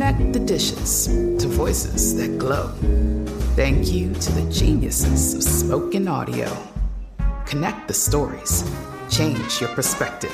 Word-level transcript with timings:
Connect 0.00 0.32
the 0.32 0.40
dishes 0.40 1.08
to 1.08 1.46
voices 1.46 2.16
that 2.16 2.38
glow. 2.38 2.68
Thank 3.54 3.92
you 3.92 4.14
to 4.14 4.32
the 4.32 4.50
geniuses 4.50 5.34
of 5.34 5.42
spoken 5.42 6.08
audio. 6.08 6.56
Connect 7.44 7.86
the 7.86 7.92
stories. 7.92 8.64
Change 9.10 9.60
your 9.60 9.68
perspective. 9.74 10.32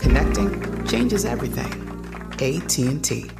Connecting 0.00 0.86
changes 0.86 1.24
everything. 1.24 1.72
AT&T. 2.34 3.30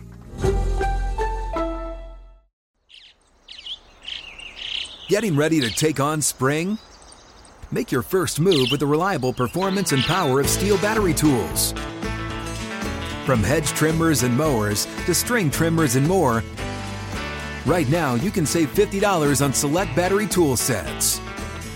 Getting 5.08 5.36
ready 5.36 5.60
to 5.60 5.70
take 5.70 6.00
on 6.00 6.22
spring? 6.22 6.78
Make 7.70 7.92
your 7.92 8.00
first 8.00 8.40
move 8.40 8.68
with 8.70 8.80
the 8.80 8.86
reliable 8.86 9.34
performance 9.34 9.92
and 9.92 10.02
power 10.04 10.40
of 10.40 10.46
STIHL 10.46 10.80
battery 10.80 11.12
tools. 11.12 11.74
From 13.24 13.42
hedge 13.42 13.68
trimmers 13.68 14.22
and 14.22 14.36
mowers 14.36 14.84
to 15.06 15.14
string 15.14 15.50
trimmers 15.50 15.96
and 15.96 16.06
more, 16.06 16.44
right 17.64 17.88
now 17.88 18.16
you 18.16 18.30
can 18.30 18.44
save 18.44 18.68
$50 18.74 19.42
on 19.42 19.54
select 19.54 19.96
battery 19.96 20.26
tool 20.26 20.58
sets. 20.58 21.22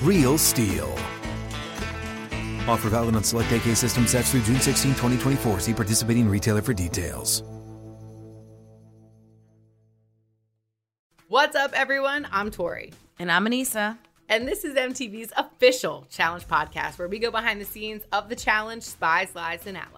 Real 0.03 0.37
STIHL. 0.37 0.93
Offer 2.69 2.91
valid 2.91 3.17
on 3.17 3.25
select 3.25 3.51
AK 3.51 3.75
system 3.75 4.07
sets 4.07 4.31
through 4.31 4.43
June 4.43 4.61
16, 4.61 4.91
2024. 4.91 5.61
See 5.61 5.73
participating 5.73 6.29
retailer 6.29 6.61
for 6.61 6.75
details. 6.75 7.43
What's 11.29 11.57
up, 11.57 11.73
everyone? 11.73 12.29
I'm 12.31 12.51
Tori. 12.51 12.93
And 13.19 13.33
I'm 13.33 13.47
Aneesa. 13.47 13.97
And 14.29 14.47
this 14.47 14.65
is 14.65 14.75
MTV's 14.75 15.33
official 15.35 16.07
challenge 16.11 16.47
podcast 16.47 16.99
where 16.99 17.09
we 17.09 17.19
go 17.19 17.31
behind 17.31 17.59
the 17.59 17.65
scenes 17.65 18.03
of 18.13 18.29
the 18.29 18.37
challenge, 18.37 18.83
spies, 18.83 19.35
lies, 19.35 19.67
and 19.67 19.79
allies. 19.79 19.98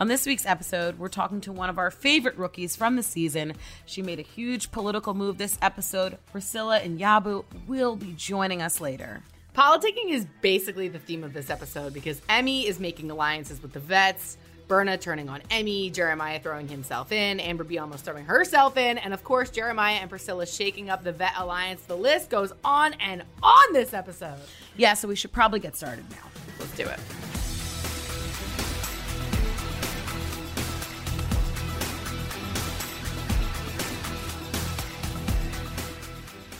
On 0.00 0.08
this 0.08 0.24
week's 0.24 0.46
episode, 0.46 0.98
we're 0.98 1.08
talking 1.08 1.42
to 1.42 1.52
one 1.52 1.68
of 1.68 1.76
our 1.76 1.90
favorite 1.90 2.38
rookies 2.38 2.74
from 2.74 2.96
the 2.96 3.02
season. 3.02 3.52
She 3.84 4.00
made 4.00 4.18
a 4.18 4.22
huge 4.22 4.70
political 4.70 5.12
move 5.12 5.36
this 5.36 5.58
episode. 5.60 6.16
Priscilla 6.32 6.78
and 6.78 6.98
Yabu 6.98 7.44
will 7.68 7.96
be 7.96 8.14
joining 8.16 8.62
us 8.62 8.80
later. 8.80 9.22
Politicking 9.54 10.08
is 10.08 10.26
basically 10.40 10.88
the 10.88 10.98
theme 10.98 11.22
of 11.22 11.34
this 11.34 11.50
episode 11.50 11.92
because 11.92 12.22
Emmy 12.30 12.66
is 12.66 12.80
making 12.80 13.10
alliances 13.10 13.60
with 13.60 13.74
the 13.74 13.80
vets, 13.80 14.38
Berna 14.68 14.96
turning 14.96 15.28
on 15.28 15.42
Emmy, 15.50 15.90
Jeremiah 15.90 16.40
throwing 16.40 16.66
himself 16.66 17.12
in, 17.12 17.38
Amber 17.38 17.64
B 17.64 17.76
almost 17.76 18.06
throwing 18.06 18.24
herself 18.24 18.78
in, 18.78 18.96
and 18.96 19.12
of 19.12 19.22
course, 19.22 19.50
Jeremiah 19.50 19.98
and 20.00 20.08
Priscilla 20.08 20.46
shaking 20.46 20.88
up 20.88 21.04
the 21.04 21.12
vet 21.12 21.34
alliance. 21.36 21.82
The 21.82 21.96
list 21.96 22.30
goes 22.30 22.54
on 22.64 22.94
and 22.94 23.22
on 23.42 23.72
this 23.74 23.92
episode. 23.92 24.38
Yeah, 24.78 24.94
so 24.94 25.08
we 25.08 25.16
should 25.16 25.32
probably 25.32 25.60
get 25.60 25.76
started 25.76 26.08
now. 26.10 26.30
Let's 26.58 26.74
do 26.74 26.84
it. 26.84 27.00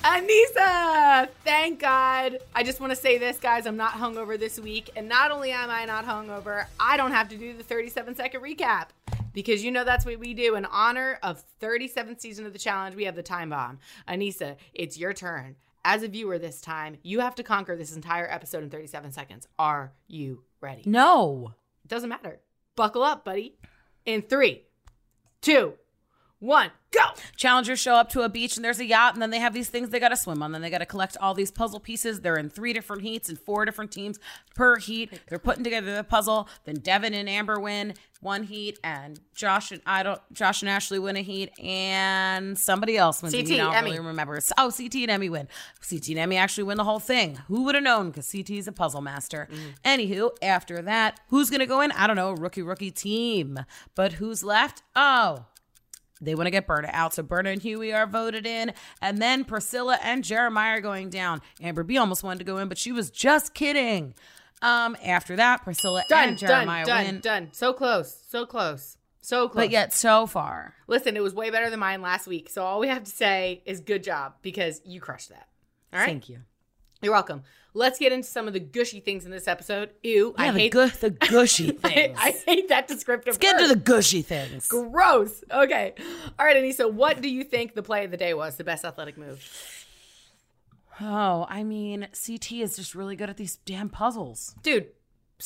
Aneesa, 0.02 1.28
thank 1.44 1.78
God. 1.78 2.38
I 2.54 2.62
just 2.62 2.80
want 2.80 2.90
to 2.90 2.96
say 2.96 3.18
this, 3.18 3.38
guys. 3.38 3.66
I'm 3.66 3.76
not 3.76 3.92
hungover 3.92 4.38
this 4.38 4.58
week. 4.58 4.88
And 4.96 5.06
not 5.10 5.30
only 5.30 5.50
am 5.50 5.68
I 5.68 5.84
not 5.84 6.06
hungover, 6.06 6.64
I 6.78 6.96
don't 6.96 7.12
have 7.12 7.28
to 7.28 7.36
do 7.36 7.52
the 7.52 7.62
37 7.62 8.14
second 8.14 8.40
recap 8.40 8.88
because 9.34 9.62
you 9.62 9.70
know 9.70 9.84
that's 9.84 10.06
what 10.06 10.18
we 10.18 10.32
do. 10.32 10.54
In 10.54 10.64
honor 10.64 11.18
of 11.22 11.44
37th 11.60 12.18
season 12.18 12.46
of 12.46 12.54
the 12.54 12.58
challenge, 12.58 12.96
we 12.96 13.04
have 13.04 13.14
the 13.14 13.22
time 13.22 13.50
bomb. 13.50 13.78
Aneesa, 14.08 14.56
it's 14.72 14.98
your 14.98 15.12
turn. 15.12 15.56
As 15.84 16.02
a 16.02 16.08
viewer 16.08 16.38
this 16.38 16.62
time, 16.62 16.96
you 17.02 17.20
have 17.20 17.34
to 17.34 17.42
conquer 17.42 17.76
this 17.76 17.94
entire 17.94 18.30
episode 18.30 18.62
in 18.62 18.70
37 18.70 19.12
seconds. 19.12 19.48
Are 19.58 19.92
you 20.08 20.44
ready? 20.62 20.82
No. 20.86 21.52
It 21.84 21.88
doesn't 21.88 22.08
matter. 22.08 22.40
Buckle 22.74 23.02
up, 23.02 23.22
buddy. 23.22 23.56
In 24.06 24.22
three, 24.22 24.62
two, 25.42 25.74
one, 26.40 26.70
go. 26.90 27.04
Challengers 27.36 27.78
show 27.78 27.94
up 27.94 28.08
to 28.10 28.22
a 28.22 28.28
beach 28.30 28.56
and 28.56 28.64
there's 28.64 28.80
a 28.80 28.86
yacht, 28.86 29.12
and 29.12 29.20
then 29.20 29.28
they 29.28 29.38
have 29.38 29.52
these 29.52 29.68
things 29.68 29.90
they 29.90 30.00
got 30.00 30.08
to 30.08 30.16
swim 30.16 30.42
on. 30.42 30.52
Then 30.52 30.62
they 30.62 30.70
got 30.70 30.78
to 30.78 30.86
collect 30.86 31.16
all 31.20 31.34
these 31.34 31.50
puzzle 31.50 31.80
pieces. 31.80 32.20
They're 32.20 32.38
in 32.38 32.48
three 32.48 32.72
different 32.72 33.02
heats 33.02 33.28
and 33.28 33.38
four 33.38 33.66
different 33.66 33.92
teams 33.92 34.18
per 34.54 34.76
heat. 34.76 35.20
They're 35.28 35.38
putting 35.38 35.64
together 35.64 35.94
the 35.94 36.02
puzzle. 36.02 36.48
Then 36.64 36.76
Devin 36.76 37.12
and 37.12 37.28
Amber 37.28 37.60
win 37.60 37.92
one 38.20 38.44
heat, 38.44 38.78
and 38.82 39.20
Josh 39.34 39.70
and 39.70 39.82
I 39.84 40.02
don't. 40.02 40.20
Josh 40.32 40.62
and 40.62 40.68
Ashley 40.70 40.98
win 40.98 41.16
a 41.16 41.22
heat, 41.22 41.52
and 41.62 42.58
somebody 42.58 42.96
else 42.96 43.22
wins. 43.22 43.34
CT, 43.34 43.44
a 43.44 43.48
heat. 43.48 43.60
I 43.60 43.64
don't 43.64 43.74
Emmy. 43.74 43.90
really 43.92 44.06
remember. 44.06 44.40
Oh, 44.56 44.70
CT 44.70 44.94
and 44.94 45.10
Emmy 45.10 45.28
win. 45.28 45.46
CT 45.88 46.08
and 46.08 46.18
Emmy 46.18 46.36
actually 46.38 46.64
win 46.64 46.78
the 46.78 46.84
whole 46.84 47.00
thing. 47.00 47.36
Who 47.48 47.64
would 47.64 47.74
have 47.74 47.84
known? 47.84 48.10
Because 48.10 48.30
CT 48.32 48.50
is 48.50 48.66
a 48.66 48.72
puzzle 48.72 49.02
master. 49.02 49.46
Mm. 49.84 50.08
Anywho, 50.08 50.30
after 50.42 50.80
that, 50.82 51.20
who's 51.28 51.50
gonna 51.50 51.66
go 51.66 51.82
in? 51.82 51.92
I 51.92 52.06
don't 52.06 52.16
know. 52.16 52.32
Rookie, 52.32 52.62
rookie 52.62 52.90
team. 52.90 53.58
But 53.94 54.14
who's 54.14 54.42
left? 54.42 54.82
Oh. 54.96 55.44
They 56.20 56.34
want 56.34 56.46
to 56.46 56.50
get 56.50 56.66
Berna 56.66 56.90
out. 56.92 57.14
So 57.14 57.22
Berna 57.22 57.50
and 57.50 57.62
Huey 57.62 57.92
are 57.92 58.06
voted 58.06 58.46
in. 58.46 58.72
And 59.00 59.18
then 59.18 59.44
Priscilla 59.44 59.98
and 60.02 60.22
Jeremiah 60.22 60.78
are 60.78 60.80
going 60.80 61.10
down. 61.10 61.40
Amber 61.62 61.82
B 61.82 61.96
almost 61.96 62.22
wanted 62.22 62.40
to 62.40 62.44
go 62.44 62.58
in, 62.58 62.68
but 62.68 62.78
she 62.78 62.92
was 62.92 63.10
just 63.10 63.54
kidding. 63.54 64.14
Um, 64.62 64.96
after 65.02 65.36
that, 65.36 65.64
Priscilla 65.64 66.04
Done, 66.08 66.28
and 66.30 66.38
Jeremiah 66.38 66.84
done, 66.84 67.04
win. 67.06 67.20
done. 67.20 67.48
So 67.52 67.72
close, 67.72 68.14
so 68.28 68.44
close, 68.44 68.98
so 69.22 69.48
close. 69.48 69.64
But 69.64 69.70
yet 69.70 69.94
so 69.94 70.26
far. 70.26 70.74
listen, 70.86 71.16
it 71.16 71.22
was 71.22 71.32
way 71.34 71.48
better 71.48 71.70
than 71.70 71.80
mine 71.80 72.02
last 72.02 72.26
week. 72.26 72.50
So 72.50 72.62
all 72.62 72.78
we 72.78 72.88
have 72.88 73.04
to 73.04 73.10
say 73.10 73.62
is 73.64 73.80
good 73.80 74.02
job 74.04 74.34
because 74.42 74.82
you 74.84 75.00
crushed 75.00 75.30
that. 75.30 75.48
All 75.94 76.00
right, 76.00 76.06
Thank 76.06 76.28
you. 76.28 76.40
you're 77.00 77.12
welcome. 77.12 77.42
Let's 77.72 77.98
get 77.98 78.10
into 78.12 78.26
some 78.28 78.46
of 78.48 78.52
the 78.52 78.60
gushy 78.60 78.98
things 79.00 79.24
in 79.24 79.30
this 79.30 79.46
episode. 79.46 79.90
Ew, 80.02 80.34
Yeah, 80.36 80.44
I 80.44 80.50
the, 80.50 80.58
hate 80.58 80.72
gu- 80.72 80.88
the 80.90 81.10
gushy 81.10 81.70
things. 81.72 82.18
I 82.20 82.32
hate 82.46 82.68
that 82.68 82.88
descriptive. 82.88 83.34
Let's 83.34 83.38
get 83.38 83.60
into 83.60 83.72
the 83.72 83.80
gushy 83.80 84.22
things. 84.22 84.66
gross. 84.66 85.44
Okay, 85.52 85.94
all 86.38 86.46
right, 86.46 86.56
Aneesa. 86.56 86.92
What 86.92 87.20
do 87.20 87.28
you 87.28 87.44
think 87.44 87.74
the 87.74 87.82
play 87.82 88.04
of 88.04 88.10
the 88.10 88.16
day 88.16 88.34
was? 88.34 88.56
The 88.56 88.64
best 88.64 88.84
athletic 88.84 89.16
move? 89.16 89.44
Oh, 91.00 91.46
I 91.48 91.62
mean, 91.62 92.08
CT 92.12 92.52
is 92.52 92.76
just 92.76 92.94
really 92.94 93.16
good 93.16 93.30
at 93.30 93.36
these 93.36 93.56
damn 93.64 93.88
puzzles. 93.88 94.54
Dude, 94.62 94.88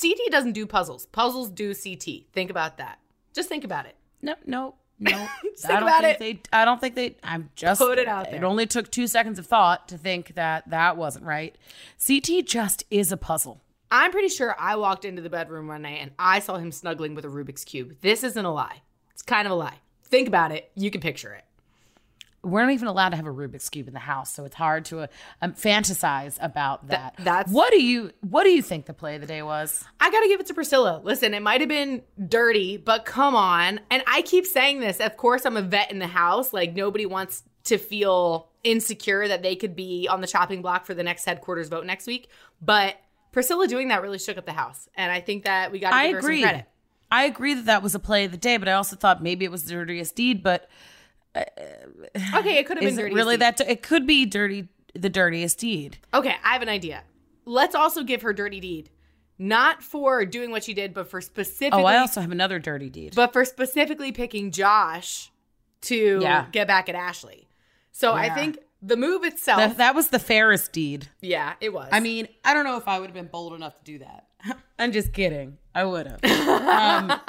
CT 0.00 0.18
doesn't 0.30 0.52
do 0.52 0.66
puzzles. 0.66 1.06
Puzzles 1.06 1.50
do 1.50 1.74
CT. 1.74 2.26
Think 2.32 2.50
about 2.50 2.78
that. 2.78 2.98
Just 3.34 3.48
think 3.48 3.62
about 3.64 3.86
it. 3.86 3.94
No, 4.20 4.34
no, 4.46 4.74
no. 4.98 5.10
I 5.16 5.26
think 5.42 5.62
don't 5.62 5.82
about 5.82 6.02
think 6.02 6.18
they. 6.18 6.40
I 6.52 6.64
don't 6.64 6.80
think 6.80 6.94
they. 6.94 7.16
I'm 7.22 7.50
just 7.54 7.80
Put 7.80 7.98
it 7.98 8.08
out 8.08 8.30
there. 8.30 8.36
It 8.36 8.44
only 8.44 8.66
took 8.66 8.90
two 8.90 9.06
seconds 9.06 9.38
of 9.38 9.46
thought 9.46 9.88
to 9.88 9.98
think 9.98 10.34
that 10.34 10.68
that 10.70 10.96
wasn't 10.96 11.24
right. 11.24 11.56
CT 12.04 12.46
just 12.46 12.84
is 12.90 13.12
a 13.12 13.16
puzzle. 13.16 13.60
I'm 13.90 14.10
pretty 14.10 14.28
sure 14.28 14.56
I 14.58 14.76
walked 14.76 15.04
into 15.04 15.22
the 15.22 15.30
bedroom 15.30 15.68
one 15.68 15.82
night 15.82 15.98
and 16.00 16.10
I 16.18 16.40
saw 16.40 16.56
him 16.56 16.72
snuggling 16.72 17.14
with 17.14 17.24
a 17.24 17.28
Rubik's 17.28 17.64
Cube. 17.64 17.96
This 18.00 18.24
isn't 18.24 18.44
a 18.44 18.52
lie. 18.52 18.82
It's 19.12 19.22
kind 19.22 19.46
of 19.46 19.52
a 19.52 19.54
lie. 19.54 19.78
Think 20.04 20.26
about 20.26 20.50
it. 20.50 20.70
You 20.74 20.90
can 20.90 21.00
picture 21.00 21.32
it. 21.32 21.44
We're 22.44 22.62
not 22.62 22.72
even 22.72 22.88
allowed 22.88 23.10
to 23.10 23.16
have 23.16 23.26
a 23.26 23.32
Rubik's 23.32 23.68
cube 23.70 23.88
in 23.88 23.94
the 23.94 24.00
house, 24.00 24.32
so 24.32 24.44
it's 24.44 24.54
hard 24.54 24.84
to 24.86 25.00
uh, 25.00 25.06
um, 25.42 25.52
fantasize 25.54 26.36
about 26.40 26.88
that. 26.88 27.14
that's- 27.18 27.52
what 27.52 27.70
do 27.72 27.82
you 27.82 28.12
What 28.20 28.44
do 28.44 28.50
you 28.50 28.62
think 28.62 28.86
the 28.86 28.94
play 28.94 29.14
of 29.14 29.20
the 29.20 29.26
day 29.26 29.42
was? 29.42 29.84
I 30.00 30.10
gotta 30.10 30.28
give 30.28 30.40
it 30.40 30.46
to 30.46 30.54
Priscilla. 30.54 31.00
Listen, 31.02 31.34
it 31.34 31.42
might 31.42 31.60
have 31.60 31.68
been 31.68 32.02
dirty, 32.28 32.76
but 32.76 33.04
come 33.04 33.34
on. 33.34 33.80
And 33.90 34.02
I 34.06 34.22
keep 34.22 34.46
saying 34.46 34.80
this. 34.80 35.00
Of 35.00 35.16
course, 35.16 35.44
I'm 35.44 35.56
a 35.56 35.62
vet 35.62 35.90
in 35.90 35.98
the 35.98 36.06
house. 36.06 36.52
Like, 36.52 36.74
nobody 36.74 37.06
wants 37.06 37.42
to 37.64 37.78
feel 37.78 38.50
insecure 38.62 39.26
that 39.28 39.42
they 39.42 39.56
could 39.56 39.74
be 39.74 40.06
on 40.10 40.20
the 40.20 40.26
chopping 40.26 40.62
block 40.62 40.84
for 40.86 40.94
the 40.94 41.02
next 41.02 41.24
headquarters 41.24 41.68
vote 41.68 41.84
next 41.86 42.06
week. 42.06 42.28
But 42.60 42.96
Priscilla 43.32 43.66
doing 43.66 43.88
that 43.88 44.02
really 44.02 44.18
shook 44.18 44.38
up 44.38 44.46
the 44.46 44.52
house. 44.52 44.88
And 44.94 45.10
I 45.10 45.20
think 45.20 45.44
that 45.44 45.72
we 45.72 45.78
gotta 45.78 45.96
I 45.96 46.06
give 46.08 46.12
her 46.14 46.18
agree. 46.20 46.40
some 46.42 46.50
credit. 46.50 46.66
I 47.10 47.24
agree 47.24 47.54
that 47.54 47.66
that 47.66 47.82
was 47.82 47.94
a 47.94 47.98
play 47.98 48.24
of 48.24 48.30
the 48.32 48.36
day, 48.36 48.56
but 48.56 48.68
I 48.68 48.72
also 48.72 48.96
thought 48.96 49.22
maybe 49.22 49.44
it 49.44 49.50
was 49.50 49.64
the 49.64 49.72
dirtiest 49.72 50.14
deed. 50.16 50.42
But 50.42 50.68
Okay, 51.36 52.58
it 52.58 52.66
could 52.66 52.76
have 52.76 52.84
been 52.84 52.96
dirty. 52.96 53.14
really 53.14 53.36
that? 53.36 53.60
It 53.60 53.82
could 53.82 54.06
be 54.06 54.24
dirty, 54.26 54.68
the 54.94 55.08
dirtiest 55.08 55.58
deed. 55.58 55.98
Okay, 56.12 56.34
I 56.44 56.52
have 56.52 56.62
an 56.62 56.68
idea. 56.68 57.02
Let's 57.44 57.74
also 57.74 58.02
give 58.04 58.22
her 58.22 58.32
dirty 58.32 58.60
deed. 58.60 58.90
Not 59.36 59.82
for 59.82 60.24
doing 60.24 60.50
what 60.52 60.62
she 60.62 60.74
did, 60.74 60.94
but 60.94 61.10
for 61.10 61.20
specifically 61.20 61.82
Oh, 61.82 61.86
I 61.86 61.98
also 61.98 62.20
have 62.20 62.30
another 62.30 62.58
dirty 62.60 62.88
deed. 62.88 63.14
but 63.16 63.32
for 63.32 63.44
specifically 63.44 64.12
picking 64.12 64.52
Josh 64.52 65.32
to 65.82 66.20
Yeah. 66.22 66.46
get 66.52 66.68
back 66.68 66.88
at 66.88 66.94
Ashley. 66.94 67.48
So 67.90 68.12
I 68.12 68.30
think 68.30 68.58
the 68.80 68.96
move 68.96 69.24
itself 69.24 69.58
That, 69.58 69.76
that 69.78 69.94
was 69.94 70.08
the 70.10 70.18
fairest 70.20 70.72
deed. 70.72 71.08
Yeah, 71.20 71.54
it 71.60 71.72
was. 71.72 71.88
I 71.90 71.98
mean, 72.00 72.28
I 72.44 72.54
don't 72.54 72.64
know 72.64 72.76
if 72.76 72.86
I 72.86 73.00
would 73.00 73.06
have 73.06 73.14
been 73.14 73.26
bold 73.26 73.54
enough 73.54 73.76
to 73.78 73.84
do 73.84 73.98
that. 73.98 74.26
I'm 74.78 74.92
just 74.92 75.12
kidding. 75.12 75.58
I 75.74 75.84
would 75.84 76.06
have. 76.06 76.24
Um, 76.24 77.20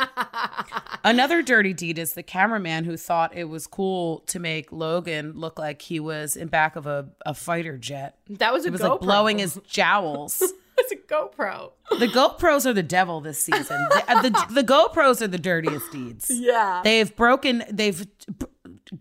another 1.03 1.41
dirty 1.41 1.73
deed 1.73 1.97
is 1.97 2.13
the 2.13 2.23
cameraman 2.23 2.83
who 2.85 2.95
thought 2.97 3.35
it 3.35 3.45
was 3.45 3.65
cool 3.67 4.19
to 4.27 4.39
make 4.39 4.71
Logan 4.71 5.33
look 5.35 5.57
like 5.57 5.81
he 5.81 5.99
was 5.99 6.35
in 6.35 6.47
back 6.47 6.75
of 6.75 6.85
a, 6.85 7.09
a 7.25 7.33
fighter 7.33 7.77
jet. 7.77 8.17
That 8.29 8.53
was 8.53 8.65
a 8.65 8.67
It 8.69 8.71
was 8.71 8.81
GoPro. 8.81 8.89
like 8.89 8.99
blowing 9.01 9.39
his 9.39 9.59
jowls. 9.67 10.41
It's 10.77 10.91
a 10.91 10.95
GoPro. 10.95 11.71
The 11.99 12.07
GoPros 12.07 12.65
are 12.65 12.73
the 12.73 12.83
devil 12.83 13.21
this 13.21 13.41
season. 13.41 13.87
The, 13.89 14.03
uh, 14.07 14.21
the, 14.21 14.45
the 14.55 14.63
GoPros 14.63 15.21
are 15.21 15.27
the 15.27 15.37
dirtiest 15.37 15.91
deeds. 15.91 16.29
Yeah. 16.29 16.81
They've 16.83 17.15
broken, 17.15 17.63
they've 17.71 18.05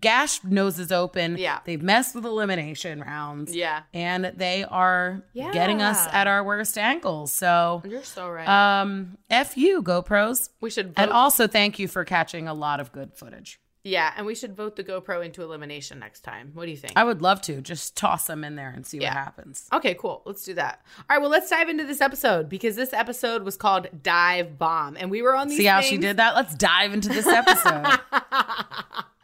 gashed 0.01 0.43
noses 0.45 0.91
open. 0.91 1.37
Yeah. 1.37 1.59
They've 1.65 1.81
messed 1.81 2.15
with 2.15 2.25
elimination 2.25 3.01
rounds. 3.01 3.55
Yeah. 3.55 3.83
And 3.93 4.25
they 4.35 4.63
are 4.63 5.23
getting 5.33 5.81
us 5.81 6.05
at 6.11 6.27
our 6.27 6.43
worst 6.43 6.77
angles. 6.77 7.31
So, 7.33 7.81
You're 7.87 8.03
so 8.03 8.29
right. 8.29 8.47
um, 8.81 9.17
F 9.29 9.57
you, 9.57 9.81
GoPros. 9.81 10.49
we 10.61 10.69
should 10.69 10.87
vote. 10.87 10.93
And 10.97 11.11
also 11.11 11.47
thank 11.47 11.79
you 11.79 11.87
for 11.87 12.03
catching 12.05 12.47
a 12.47 12.53
lot 12.53 12.79
of 12.79 12.91
good 12.91 13.13
footage. 13.15 13.59
yeah, 13.87 14.11
and 14.17 14.25
we 14.25 14.33
should 14.33 14.55
vote 14.55 14.75
the 14.75 14.83
GoPro 14.83 15.23
into 15.23 15.43
elimination 15.43 15.99
next 15.99 16.21
time. 16.21 16.49
What 16.55 16.65
do 16.65 16.71
you 16.71 16.77
think? 16.77 16.93
I 16.95 17.03
would 17.03 17.21
love 17.21 17.39
to 17.43 17.61
just 17.61 17.95
toss 17.95 18.25
them 18.25 18.43
in 18.43 18.55
there 18.55 18.71
and 18.75 18.83
see 18.83 18.97
Yeah. 18.97 19.09
what 19.13 19.17
happens. 19.23 19.67
Okay, 19.71 19.93
cool. 19.93 20.23
Let's 20.25 20.43
do 20.43 20.55
that. 20.55 20.81
All 20.97 21.03
right, 21.15 21.21
well, 21.21 21.29
let's 21.29 21.51
dive 21.51 21.69
into 21.69 21.83
this 21.83 22.01
episode 22.01 22.49
because 22.49 22.75
this 22.75 22.93
episode 22.93 23.43
was 23.43 23.57
called 23.57 23.87
Dive 24.01 24.57
Bomb, 24.57 24.97
and 24.97 25.11
we 25.11 25.21
were 25.21 25.35
on 25.35 25.49
these. 25.49 25.57
See 25.59 25.65
how 25.65 25.81
she 25.81 25.97
did 25.99 26.17
that? 26.17 26.33
Let's 26.35 26.55
dive 26.55 26.93
into 26.93 27.09
this 27.09 27.27
episode. 27.27 27.85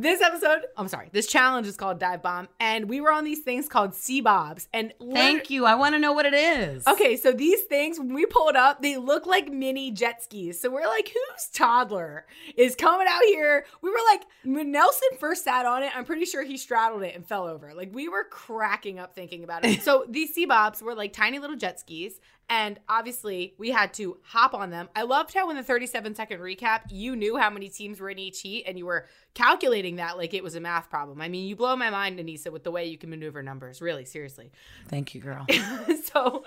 This 0.00 0.22
episode, 0.22 0.60
oh, 0.76 0.82
I'm 0.82 0.86
sorry, 0.86 1.08
this 1.10 1.26
challenge 1.26 1.66
is 1.66 1.76
called 1.76 1.98
Dive 1.98 2.22
Bomb, 2.22 2.46
and 2.60 2.88
we 2.88 3.00
were 3.00 3.10
on 3.10 3.24
these 3.24 3.40
things 3.40 3.68
called 3.68 3.96
Sea 3.96 4.20
Bobs. 4.20 4.68
And 4.72 4.94
Thank 5.12 5.50
you. 5.50 5.66
I 5.66 5.74
want 5.74 5.96
to 5.96 5.98
know 5.98 6.12
what 6.12 6.24
it 6.24 6.34
is. 6.34 6.86
Okay, 6.86 7.16
so 7.16 7.32
these 7.32 7.62
things, 7.62 7.98
when 7.98 8.14
we 8.14 8.24
pulled 8.24 8.54
up, 8.54 8.80
they 8.80 8.96
look 8.96 9.26
like 9.26 9.50
mini 9.50 9.90
jet 9.90 10.22
skis. 10.22 10.60
So 10.60 10.70
we're 10.70 10.86
like, 10.86 11.08
whose 11.08 11.48
toddler 11.52 12.26
is 12.56 12.76
coming 12.76 13.08
out 13.10 13.22
here? 13.24 13.66
We 13.82 13.90
were 13.90 13.98
like, 14.08 14.22
when 14.44 14.70
Nelson 14.70 15.08
first 15.18 15.42
sat 15.42 15.66
on 15.66 15.82
it, 15.82 15.90
I'm 15.96 16.04
pretty 16.04 16.26
sure 16.26 16.44
he 16.44 16.58
straddled 16.58 17.02
it 17.02 17.16
and 17.16 17.26
fell 17.26 17.48
over. 17.48 17.74
Like, 17.74 17.92
we 17.92 18.08
were 18.08 18.22
cracking 18.22 19.00
up 19.00 19.16
thinking 19.16 19.42
about 19.42 19.64
it. 19.64 19.82
so 19.82 20.04
these 20.08 20.32
sea 20.32 20.46
bobs 20.46 20.80
were 20.80 20.94
like 20.94 21.12
tiny 21.12 21.40
little 21.40 21.56
jet 21.56 21.80
skis. 21.80 22.20
And 22.50 22.80
obviously, 22.88 23.54
we 23.58 23.70
had 23.70 23.92
to 23.94 24.16
hop 24.22 24.54
on 24.54 24.70
them. 24.70 24.88
I 24.96 25.02
loved 25.02 25.34
how 25.34 25.50
in 25.50 25.56
the 25.56 25.62
37 25.62 26.14
second 26.14 26.40
recap, 26.40 26.84
you 26.90 27.14
knew 27.14 27.36
how 27.36 27.50
many 27.50 27.68
teams 27.68 28.00
were 28.00 28.08
in 28.08 28.18
each 28.18 28.40
heat 28.40 28.64
and 28.66 28.78
you 28.78 28.86
were 28.86 29.06
calculating 29.34 29.96
that 29.96 30.16
like 30.16 30.32
it 30.32 30.42
was 30.42 30.54
a 30.54 30.60
math 30.60 30.88
problem. 30.88 31.20
I 31.20 31.28
mean, 31.28 31.46
you 31.46 31.56
blow 31.56 31.76
my 31.76 31.90
mind, 31.90 32.18
Aneesa, 32.18 32.50
with 32.50 32.64
the 32.64 32.70
way 32.70 32.86
you 32.86 32.96
can 32.96 33.10
maneuver 33.10 33.42
numbers. 33.42 33.82
Really, 33.82 34.06
seriously. 34.06 34.50
Thank 34.88 35.14
you, 35.14 35.20
girl. 35.20 35.46
so 36.04 36.42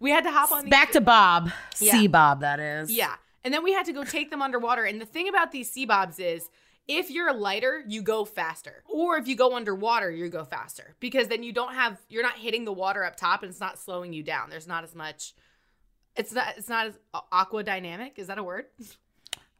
we 0.00 0.10
had 0.10 0.24
to 0.24 0.30
hop 0.30 0.52
on. 0.52 0.70
Back 0.70 0.92
to 0.92 1.02
Bob. 1.02 1.50
Yeah. 1.80 2.06
Bob, 2.06 2.40
that 2.40 2.58
is. 2.58 2.90
Yeah. 2.90 3.14
And 3.44 3.52
then 3.52 3.62
we 3.62 3.72
had 3.72 3.86
to 3.86 3.92
go 3.92 4.04
take 4.04 4.30
them 4.30 4.40
underwater. 4.40 4.84
And 4.84 5.00
the 5.00 5.06
thing 5.06 5.28
about 5.28 5.52
these 5.52 5.70
sea 5.70 5.84
bobs 5.84 6.18
is 6.18 6.48
if 6.88 7.10
you're 7.10 7.32
lighter, 7.32 7.82
you 7.86 8.02
go 8.02 8.24
faster. 8.24 8.82
Or 8.86 9.16
if 9.16 9.28
you 9.28 9.36
go 9.36 9.54
underwater, 9.56 10.10
you 10.10 10.28
go 10.28 10.44
faster. 10.44 10.94
Because 11.00 11.28
then 11.28 11.42
you 11.42 11.52
don't 11.52 11.74
have 11.74 12.00
you're 12.08 12.22
not 12.22 12.36
hitting 12.36 12.64
the 12.64 12.72
water 12.72 13.04
up 13.04 13.16
top 13.16 13.42
and 13.42 13.50
it's 13.50 13.60
not 13.60 13.78
slowing 13.78 14.12
you 14.12 14.22
down. 14.22 14.50
There's 14.50 14.66
not 14.66 14.84
as 14.84 14.94
much 14.94 15.34
it's 16.16 16.32
not 16.32 16.54
it's 16.56 16.68
not 16.68 16.86
as 16.86 16.98
aqua 17.32 17.62
dynamic. 17.62 18.14
Is 18.16 18.26
that 18.26 18.38
a 18.38 18.42
word? 18.42 18.66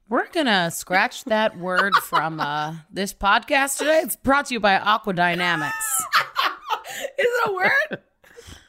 We're 0.09 0.29
gonna 0.29 0.71
scratch 0.71 1.25
that 1.25 1.59
word 1.59 1.95
from 1.97 2.41
uh, 2.41 2.77
this 2.91 3.15
podcast 3.15 3.79
today. 3.79 4.01
It's 4.01 4.17
brought 4.17 4.47
to 4.47 4.55
you 4.55 4.61
by 4.61 4.79
Aqua 4.79 5.15
Dynamics. 5.15 6.05
Is 7.19 7.27
it 7.27 7.49
a 7.49 7.53
word? 7.53 8.03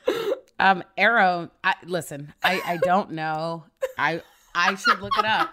Um, 0.60 0.84
Arrow. 0.98 1.50
I, 1.64 1.74
listen, 1.84 2.32
I, 2.44 2.62
I 2.66 2.78
don't 2.78 3.12
know. 3.12 3.66
I 3.98 4.22
I 4.56 4.76
should 4.76 5.02
look 5.02 5.18
it 5.18 5.26
up, 5.26 5.50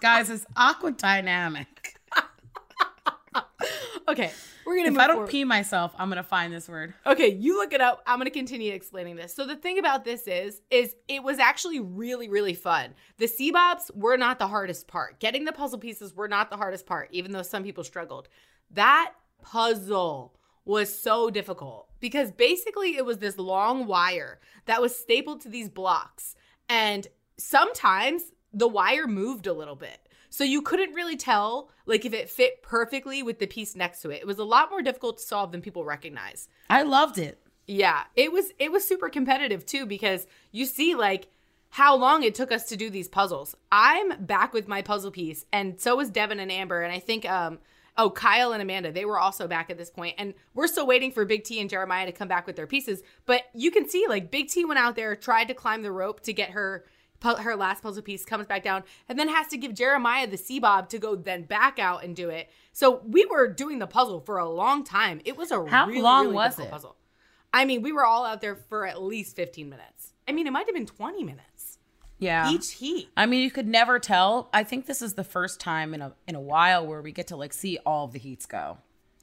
guys. 0.00 0.28
It's 0.28 0.44
Aqua 0.54 0.92
Dynamic. 0.92 1.98
okay. 4.08 4.30
We're 4.64 4.76
gonna 4.76 4.92
If 4.92 4.98
I 4.98 5.06
don't 5.06 5.16
forward. 5.16 5.30
pee 5.30 5.44
myself, 5.44 5.94
I'm 5.98 6.08
gonna 6.08 6.22
find 6.22 6.52
this 6.52 6.68
word. 6.68 6.94
Okay, 7.06 7.28
you 7.28 7.56
look 7.58 7.72
it 7.72 7.80
up. 7.80 8.02
I'm 8.06 8.18
going 8.18 8.26
to 8.26 8.30
continue 8.30 8.72
explaining 8.72 9.16
this. 9.16 9.34
So 9.34 9.46
the 9.46 9.56
thing 9.56 9.78
about 9.78 10.04
this 10.04 10.26
is 10.26 10.60
is 10.70 10.94
it 11.08 11.22
was 11.22 11.38
actually 11.38 11.80
really 11.80 12.28
really 12.28 12.54
fun. 12.54 12.94
The 13.18 13.26
sea 13.26 13.52
were 13.94 14.16
not 14.16 14.38
the 14.38 14.46
hardest 14.46 14.88
part. 14.88 15.20
Getting 15.20 15.44
the 15.44 15.52
puzzle 15.52 15.78
pieces 15.78 16.14
were 16.14 16.28
not 16.28 16.50
the 16.50 16.56
hardest 16.56 16.86
part 16.86 17.08
even 17.12 17.32
though 17.32 17.42
some 17.42 17.62
people 17.62 17.84
struggled. 17.84 18.28
That 18.70 19.12
puzzle 19.42 20.34
was 20.64 20.96
so 20.96 21.28
difficult 21.30 21.88
because 22.00 22.30
basically 22.30 22.96
it 22.96 23.04
was 23.04 23.18
this 23.18 23.38
long 23.38 23.86
wire 23.86 24.40
that 24.66 24.80
was 24.80 24.94
stapled 24.94 25.40
to 25.42 25.48
these 25.48 25.68
blocks 25.68 26.36
and 26.68 27.08
sometimes 27.36 28.22
the 28.52 28.68
wire 28.68 29.06
moved 29.06 29.46
a 29.46 29.52
little 29.52 29.76
bit. 29.76 30.01
So 30.32 30.44
you 30.44 30.62
couldn't 30.62 30.94
really 30.94 31.18
tell 31.18 31.68
like 31.84 32.06
if 32.06 32.14
it 32.14 32.30
fit 32.30 32.62
perfectly 32.62 33.22
with 33.22 33.38
the 33.38 33.46
piece 33.46 33.76
next 33.76 34.00
to 34.00 34.08
it. 34.08 34.22
It 34.22 34.26
was 34.26 34.38
a 34.38 34.44
lot 34.44 34.70
more 34.70 34.80
difficult 34.80 35.18
to 35.18 35.24
solve 35.24 35.52
than 35.52 35.60
people 35.60 35.84
recognize. 35.84 36.48
I 36.70 36.84
loved 36.84 37.18
it. 37.18 37.38
Yeah, 37.66 38.04
it 38.16 38.32
was 38.32 38.46
it 38.58 38.72
was 38.72 38.88
super 38.88 39.10
competitive 39.10 39.66
too 39.66 39.84
because 39.84 40.26
you 40.50 40.64
see 40.64 40.94
like 40.94 41.28
how 41.68 41.94
long 41.94 42.22
it 42.22 42.34
took 42.34 42.50
us 42.50 42.64
to 42.70 42.78
do 42.78 42.88
these 42.88 43.08
puzzles. 43.08 43.54
I'm 43.70 44.24
back 44.24 44.54
with 44.54 44.68
my 44.68 44.80
puzzle 44.80 45.10
piece 45.10 45.44
and 45.52 45.78
so 45.78 46.00
is 46.00 46.08
Devin 46.08 46.40
and 46.40 46.50
Amber 46.50 46.80
and 46.80 46.94
I 46.94 46.98
think 46.98 47.28
um 47.30 47.58
oh 47.98 48.08
Kyle 48.08 48.54
and 48.54 48.62
Amanda 48.62 48.90
they 48.90 49.04
were 49.04 49.18
also 49.18 49.46
back 49.46 49.68
at 49.68 49.76
this 49.76 49.90
point 49.90 50.14
and 50.16 50.32
we're 50.54 50.66
still 50.66 50.86
waiting 50.86 51.12
for 51.12 51.26
Big 51.26 51.44
T 51.44 51.60
and 51.60 51.68
Jeremiah 51.68 52.06
to 52.06 52.12
come 52.12 52.28
back 52.28 52.46
with 52.46 52.56
their 52.56 52.66
pieces. 52.66 53.02
But 53.26 53.42
you 53.54 53.70
can 53.70 53.86
see 53.86 54.06
like 54.08 54.30
Big 54.30 54.48
T 54.48 54.64
went 54.64 54.78
out 54.78 54.96
there 54.96 55.14
tried 55.14 55.48
to 55.48 55.54
climb 55.54 55.82
the 55.82 55.92
rope 55.92 56.20
to 56.20 56.32
get 56.32 56.52
her 56.52 56.86
her 57.22 57.56
last 57.56 57.82
puzzle 57.82 58.02
piece 58.02 58.24
comes 58.24 58.46
back 58.46 58.62
down 58.62 58.82
and 59.08 59.18
then 59.18 59.28
has 59.28 59.46
to 59.48 59.56
give 59.56 59.74
Jeremiah 59.74 60.26
the 60.26 60.36
sea 60.36 60.58
bob 60.58 60.88
to 60.90 60.98
go 60.98 61.14
then 61.16 61.42
back 61.44 61.78
out 61.78 62.04
and 62.04 62.14
do 62.16 62.28
it. 62.28 62.48
So 62.72 63.02
we 63.06 63.24
were 63.26 63.48
doing 63.48 63.78
the 63.78 63.86
puzzle 63.86 64.20
for 64.20 64.38
a 64.38 64.48
long 64.48 64.84
time. 64.84 65.20
It 65.24 65.36
was 65.36 65.50
a 65.50 65.64
How 65.66 65.86
really, 65.86 66.00
long 66.02 66.24
really 66.26 66.34
was 66.36 66.58
it? 66.58 66.70
puzzle. 66.70 66.96
I 67.52 67.64
mean, 67.64 67.82
we 67.82 67.92
were 67.92 68.04
all 68.04 68.24
out 68.24 68.40
there 68.40 68.56
for 68.56 68.86
at 68.86 69.02
least 69.02 69.36
15 69.36 69.68
minutes. 69.68 70.14
I 70.26 70.32
mean, 70.32 70.46
it 70.46 70.52
might 70.52 70.66
have 70.66 70.74
been 70.74 70.86
20 70.86 71.22
minutes 71.24 71.78
Yeah. 72.18 72.50
each 72.50 72.72
heat. 72.74 73.10
I 73.16 73.26
mean, 73.26 73.42
you 73.42 73.50
could 73.50 73.66
never 73.68 73.98
tell. 73.98 74.48
I 74.54 74.64
think 74.64 74.86
this 74.86 75.02
is 75.02 75.14
the 75.14 75.24
first 75.24 75.60
time 75.60 75.92
in 75.94 76.00
a 76.00 76.14
in 76.26 76.34
a 76.34 76.40
while 76.40 76.86
where 76.86 77.02
we 77.02 77.12
get 77.12 77.26
to 77.28 77.36
like 77.36 77.52
see 77.52 77.78
all 77.84 78.04
of 78.06 78.12
the 78.12 78.18
heats 78.18 78.46
go, 78.46 78.78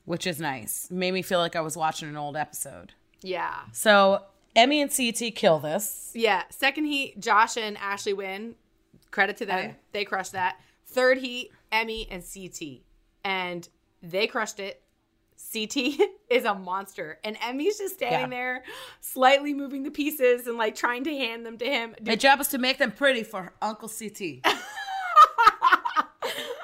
which 0.06 0.28
is 0.28 0.40
nice. 0.40 0.90
Made 0.92 1.12
me 1.14 1.22
feel 1.22 1.40
like 1.40 1.56
I 1.56 1.62
was 1.62 1.76
watching 1.76 2.08
an 2.10 2.18
old 2.18 2.36
episode. 2.38 2.94
Yeah. 3.22 3.56
So 3.72 4.24
Emmy 4.56 4.82
and 4.82 4.92
CT 4.96 5.36
kill 5.36 5.60
this. 5.60 6.12
Yeah. 6.14 6.44
Second 6.50 6.86
heat, 6.86 7.20
Josh 7.20 7.58
and 7.58 7.78
Ashley 7.78 8.14
win. 8.14 8.56
Credit 9.12 9.38
to 9.38 9.46
them. 9.46 9.58
Okay. 9.60 9.76
They 9.92 10.06
crushed 10.06 10.34
that. 10.34 10.60
Third 10.86 11.18
heat, 11.20 11.52
Emmy 11.72 12.08
and 12.10 12.24
CT. 12.24 12.82
And 13.24 13.68
they 14.02 14.28
crushed 14.28 14.60
it. 14.60 14.82
CT 15.54 15.78
is 16.30 16.44
a 16.46 16.54
monster. 16.54 17.18
And 17.24 17.38
Emmy's 17.42 17.78
just 17.78 17.96
standing 17.96 18.32
Yeah. 18.32 18.38
there, 18.38 18.64
slightly 19.02 19.54
moving 19.54 19.84
the 19.84 19.92
pieces 19.92 20.48
and 20.48 20.58
like 20.58 20.76
trying 20.76 21.04
to 21.06 21.12
hand 21.16 21.46
them 21.46 21.58
to 21.58 21.66
him. 21.66 21.96
My 22.06 22.16
job 22.16 22.40
is 22.42 22.50
to 22.50 22.58
make 22.58 22.78
them 22.78 22.92
pretty 22.92 23.24
for 23.24 23.54
Uncle 23.62 23.90
CT. 23.90 24.46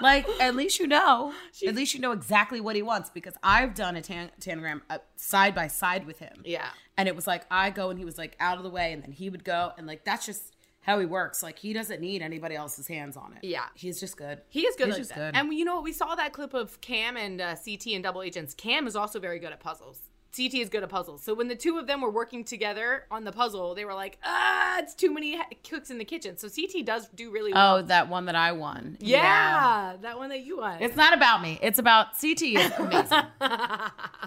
like, 0.02 0.28
at 0.40 0.56
least 0.56 0.80
you 0.80 0.88
know. 0.88 1.34
at 1.68 1.76
least 1.76 1.94
you 1.94 2.00
know 2.00 2.12
exactly 2.12 2.60
what 2.62 2.76
he 2.76 2.82
wants 2.82 3.10
because 3.10 3.34
I've 3.44 3.74
done 3.74 3.96
a 3.96 4.02
tan- 4.02 4.32
tanagram 4.40 4.82
uh, 4.90 5.00
side 5.16 5.56
by 5.56 5.68
side 5.68 6.06
with 6.06 6.20
him. 6.20 6.42
Yeah. 6.46 6.68
And 6.98 7.08
it 7.08 7.16
was 7.16 7.28
like 7.28 7.46
I 7.50 7.70
go 7.70 7.90
and 7.90 8.00
he 8.00 8.06
was 8.06 8.18
like 8.18 8.36
out 8.40 8.58
of 8.58 8.64
the 8.64 8.70
way 8.70 8.94
and 8.94 9.04
then 9.04 9.12
he 9.12 9.30
would 9.30 9.44
go 9.44 9.72
and 9.78 9.86
like 9.88 10.06
that's 10.06 10.26
just 10.26 10.56
how 10.82 11.00
he 11.00 11.06
works. 11.06 11.42
Like 11.42 11.58
he 11.60 11.74
doesn't 11.74 12.00
need 12.00 12.22
anybody 12.22 12.56
else's 12.56 12.88
hands 12.88 13.18
on 13.18 13.34
it. 13.34 13.46
Yeah. 13.46 13.66
He's 13.74 14.00
just 14.00 14.18
good. 14.18 14.42
He 14.50 14.62
is 14.62 14.76
good 14.76 14.88
He's 14.88 14.94
like 14.94 15.02
just 15.02 15.10
that. 15.16 15.34
good. 15.34 15.40
And 15.40 15.54
you 15.54 15.66
know 15.66 15.76
what? 15.76 15.84
We 15.84 15.94
saw 15.94 16.16
that 16.16 16.32
clip 16.32 16.54
of 16.54 16.80
Cam 16.82 17.18
and 17.18 17.42
uh, 17.42 17.56
CT 17.56 17.88
and 17.88 18.04
Double 18.04 18.22
Agents. 18.22 18.54
Cam 18.54 18.88
is 18.88 18.96
also 18.96 19.20
very 19.20 19.40
good 19.40 19.52
at 19.52 19.60
puzzles. 19.60 20.02
CT 20.36 20.56
is 20.56 20.70
good 20.70 20.84
at 20.84 20.90
puzzles. 20.90 21.24
So 21.24 21.34
when 21.34 21.48
the 21.48 21.56
two 21.56 21.78
of 21.78 21.88
them 21.88 22.02
were 22.02 22.10
working 22.12 22.44
together 22.44 23.06
on 23.10 23.24
the 23.24 23.32
puzzle, 23.32 23.76
they 23.76 23.86
were 23.86 23.94
like, 23.94 24.18
ah, 24.24 24.80
it's 24.80 24.94
too 24.94 25.14
many 25.14 25.40
cooks 25.68 25.90
in 25.90 25.98
the 25.98 26.06
kitchen. 26.06 26.38
So 26.38 26.50
CT 26.50 26.86
does 26.86 27.08
do 27.16 27.32
really 27.32 27.54
well. 27.54 27.78
Oh, 27.78 27.82
that 27.84 28.10
one 28.10 28.26
that 28.26 28.36
I 28.36 28.52
won. 28.52 28.98
yeah, 29.00 29.96
that 30.02 30.18
one 30.18 30.30
that 30.30 30.42
you 30.42 30.58
won. 30.58 30.82
It's 30.82 30.96
not 30.96 31.14
about 31.14 31.42
me. 31.42 31.60
It's 31.62 31.80
about 31.80 32.20
CT 32.20 32.42
is 32.42 32.72
amazing. 32.80 33.24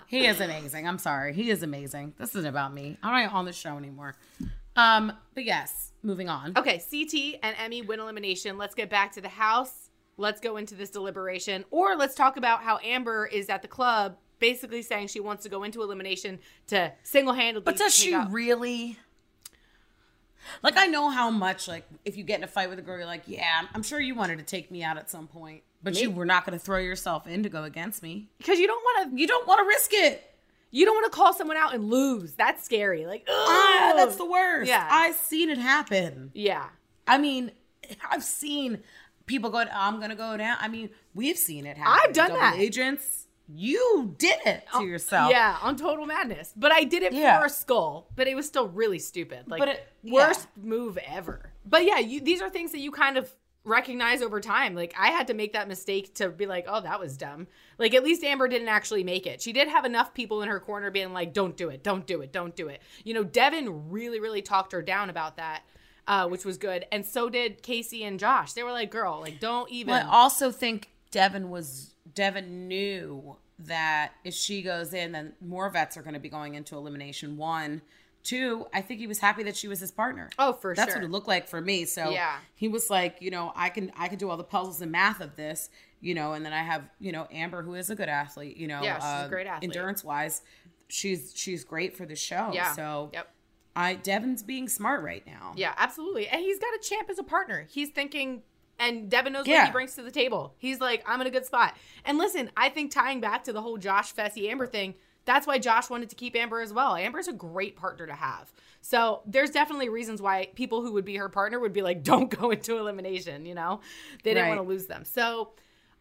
he 0.06 0.26
is 0.26 0.40
amazing. 0.40 0.88
I'm 0.88 0.98
sorry. 0.98 1.34
He 1.34 1.50
is 1.50 1.62
amazing. 1.62 2.14
This 2.18 2.30
isn't 2.30 2.46
about 2.46 2.72
me. 2.72 2.96
I'm 3.02 3.24
not 3.24 3.32
on 3.34 3.44
the 3.44 3.52
show 3.52 3.76
anymore. 3.76 4.16
Um, 4.76 5.12
but 5.34 5.44
yes, 5.44 5.92
moving 6.02 6.28
on. 6.28 6.52
Okay, 6.56 6.78
CT 6.78 7.40
and 7.42 7.56
Emmy 7.58 7.82
win 7.82 8.00
elimination. 8.00 8.56
Let's 8.56 8.74
get 8.74 8.88
back 8.88 9.12
to 9.12 9.20
the 9.20 9.28
house. 9.28 9.90
Let's 10.16 10.40
go 10.40 10.56
into 10.56 10.74
this 10.74 10.90
deliberation. 10.90 11.64
Or 11.70 11.96
let's 11.96 12.14
talk 12.14 12.36
about 12.36 12.62
how 12.62 12.78
Amber 12.84 13.26
is 13.26 13.48
at 13.48 13.62
the 13.62 13.68
club 13.68 14.16
basically 14.38 14.82
saying 14.82 15.08
she 15.08 15.20
wants 15.20 15.42
to 15.44 15.48
go 15.48 15.62
into 15.64 15.82
elimination 15.82 16.38
to 16.68 16.92
single 17.02 17.34
handedly. 17.34 17.64
But 17.64 17.76
does 17.76 17.94
she 17.94 18.14
really? 18.30 18.96
Like 20.62 20.76
I 20.76 20.86
know 20.86 21.10
how 21.10 21.30
much 21.30 21.68
like 21.68 21.84
if 22.04 22.16
you 22.16 22.24
get 22.24 22.38
in 22.38 22.44
a 22.44 22.48
fight 22.48 22.70
with 22.70 22.78
a 22.78 22.82
girl, 22.82 22.96
you're 22.98 23.06
like, 23.06 23.24
yeah, 23.26 23.62
I'm- 23.72 23.82
sure 23.82 24.00
you 24.00 24.14
wanted 24.14 24.38
to 24.38 24.44
take 24.44 24.70
me 24.70 24.82
out 24.82 24.96
at 24.96 25.10
some 25.10 25.26
point, 25.26 25.62
but 25.82 26.00
you 26.00 26.10
were 26.10 26.24
not 26.24 26.46
going 26.46 26.58
to 26.58 26.64
throw 26.64 26.78
yourself 26.78 27.26
in 27.26 27.42
to 27.42 27.48
go 27.48 27.64
against 27.64 28.02
me. 28.02 28.28
Because 28.38 28.58
you 28.58 28.66
don't 28.66 28.82
want 28.82 29.10
to 29.12 29.20
You 29.20 29.26
don't 29.26 29.46
want 29.46 29.58
to 29.60 29.66
risk 29.66 29.90
it. 29.92 30.24
You 30.70 30.84
don't 30.84 30.94
want 30.94 31.10
to 31.10 31.16
call 31.16 31.32
someone 31.32 31.56
out 31.56 31.74
and 31.74 31.84
lose. 31.90 32.34
That's 32.34 32.62
scary. 32.64 33.06
Like, 33.06 33.26
Ah, 33.28 33.94
that's 33.96 34.16
the 34.16 34.26
worst. 34.26 34.68
Yeah. 34.68 34.86
I've 34.90 35.14
seen 35.16 35.48
it 35.50 35.58
happen. 35.58 36.30
yeah. 36.34 36.66
I 37.06 37.16
mean, 37.16 37.52
I've 38.10 38.22
seen 38.22 38.80
people 39.24 39.48
go, 39.48 39.64
I'm 39.72 39.96
going 39.96 40.10
to 40.10 40.14
go 40.16 40.36
down. 40.36 40.58
I 40.60 40.68
mean, 40.68 40.90
we've 41.14 41.38
seen 41.38 41.64
it 41.64 41.78
happen. 41.78 42.00
I've 42.04 42.12
done 42.14 42.28
Double 42.28 42.40
that. 42.42 42.58
agents, 42.58 43.27
you 43.48 44.14
did 44.18 44.38
it 44.44 44.64
to 44.76 44.84
yourself. 44.84 45.30
Yeah, 45.30 45.56
on 45.62 45.76
Total 45.76 46.04
Madness. 46.06 46.52
But 46.56 46.70
I 46.72 46.84
did 46.84 47.02
it 47.02 47.12
Yeah. 47.12 47.38
for 47.40 47.46
a 47.46 47.50
skull, 47.50 48.08
but 48.14 48.28
it 48.28 48.34
was 48.36 48.46
still 48.46 48.68
really 48.68 48.98
stupid. 48.98 49.48
Like, 49.48 49.58
But 49.58 49.68
it- 49.68 49.88
yeah. 50.02 50.12
worst 50.12 50.48
move 50.56 50.98
ever. 51.06 51.52
But 51.64 51.84
yeah, 51.84 51.98
you, 51.98 52.20
these 52.20 52.42
are 52.42 52.50
things 52.50 52.72
that 52.72 52.78
you 52.80 52.90
kind 52.90 53.16
of 53.16 53.32
recognize 53.64 54.22
over 54.22 54.40
time. 54.40 54.74
Like, 54.74 54.94
I 54.98 55.08
had 55.08 55.26
to 55.26 55.34
make 55.34 55.52
that 55.52 55.68
mistake 55.68 56.14
to 56.16 56.28
be 56.30 56.46
like, 56.46 56.64
oh, 56.68 56.80
that 56.80 56.98
was 57.00 57.16
dumb. 57.16 57.46
Like, 57.78 57.94
at 57.94 58.02
least 58.04 58.24
Amber 58.24 58.48
didn't 58.48 58.68
actually 58.68 59.04
make 59.04 59.26
it. 59.26 59.42
She 59.42 59.52
did 59.52 59.68
have 59.68 59.84
enough 59.84 60.14
people 60.14 60.42
in 60.42 60.48
her 60.48 60.60
corner 60.60 60.90
being 60.90 61.12
like, 61.12 61.32
don't 61.34 61.56
do 61.56 61.68
it, 61.68 61.82
don't 61.82 62.06
do 62.06 62.20
it, 62.22 62.32
don't 62.32 62.54
do 62.56 62.68
it. 62.68 62.80
You 63.04 63.14
know, 63.14 63.24
Devin 63.24 63.90
really, 63.90 64.20
really 64.20 64.42
talked 64.42 64.72
her 64.72 64.82
down 64.82 65.10
about 65.10 65.36
that. 65.36 65.62
Uh, 66.06 66.26
which 66.26 66.42
was 66.42 66.56
good, 66.56 66.86
and 66.90 67.04
so 67.04 67.28
did 67.28 67.62
Casey 67.62 68.02
and 68.02 68.18
Josh. 68.18 68.54
They 68.54 68.62
were 68.62 68.72
like, 68.72 68.90
"Girl, 68.90 69.20
like, 69.20 69.40
don't 69.40 69.70
even." 69.70 69.92
Well, 69.92 70.08
I 70.08 70.10
also 70.10 70.50
think 70.50 70.88
Devin 71.10 71.50
was 71.50 71.92
Devin 72.14 72.68
knew 72.68 73.36
that 73.60 74.12
if 74.24 74.34
she 74.34 74.62
goes 74.62 74.94
in, 74.94 75.12
then 75.12 75.32
more 75.40 75.68
vets 75.70 75.96
are 75.96 76.02
going 76.02 76.14
to 76.14 76.20
be 76.20 76.28
going 76.28 76.54
into 76.54 76.76
elimination. 76.76 77.36
One, 77.36 77.82
two. 78.22 78.66
I 78.72 78.80
think 78.82 79.00
he 79.00 79.06
was 79.06 79.18
happy 79.18 79.42
that 79.44 79.56
she 79.56 79.68
was 79.68 79.80
his 79.80 79.90
partner. 79.90 80.30
Oh, 80.38 80.52
for 80.52 80.74
That's 80.74 80.78
sure. 80.80 80.86
That's 80.86 80.96
what 80.96 81.04
it 81.04 81.10
looked 81.10 81.28
like 81.28 81.48
for 81.48 81.60
me. 81.60 81.84
So 81.84 82.10
Yeah. 82.10 82.36
he 82.54 82.68
was 82.68 82.88
like, 82.90 83.16
you 83.20 83.30
know, 83.30 83.52
I 83.56 83.68
can 83.70 83.90
I 83.96 84.08
can 84.08 84.18
do 84.18 84.30
all 84.30 84.36
the 84.36 84.44
puzzles 84.44 84.80
and 84.80 84.92
math 84.92 85.20
of 85.20 85.34
this, 85.36 85.70
you 86.00 86.14
know, 86.14 86.32
and 86.34 86.44
then 86.44 86.52
I 86.52 86.62
have 86.62 86.82
you 87.00 87.10
know 87.12 87.26
Amber 87.32 87.62
who 87.62 87.74
is 87.74 87.90
a 87.90 87.94
good 87.96 88.08
athlete, 88.08 88.56
you 88.56 88.68
know, 88.68 88.82
Yeah, 88.82 88.96
she's 88.96 89.04
a 89.04 89.06
uh, 89.08 89.28
great 89.28 89.46
athlete. 89.46 89.70
endurance 89.70 90.04
wise. 90.04 90.42
She's 90.88 91.32
she's 91.34 91.64
great 91.64 91.96
for 91.96 92.06
the 92.06 92.16
show. 92.16 92.50
yeah. 92.52 92.72
So 92.72 93.10
yep. 93.12 93.28
I 93.76 93.94
Devin's 93.94 94.42
being 94.42 94.68
smart 94.68 95.02
right 95.02 95.24
now. 95.26 95.52
Yeah, 95.56 95.72
absolutely. 95.76 96.26
And 96.28 96.40
he's 96.40 96.58
got 96.58 96.74
a 96.74 96.78
champ 96.82 97.08
as 97.10 97.18
a 97.18 97.22
partner. 97.22 97.66
He's 97.70 97.90
thinking, 97.90 98.42
and 98.78 99.10
Devin 99.10 99.32
knows 99.32 99.46
what 99.46 99.66
he 99.66 99.72
brings 99.72 99.94
to 99.96 100.02
the 100.02 100.10
table. 100.10 100.54
He's 100.58 100.80
like, 100.80 101.02
I'm 101.06 101.20
in 101.20 101.26
a 101.26 101.30
good 101.30 101.46
spot. 101.46 101.74
And 102.04 102.18
listen, 102.18 102.50
I 102.56 102.68
think 102.68 102.90
tying 102.92 103.20
back 103.20 103.44
to 103.44 103.52
the 103.52 103.62
whole 103.62 103.76
Josh 103.78 104.14
Fessy 104.14 104.48
Amber 104.50 104.66
thing, 104.66 104.94
that's 105.24 105.46
why 105.46 105.58
Josh 105.58 105.90
wanted 105.90 106.08
to 106.10 106.16
keep 106.16 106.34
Amber 106.36 106.60
as 106.60 106.72
well. 106.72 106.94
Amber's 106.96 107.28
a 107.28 107.32
great 107.32 107.76
partner 107.76 108.06
to 108.06 108.14
have. 108.14 108.50
So 108.80 109.20
there's 109.26 109.50
definitely 109.50 109.88
reasons 109.88 110.22
why 110.22 110.48
people 110.54 110.82
who 110.82 110.92
would 110.92 111.04
be 111.04 111.16
her 111.16 111.28
partner 111.28 111.58
would 111.58 111.72
be 111.72 111.82
like, 111.82 112.02
don't 112.12 112.30
go 112.30 112.50
into 112.50 112.78
elimination, 112.78 113.44
you 113.46 113.54
know? 113.54 113.80
They 114.24 114.30
didn't 114.34 114.44
Right. 114.50 114.56
want 114.56 114.66
to 114.66 114.68
lose 114.68 114.86
them. 114.86 115.04
So 115.04 115.50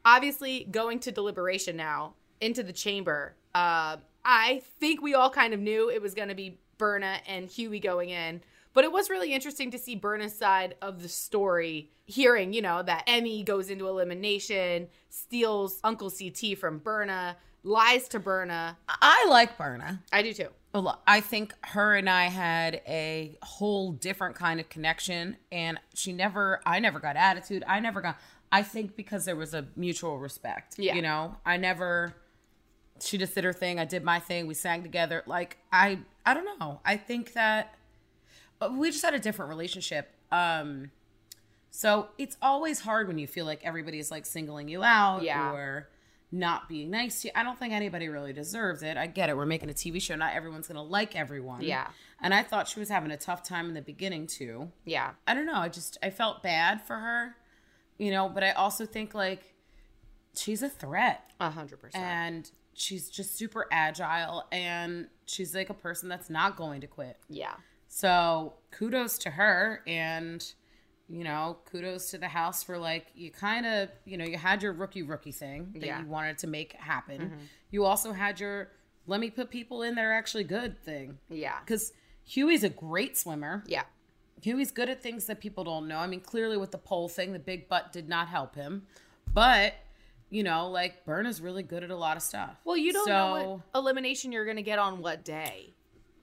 obviously 0.05 0.65
going 0.71 0.99
to 1.01 1.11
deliberation 1.11 1.75
now 1.75 2.13
into 2.39 2.63
the 2.63 2.71
chamber 2.71 3.35
uh, 3.55 3.97
i 4.23 4.61
think 4.79 5.01
we 5.01 5.15
all 5.15 5.29
kind 5.29 5.53
of 5.53 5.59
knew 5.59 5.89
it 5.89 6.01
was 6.01 6.13
going 6.13 6.29
to 6.29 6.35
be 6.35 6.57
berna 6.77 7.17
and 7.27 7.49
huey 7.49 7.79
going 7.79 8.09
in 8.09 8.39
but 8.77 8.85
it 8.85 8.91
was 8.91 9.09
really 9.09 9.33
interesting 9.33 9.71
to 9.71 9.79
see 9.79 9.95
berna's 9.95 10.35
side 10.35 10.75
of 10.83 11.01
the 11.01 11.09
story 11.09 11.89
hearing 12.05 12.53
you 12.53 12.61
know 12.61 12.83
that 12.83 13.03
emmy 13.07 13.43
goes 13.43 13.71
into 13.71 13.87
elimination 13.87 14.87
steals 15.09 15.79
uncle 15.83 16.11
ct 16.11 16.55
from 16.59 16.77
berna 16.77 17.35
lies 17.63 18.07
to 18.07 18.19
berna 18.19 18.77
I 18.87 19.25
like 19.29 19.57
Berna. 19.57 20.03
i 20.13 20.21
do 20.21 20.31
too. 20.31 20.49
I 21.07 21.21
think 21.21 21.53
her 21.61 21.95
and 21.95 22.09
I 22.09 22.25
had 22.25 22.81
a 22.87 23.37
whole 23.41 23.93
different 23.93 24.35
kind 24.35 24.59
of 24.59 24.69
connection, 24.69 25.37
and 25.51 25.79
she 25.93 26.13
never, 26.13 26.61
I 26.65 26.79
never 26.79 26.99
got 26.99 27.15
attitude. 27.15 27.63
I 27.67 27.79
never 27.79 28.01
got, 28.01 28.17
I 28.51 28.63
think 28.63 28.95
because 28.95 29.25
there 29.25 29.35
was 29.35 29.53
a 29.53 29.65
mutual 29.75 30.19
respect. 30.19 30.77
Yeah. 30.77 30.95
You 30.95 31.01
know, 31.01 31.35
I 31.45 31.57
never, 31.57 32.13
she 33.01 33.17
just 33.17 33.33
did 33.33 33.43
her 33.43 33.53
thing. 33.53 33.79
I 33.79 33.85
did 33.85 34.03
my 34.03 34.19
thing. 34.19 34.45
We 34.45 34.53
sang 34.53 34.83
together. 34.83 35.23
Like, 35.25 35.57
I, 35.71 35.99
I 36.25 36.33
don't 36.33 36.59
know. 36.59 36.79
I 36.85 36.97
think 36.97 37.33
that 37.33 37.73
we 38.71 38.91
just 38.91 39.03
had 39.03 39.13
a 39.13 39.19
different 39.19 39.49
relationship. 39.49 40.09
Um, 40.31 40.91
so 41.71 42.09
it's 42.17 42.37
always 42.41 42.79
hard 42.81 43.07
when 43.07 43.17
you 43.17 43.27
feel 43.27 43.45
like 43.45 43.63
everybody's 43.65 44.09
like 44.11 44.25
singling 44.25 44.67
you 44.67 44.83
out 44.83 45.21
Yeah. 45.23 45.51
or 45.51 45.89
not 46.31 46.67
being 46.67 46.89
nice 46.89 47.21
to 47.21 47.27
you. 47.27 47.31
I 47.35 47.43
don't 47.43 47.57
think 47.57 47.71
anybody 47.73 48.09
really 48.09 48.33
deserves 48.33 48.83
it. 48.83 48.97
I 48.97 49.07
get 49.07 49.29
it. 49.29 49.37
We're 49.37 49.45
making 49.45 49.69
a 49.69 49.73
TV 49.73 50.01
show. 50.01 50.15
Not 50.15 50.33
everyone's 50.33 50.67
going 50.67 50.75
to 50.75 50.81
like 50.81 51.15
everyone. 51.15 51.61
Yeah. 51.61 51.87
And 52.21 52.33
I 52.33 52.43
thought 52.43 52.67
she 52.67 52.79
was 52.79 52.89
having 52.89 53.11
a 53.11 53.17
tough 53.17 53.43
time 53.43 53.67
in 53.67 53.73
the 53.75 53.81
beginning 53.81 54.27
too. 54.27 54.71
yeah 54.85 55.11
I 55.27 55.33
don't 55.33 55.45
know. 55.45 55.55
I 55.55 55.69
just 55.69 55.97
I 56.01 56.09
felt 56.09 56.41
bad 56.43 56.81
for 56.81 56.95
her, 56.97 57.35
you 57.97 58.11
know, 58.11 58.27
but 58.27 58.43
I 58.43 58.51
also 58.51 58.85
think 58.85 59.13
like 59.13 59.53
she's 60.35 60.61
a 60.63 60.69
threat 60.69 61.31
a 61.39 61.49
hundred 61.51 61.79
percent 61.79 62.03
and 62.03 62.51
she's 62.73 63.09
just 63.09 63.37
super 63.37 63.65
agile 63.71 64.45
and 64.51 65.07
she's 65.25 65.53
like 65.55 65.69
a 65.69 65.73
person 65.75 66.09
that's 66.09 66.29
not 66.29 66.55
going 66.57 66.81
to 66.81 66.87
quit. 66.87 67.17
yeah 67.29 67.53
So 67.97 68.53
kudos 68.69 69.17
to 69.19 69.31
her 69.31 69.81
and 69.87 70.45
you 71.09 71.23
know, 71.23 71.57
kudos 71.71 72.11
to 72.11 72.17
the 72.19 72.27
house 72.27 72.61
for 72.63 72.77
like 72.77 73.07
you 73.15 73.31
kind 73.31 73.65
of, 73.65 73.89
you 74.05 74.17
know, 74.17 74.25
you 74.25 74.37
had 74.37 74.61
your 74.61 74.73
rookie 74.73 75.01
rookie 75.01 75.31
thing 75.31 75.71
that 75.79 75.85
Yeah. 75.85 76.01
you 76.01 76.05
wanted 76.05 76.37
to 76.39 76.47
make 76.47 76.73
happen. 76.73 77.21
Mm-hmm. 77.21 77.37
You 77.71 77.85
also 77.85 78.11
had 78.11 78.39
your 78.39 78.69
let 79.07 79.19
me 79.19 79.31
put 79.31 79.49
people 79.49 79.81
in 79.81 79.95
that 79.95 80.03
are 80.05 80.11
actually 80.13 80.43
good 80.43 80.77
thing. 80.83 81.17
yeah 81.29 81.59
Cuz 81.65 81.91
Huey's 82.25 82.63
a 82.63 82.69
great 82.69 83.17
swimmer. 83.17 83.63
yeah 83.65 83.83
Huey's 84.43 84.71
good 84.71 84.89
at 84.89 85.01
things 85.01 85.25
that 85.25 85.39
people 85.39 85.63
don't 85.63 85.87
know. 85.87 85.97
I 85.97 86.05
mean, 86.05 86.21
clearly 86.21 86.57
with 86.57 86.69
the 86.69 86.77
pole 86.77 87.09
thing, 87.09 87.33
the 87.33 87.39
big 87.39 87.67
butt 87.67 87.91
did 87.91 88.07
not 88.07 88.27
help 88.27 88.53
him. 88.53 88.85
But, 89.33 89.73
you 90.29 90.43
know, 90.43 90.69
like 90.69 91.03
Burn 91.05 91.25
is 91.25 91.41
really 91.41 91.63
good 91.63 91.83
at 91.83 91.89
a 91.89 91.95
lot 91.95 92.15
of 92.17 92.21
stuff. 92.21 92.57
well 92.63 92.77
you 92.77 92.93
don't 92.93 93.07
so, 93.07 93.11
know 93.11 93.63
what 93.73 93.79
elimination 93.81 94.31
you're 94.31 94.45
going 94.45 94.57
to 94.57 94.61
get 94.73 94.77
on 94.77 95.01
what 95.01 95.23
day 95.25 95.73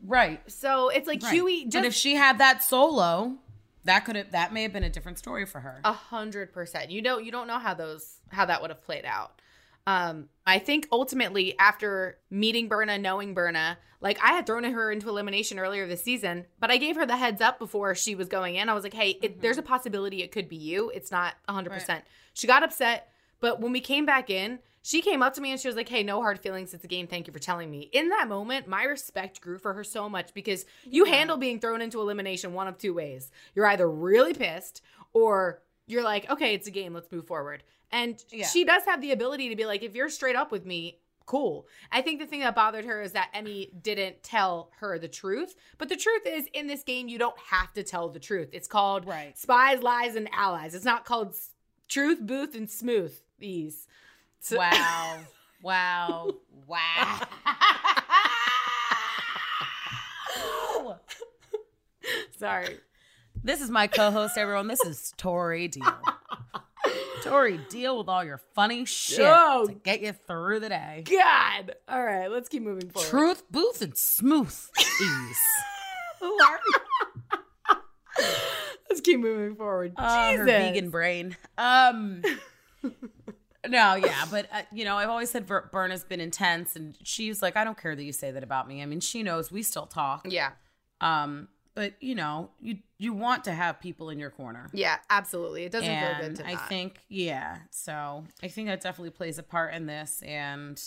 Right. 0.02 0.40
so 0.50 0.88
it's 0.88 1.06
like 1.06 1.22
right. 1.22 1.32
huey 1.32 1.64
just 1.64 1.74
but 1.76 1.84
if 1.84 1.94
she 1.94 2.14
had 2.14 2.38
that 2.38 2.62
solo, 2.62 3.36
that 3.84 4.04
could 4.04 4.16
have 4.16 4.32
that 4.32 4.52
may 4.52 4.62
have 4.62 4.72
been 4.72 4.84
a 4.84 4.90
different 4.90 5.18
story 5.18 5.46
for 5.46 5.60
her. 5.60 5.80
A 5.84 5.92
hundred 5.92 6.52
percent. 6.52 6.90
You 6.90 7.02
don't 7.02 7.24
you 7.24 7.32
don't 7.32 7.46
know 7.46 7.58
how 7.58 7.74
those 7.74 8.18
how 8.28 8.46
that 8.46 8.60
would 8.60 8.70
have 8.70 8.82
played 8.82 9.04
out. 9.04 9.40
Um, 9.86 10.30
I 10.46 10.58
think 10.58 10.88
ultimately 10.90 11.58
after 11.58 12.18
meeting 12.30 12.68
Berna, 12.68 12.96
knowing 12.96 13.34
Berna, 13.34 13.78
like 14.00 14.18
I 14.22 14.32
had 14.32 14.46
thrown 14.46 14.64
her 14.64 14.90
into 14.90 15.08
elimination 15.08 15.58
earlier 15.58 15.86
this 15.86 16.02
season, 16.02 16.46
but 16.58 16.70
I 16.70 16.78
gave 16.78 16.96
her 16.96 17.04
the 17.04 17.16
heads 17.16 17.40
up 17.40 17.58
before 17.58 17.94
she 17.94 18.14
was 18.14 18.28
going 18.28 18.56
in. 18.56 18.68
I 18.68 18.74
was 18.74 18.84
like, 18.84 18.94
hey, 18.94 19.18
it, 19.22 19.42
there's 19.42 19.58
a 19.58 19.62
possibility 19.62 20.22
it 20.22 20.32
could 20.32 20.48
be 20.48 20.56
you. 20.56 20.90
It's 20.90 21.10
not 21.10 21.34
a 21.48 21.52
hundred 21.52 21.72
percent. 21.72 22.04
She 22.32 22.46
got 22.46 22.62
upset, 22.62 23.10
but 23.40 23.60
when 23.60 23.72
we 23.72 23.80
came 23.80 24.06
back 24.06 24.30
in, 24.30 24.58
she 24.86 25.00
came 25.00 25.22
up 25.22 25.32
to 25.32 25.40
me 25.40 25.50
and 25.50 25.58
she 25.58 25.66
was 25.66 25.76
like, 25.76 25.88
hey, 25.88 26.02
no 26.02 26.20
hard 26.20 26.38
feelings. 26.38 26.74
It's 26.74 26.84
a 26.84 26.88
game. 26.88 27.06
Thank 27.06 27.26
you 27.26 27.32
for 27.32 27.38
telling 27.38 27.70
me. 27.70 27.88
In 27.92 28.10
that 28.10 28.28
moment, 28.28 28.68
my 28.68 28.84
respect 28.84 29.40
grew 29.40 29.56
for 29.58 29.72
her 29.72 29.82
so 29.82 30.10
much 30.10 30.34
because 30.34 30.66
you 30.84 31.06
handle 31.06 31.38
being 31.38 31.58
thrown 31.58 31.80
into 31.80 32.02
elimination 32.02 32.52
one 32.52 32.68
of 32.68 32.76
two 32.76 32.92
ways. 32.92 33.30
You're 33.54 33.66
either 33.66 33.90
really 33.90 34.34
pissed 34.34 34.82
or 35.14 35.62
you're 35.86 36.02
like, 36.04 36.30
okay, 36.30 36.52
it's 36.52 36.68
a 36.68 36.70
game. 36.70 36.92
Let's 36.92 37.10
move 37.10 37.26
forward. 37.26 37.62
And 37.90 38.22
Yeah. 38.30 38.46
she 38.46 38.64
does 38.64 38.84
have 38.84 39.00
the 39.00 39.12
ability 39.12 39.48
to 39.48 39.56
be 39.56 39.64
like, 39.64 39.82
if 39.82 39.94
you're 39.94 40.10
straight 40.10 40.36
up 40.36 40.52
with 40.52 40.66
me, 40.66 40.98
cool. 41.24 41.66
I 41.90 42.02
think 42.02 42.20
the 42.20 42.26
thing 42.26 42.40
that 42.40 42.54
bothered 42.54 42.84
her 42.84 43.00
is 43.00 43.12
that 43.12 43.30
Emmy 43.32 43.70
didn't 43.80 44.22
tell 44.22 44.70
her 44.80 44.98
the 44.98 45.08
truth. 45.08 45.54
But 45.78 45.88
the 45.88 45.96
truth 45.96 46.26
is, 46.26 46.46
in 46.52 46.66
this 46.66 46.82
game, 46.82 47.08
you 47.08 47.18
don't 47.18 47.38
have 47.50 47.72
to 47.72 47.82
tell 47.82 48.10
the 48.10 48.20
truth. 48.20 48.50
It's 48.52 48.68
called 48.68 49.06
Right. 49.06 49.36
spies, 49.38 49.82
lies, 49.82 50.14
and 50.14 50.28
allies. 50.34 50.74
It's 50.74 50.84
not 50.84 51.06
called 51.06 51.34
truth, 51.88 52.20
booth, 52.20 52.54
and 52.54 52.70
smooth. 52.70 53.18
These. 53.38 53.88
So- 54.44 54.56
Wow. 54.60 55.20
wow. 55.62 56.30
Wow. 56.66 57.28
Sorry. 62.38 62.78
this 63.42 63.62
is 63.62 63.70
my 63.70 63.86
co-host, 63.86 64.36
everyone. 64.36 64.66
This 64.68 64.84
is 64.84 65.14
Tori 65.16 65.68
Deal. 65.68 65.98
Tori, 67.22 67.58
deal 67.70 67.96
with 67.96 68.08
all 68.08 68.22
your 68.22 68.38
funny 68.54 68.84
shit 68.84 69.20
Oh. 69.26 69.64
to 69.66 69.72
get 69.72 70.02
you 70.02 70.12
through 70.12 70.60
the 70.60 70.68
day. 70.68 71.04
God. 71.10 71.74
All 71.88 72.02
right, 72.04 72.30
let's 72.30 72.50
keep 72.50 72.62
moving 72.62 72.90
forward. 72.90 73.08
Truth, 73.08 73.44
booth, 73.50 73.80
and 73.80 73.96
smooth 73.96 74.54
ease. 75.00 75.40
Let's 78.90 79.00
keep 79.02 79.20
moving 79.20 79.56
forward. 79.56 79.94
Jesus. 79.98 80.36
her 80.38 80.44
vegan 80.44 80.90
brain. 80.90 81.34
Um, 81.56 82.20
no, 83.68 83.94
yeah, 83.94 84.24
but 84.30 84.48
uh, 84.52 84.62
you 84.72 84.84
know, 84.84 84.96
I've 84.96 85.08
always 85.10 85.30
said 85.30 85.46
Ver- 85.46 85.68
Berna's 85.72 86.04
been 86.04 86.20
intense, 86.20 86.76
and 86.76 86.96
she's 87.02 87.42
like, 87.42 87.56
I 87.56 87.64
don't 87.64 87.76
care 87.80 87.94
that 87.96 88.02
you 88.04 88.12
say 88.12 88.30
that 88.30 88.42
about 88.42 88.66
me. 88.68 88.82
I 88.82 88.86
mean, 88.86 89.00
she 89.00 89.22
knows 89.22 89.50
we 89.52 89.62
still 89.62 89.86
talk. 89.86 90.26
Yeah. 90.28 90.50
Um, 91.00 91.48
but 91.74 91.94
you 92.00 92.14
know, 92.14 92.50
you 92.60 92.78
you 92.98 93.12
want 93.12 93.44
to 93.44 93.52
have 93.52 93.80
people 93.80 94.08
in 94.10 94.18
your 94.18 94.30
corner. 94.30 94.70
Yeah, 94.72 94.96
absolutely. 95.10 95.64
It 95.64 95.72
doesn't 95.72 95.88
feel 95.88 96.08
and 96.08 96.20
good 96.36 96.44
to 96.44 96.48
I 96.48 96.54
not. 96.54 96.68
think, 96.68 97.00
yeah. 97.08 97.58
So 97.70 98.24
I 98.42 98.48
think 98.48 98.68
that 98.68 98.80
definitely 98.80 99.10
plays 99.10 99.38
a 99.38 99.42
part 99.42 99.74
in 99.74 99.86
this, 99.86 100.22
and 100.24 100.80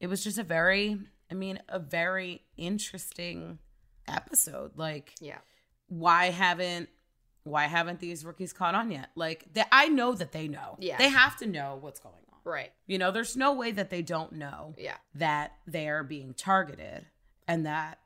it 0.00 0.06
was 0.08 0.22
just 0.22 0.36
a 0.38 0.42
very, 0.44 0.98
I 1.30 1.34
mean, 1.34 1.58
a 1.68 1.78
very 1.78 2.42
interesting 2.56 3.58
episode. 4.06 4.72
Like, 4.76 5.14
Yeah. 5.20 5.38
why 5.88 6.26
haven't 6.26 6.90
why 7.44 7.66
haven't 7.66 8.00
these 8.00 8.24
rookies 8.24 8.52
caught 8.52 8.74
on 8.74 8.90
yet? 8.90 9.10
Like, 9.14 9.46
they, 9.52 9.64
I 9.70 9.88
know 9.88 10.14
that 10.14 10.32
they 10.32 10.48
know. 10.48 10.76
Yeah. 10.80 10.96
they 10.98 11.08
have 11.08 11.36
to 11.38 11.46
know 11.46 11.78
what's 11.80 12.00
going 12.00 12.14
on. 12.32 12.38
Right. 12.44 12.72
You 12.86 12.98
know, 12.98 13.10
there's 13.10 13.36
no 13.36 13.52
way 13.54 13.70
that 13.72 13.90
they 13.90 14.02
don't 14.02 14.32
know 14.32 14.74
Yeah. 14.78 14.96
that 15.14 15.52
they 15.66 15.88
are 15.88 16.02
being 16.02 16.34
targeted 16.34 17.06
and 17.46 17.64
that 17.66 17.98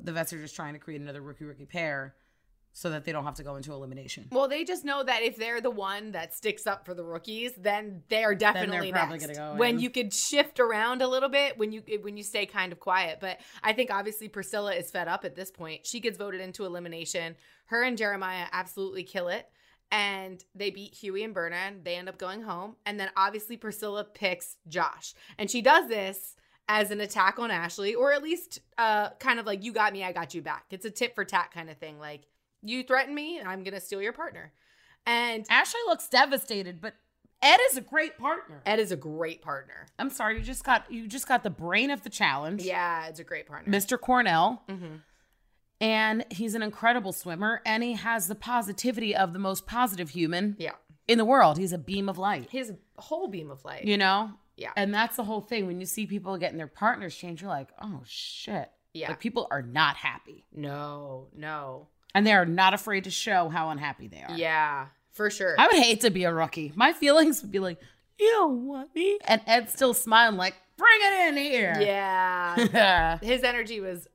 the 0.00 0.12
vets 0.12 0.32
are 0.32 0.40
just 0.40 0.56
trying 0.56 0.72
to 0.74 0.78
create 0.78 1.00
another 1.00 1.20
rookie 1.20 1.44
rookie 1.44 1.66
pair 1.66 2.14
so 2.72 2.90
that 2.90 3.04
they 3.04 3.12
don't 3.12 3.24
have 3.24 3.34
to 3.34 3.42
go 3.42 3.56
into 3.56 3.72
elimination. 3.72 4.28
Well, 4.30 4.48
they 4.48 4.64
just 4.64 4.84
know 4.84 5.02
that 5.02 5.22
if 5.22 5.36
they're 5.36 5.60
the 5.60 5.70
one 5.70 6.12
that 6.12 6.34
sticks 6.34 6.66
up 6.66 6.86
for 6.86 6.94
the 6.94 7.04
rookies, 7.04 7.52
then 7.56 8.02
they 8.08 8.24
are 8.24 8.34
definitely 8.34 8.90
probably 8.92 9.18
next. 9.18 9.26
gonna 9.36 9.52
go 9.52 9.58
when 9.58 9.74
in. 9.74 9.80
you 9.80 9.90
could 9.90 10.12
shift 10.12 10.58
around 10.58 11.02
a 11.02 11.08
little 11.08 11.28
bit 11.28 11.58
when 11.58 11.72
you 11.72 11.82
when 12.00 12.16
you 12.16 12.22
stay 12.22 12.46
kind 12.46 12.72
of 12.72 12.80
quiet. 12.80 13.18
But 13.20 13.40
I 13.62 13.72
think 13.72 13.90
obviously 13.90 14.28
Priscilla 14.28 14.74
is 14.74 14.90
fed 14.90 15.08
up 15.08 15.24
at 15.24 15.36
this 15.36 15.50
point. 15.50 15.86
She 15.86 16.00
gets 16.00 16.16
voted 16.16 16.40
into 16.40 16.64
elimination. 16.64 17.36
Her 17.66 17.82
and 17.82 17.96
Jeremiah 17.98 18.46
absolutely 18.52 19.04
kill 19.04 19.28
it. 19.28 19.46
And 19.90 20.42
they 20.54 20.70
beat 20.70 20.94
Huey 20.94 21.22
and 21.22 21.34
Berna. 21.34 21.72
They 21.82 21.96
end 21.96 22.08
up 22.08 22.16
going 22.16 22.42
home. 22.42 22.76
And 22.86 22.98
then 22.98 23.10
obviously 23.14 23.58
Priscilla 23.58 24.04
picks 24.04 24.56
Josh. 24.66 25.14
And 25.38 25.50
she 25.50 25.60
does 25.60 25.86
this 25.88 26.34
as 26.68 26.90
an 26.90 27.00
attack 27.00 27.38
on 27.38 27.50
Ashley, 27.50 27.94
or 27.94 28.12
at 28.12 28.22
least 28.22 28.60
uh, 28.78 29.10
kind 29.18 29.38
of 29.38 29.44
like, 29.44 29.62
you 29.62 29.72
got 29.72 29.92
me, 29.92 30.02
I 30.02 30.12
got 30.12 30.32
you 30.32 30.40
back. 30.40 30.64
It's 30.70 30.86
a 30.86 30.90
tit 30.90 31.14
for 31.14 31.24
tat 31.24 31.50
kind 31.52 31.68
of 31.68 31.76
thing. 31.76 31.98
Like, 31.98 32.22
you 32.62 32.82
threaten 32.82 33.14
me, 33.14 33.40
I'm 33.40 33.62
going 33.64 33.74
to 33.74 33.80
steal 33.80 34.00
your 34.02 34.12
partner. 34.12 34.52
And 35.06 35.44
Ashley 35.50 35.80
looks 35.86 36.08
devastated, 36.08 36.80
but 36.80 36.94
Ed 37.42 37.58
is 37.70 37.76
a 37.76 37.80
great 37.80 38.18
partner. 38.18 38.62
Ed 38.64 38.78
is 38.78 38.92
a 38.92 38.96
great 38.96 39.42
partner. 39.42 39.86
I'm 39.98 40.10
sorry, 40.10 40.36
you 40.38 40.42
just 40.44 40.62
got 40.62 40.90
you 40.92 41.08
just 41.08 41.26
got 41.26 41.42
the 41.42 41.50
brain 41.50 41.90
of 41.90 42.02
the 42.04 42.10
challenge. 42.10 42.62
Yeah, 42.62 43.06
it's 43.08 43.18
a 43.18 43.24
great 43.24 43.46
partner. 43.48 43.72
Mr. 43.72 44.00
Cornell. 44.00 44.62
Mhm. 44.68 45.00
And 45.80 46.24
he's 46.30 46.54
an 46.54 46.62
incredible 46.62 47.12
swimmer 47.12 47.60
and 47.66 47.82
he 47.82 47.94
has 47.94 48.28
the 48.28 48.36
positivity 48.36 49.16
of 49.16 49.32
the 49.32 49.40
most 49.40 49.66
positive 49.66 50.10
human 50.10 50.54
Yeah. 50.58 50.74
in 51.08 51.18
the 51.18 51.24
world. 51.24 51.58
He's 51.58 51.72
a 51.72 51.78
beam 51.78 52.08
of 52.08 52.16
light. 52.18 52.50
His 52.50 52.72
whole 52.96 53.26
beam 53.26 53.50
of 53.50 53.64
light. 53.64 53.84
You 53.84 53.98
know? 53.98 54.30
Yeah. 54.56 54.70
And 54.76 54.94
that's 54.94 55.16
the 55.16 55.24
whole 55.24 55.40
thing. 55.40 55.66
When 55.66 55.80
you 55.80 55.86
see 55.86 56.06
people 56.06 56.36
getting 56.38 56.58
their 56.58 56.68
partners 56.68 57.16
changed, 57.16 57.42
you're 57.42 57.50
like, 57.50 57.70
oh 57.80 58.02
shit. 58.06 58.70
Yeah. 58.94 59.08
Like 59.08 59.18
people 59.20 59.48
are 59.50 59.62
not 59.62 59.96
happy. 59.96 60.44
no, 60.52 61.26
no. 61.34 61.88
And 62.14 62.26
they 62.26 62.32
are 62.32 62.44
not 62.44 62.74
afraid 62.74 63.04
to 63.04 63.10
show 63.10 63.48
how 63.48 63.70
unhappy 63.70 64.08
they 64.08 64.22
are. 64.22 64.36
Yeah, 64.36 64.86
for 65.12 65.30
sure. 65.30 65.54
I 65.58 65.66
would 65.66 65.76
hate 65.76 66.02
to 66.02 66.10
be 66.10 66.24
a 66.24 66.32
rookie. 66.32 66.72
My 66.74 66.92
feelings 66.92 67.42
would 67.42 67.50
be 67.50 67.58
like, 67.58 67.80
you 68.18 68.30
don't 68.30 68.66
want 68.66 68.94
me. 68.94 69.18
And 69.24 69.40
Ed's 69.46 69.72
still 69.72 69.94
smiling, 69.94 70.36
like, 70.36 70.54
bring 70.76 70.90
it 71.00 71.28
in 71.28 71.36
here. 71.36 71.76
yeah. 71.80 72.66
Yeah. 72.72 73.18
His 73.22 73.42
energy 73.42 73.80
was 73.80 74.08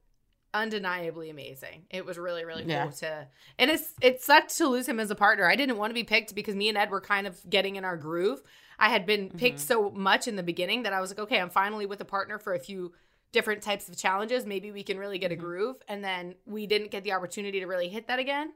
undeniably 0.54 1.30
amazing. 1.30 1.86
It 1.90 2.06
was 2.06 2.18
really, 2.18 2.46
really 2.46 2.64
cool 2.64 2.72
Yeah. 2.72 2.90
to 2.90 3.28
and 3.60 3.72
it's 3.72 3.94
it 4.02 4.22
sucked 4.22 4.56
to 4.58 4.68
lose 4.68 4.88
him 4.88 5.00
as 5.00 5.12
a 5.12 5.16
partner. 5.16 5.50
I 5.50 5.56
didn't 5.56 5.78
want 5.78 5.92
to 5.92 5.96
be 5.96 6.04
picked 6.04 6.34
because 6.36 6.56
me 6.56 6.70
and 6.70 6.78
Ed 6.78 6.90
were 6.90 7.02
kind 7.02 7.28
of 7.28 7.38
getting 7.50 7.76
in 7.76 7.86
our 7.86 7.98
groove. 7.98 8.42
I 8.80 8.90
had 8.90 9.06
been 9.06 9.30
picked 9.30 9.58
mm-hmm. 9.58 9.68
so 9.68 9.90
much 9.92 10.28
in 10.28 10.36
the 10.36 10.44
beginning 10.44 10.84
that 10.84 10.94
I 10.94 11.02
was 11.02 11.10
like, 11.10 11.20
okay, 11.20 11.40
I'm 11.40 11.50
finally 11.50 11.86
with 11.86 12.00
a 12.02 12.06
partner 12.06 12.38
for 12.38 12.54
a 12.54 12.60
few 12.60 12.94
different 13.38 13.62
types 13.62 13.88
of 13.88 13.96
challenges. 13.96 14.48
Maybe 14.48 14.72
we 14.72 14.82
can 14.82 14.98
really 14.98 15.20
get 15.20 15.32
a 15.32 15.36
mm-hmm. 15.36 15.44
groove. 15.44 15.76
And 15.88 16.04
then 16.04 16.34
we 16.48 16.66
didn't 16.66 16.90
get 16.90 17.04
the 17.04 17.12
opportunity 17.12 17.60
to 17.60 17.68
really 17.68 17.88
hit 17.88 18.08
that 18.08 18.18
again. 18.18 18.54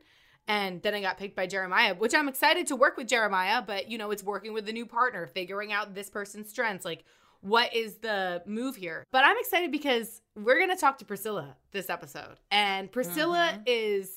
And 0.48 0.82
then 0.82 0.96
I 0.96 1.02
got 1.02 1.20
picked 1.20 1.36
by 1.36 1.46
Jeremiah, 1.46 1.94
which 1.94 2.16
I'm 2.16 2.28
excited 2.28 2.66
to 2.68 2.76
work 2.76 2.98
with 2.98 3.08
Jeremiah, 3.08 3.62
but 3.62 3.92
you 3.92 4.00
know, 4.00 4.10
it's 4.10 4.24
working 4.24 4.54
with 4.54 4.66
the 4.66 4.74
new 4.74 4.88
partner, 4.88 5.28
figuring 5.28 5.72
out 5.72 5.94
this 5.94 6.10
person's 6.10 6.50
strengths. 6.50 6.84
Like, 6.84 7.04
what 7.42 7.76
is 7.76 7.98
the 7.98 8.42
move 8.48 8.76
here? 8.76 9.06
But 9.12 9.24
I'm 9.24 9.38
excited 9.38 9.72
because 9.72 10.24
we're 10.36 10.58
going 10.58 10.72
to 10.72 10.82
talk 10.82 10.98
to 10.98 11.06
Priscilla 11.06 11.56
this 11.72 11.92
episode. 11.92 12.40
And 12.50 12.92
Priscilla 12.92 13.52
mm-hmm. 13.54 13.62
is 13.68 14.10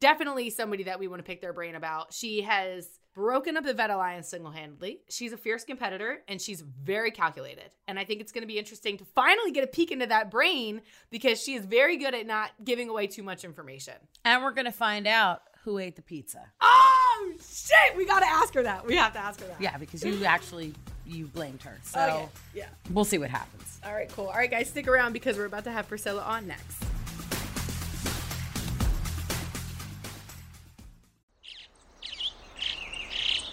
definitely 0.00 0.48
somebody 0.48 0.84
that 0.84 0.98
we 0.98 1.08
want 1.08 1.20
to 1.20 1.24
pick 1.24 1.42
their 1.42 1.52
brain 1.52 1.74
about. 1.74 2.14
She 2.14 2.40
has 2.40 2.88
broken 3.20 3.56
up 3.56 3.64
the 3.64 3.74
Vet 3.74 3.90
Alliance 3.90 4.28
single 4.28 4.50
handedly. 4.50 5.00
She's 5.10 5.32
a 5.32 5.36
fierce 5.36 5.62
competitor 5.64 6.20
and 6.26 6.40
she's 6.40 6.62
very 6.62 7.10
calculated. 7.10 7.70
And 7.86 7.98
I 7.98 8.04
think 8.04 8.20
it's 8.22 8.32
going 8.32 8.42
to 8.42 8.48
be 8.48 8.58
interesting 8.58 8.96
to 8.98 9.04
finally 9.04 9.52
get 9.52 9.62
a 9.62 9.66
peek 9.66 9.90
into 9.90 10.06
that 10.06 10.30
brain 10.30 10.80
because 11.10 11.42
she 11.42 11.54
is 11.54 11.64
very 11.66 11.98
good 11.98 12.14
at 12.14 12.26
not 12.26 12.50
giving 12.64 12.88
away 12.88 13.06
too 13.06 13.22
much 13.22 13.44
information. 13.44 13.94
And 14.24 14.42
we're 14.42 14.52
going 14.52 14.64
to 14.64 14.72
find 14.72 15.06
out 15.06 15.42
who 15.64 15.78
ate 15.78 15.96
the 15.96 16.02
pizza. 16.02 16.40
Oh, 16.62 17.32
shit. 17.38 17.94
We 17.96 18.06
got 18.06 18.20
to 18.20 18.26
ask 18.26 18.54
her 18.54 18.62
that. 18.62 18.86
We 18.86 18.96
have 18.96 19.12
to 19.12 19.18
ask 19.18 19.40
her 19.40 19.46
that. 19.48 19.60
Yeah, 19.60 19.76
because 19.76 20.02
you 20.02 20.24
actually, 20.24 20.72
you 21.06 21.26
blamed 21.26 21.62
her. 21.62 21.78
So 21.82 22.00
oh, 22.00 22.16
Okay. 22.16 22.28
Yeah. 22.54 22.68
we'll 22.90 23.04
see 23.04 23.18
what 23.18 23.28
happens. 23.28 23.78
All 23.84 23.92
right, 23.92 24.08
cool. 24.10 24.26
All 24.28 24.34
right, 24.34 24.50
guys, 24.50 24.68
stick 24.70 24.88
around 24.88 25.12
because 25.12 25.36
we're 25.36 25.44
about 25.44 25.64
to 25.64 25.70
have 25.70 25.86
Priscilla 25.88 26.22
on 26.22 26.46
next. 26.46 26.82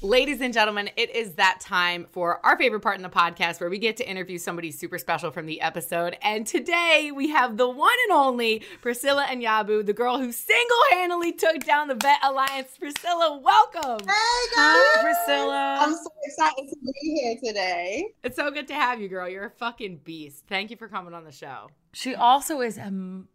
Ladies 0.00 0.40
and 0.40 0.54
gentlemen, 0.54 0.90
it 0.96 1.10
is 1.10 1.32
that 1.32 1.58
time 1.60 2.06
for 2.12 2.38
our 2.46 2.56
favorite 2.56 2.82
part 2.82 2.94
in 2.94 3.02
the 3.02 3.08
podcast 3.08 3.60
where 3.60 3.68
we 3.68 3.78
get 3.78 3.96
to 3.96 4.08
interview 4.08 4.38
somebody 4.38 4.70
super 4.70 4.96
special 4.96 5.32
from 5.32 5.46
the 5.46 5.60
episode. 5.60 6.16
And 6.22 6.46
today 6.46 7.10
we 7.12 7.30
have 7.30 7.56
the 7.56 7.68
one 7.68 7.96
and 8.08 8.16
only 8.16 8.62
Priscilla 8.80 9.26
Anyabu, 9.28 9.84
the 9.84 9.92
girl 9.92 10.18
who 10.18 10.30
single 10.30 10.76
handedly 10.92 11.32
took 11.32 11.64
down 11.64 11.88
the 11.88 11.96
Vet 11.96 12.18
Alliance. 12.22 12.78
Priscilla, 12.78 13.40
welcome. 13.42 14.06
Hey 14.06 14.54
guys! 14.54 14.76
Hi, 14.76 15.02
Priscilla. 15.02 15.78
I'm 15.80 15.92
so 15.92 16.10
excited 16.22 16.68
to 16.68 16.76
be 16.76 17.20
here 17.20 17.36
today. 17.42 18.06
It's 18.22 18.36
so 18.36 18.52
good 18.52 18.68
to 18.68 18.74
have 18.74 19.00
you, 19.00 19.08
girl. 19.08 19.28
You're 19.28 19.46
a 19.46 19.50
fucking 19.50 20.02
beast. 20.04 20.44
Thank 20.46 20.70
you 20.70 20.76
for 20.76 20.86
coming 20.86 21.12
on 21.12 21.24
the 21.24 21.32
show. 21.32 21.70
She 21.92 22.14
also 22.14 22.60
is 22.60 22.78
a 22.78 22.90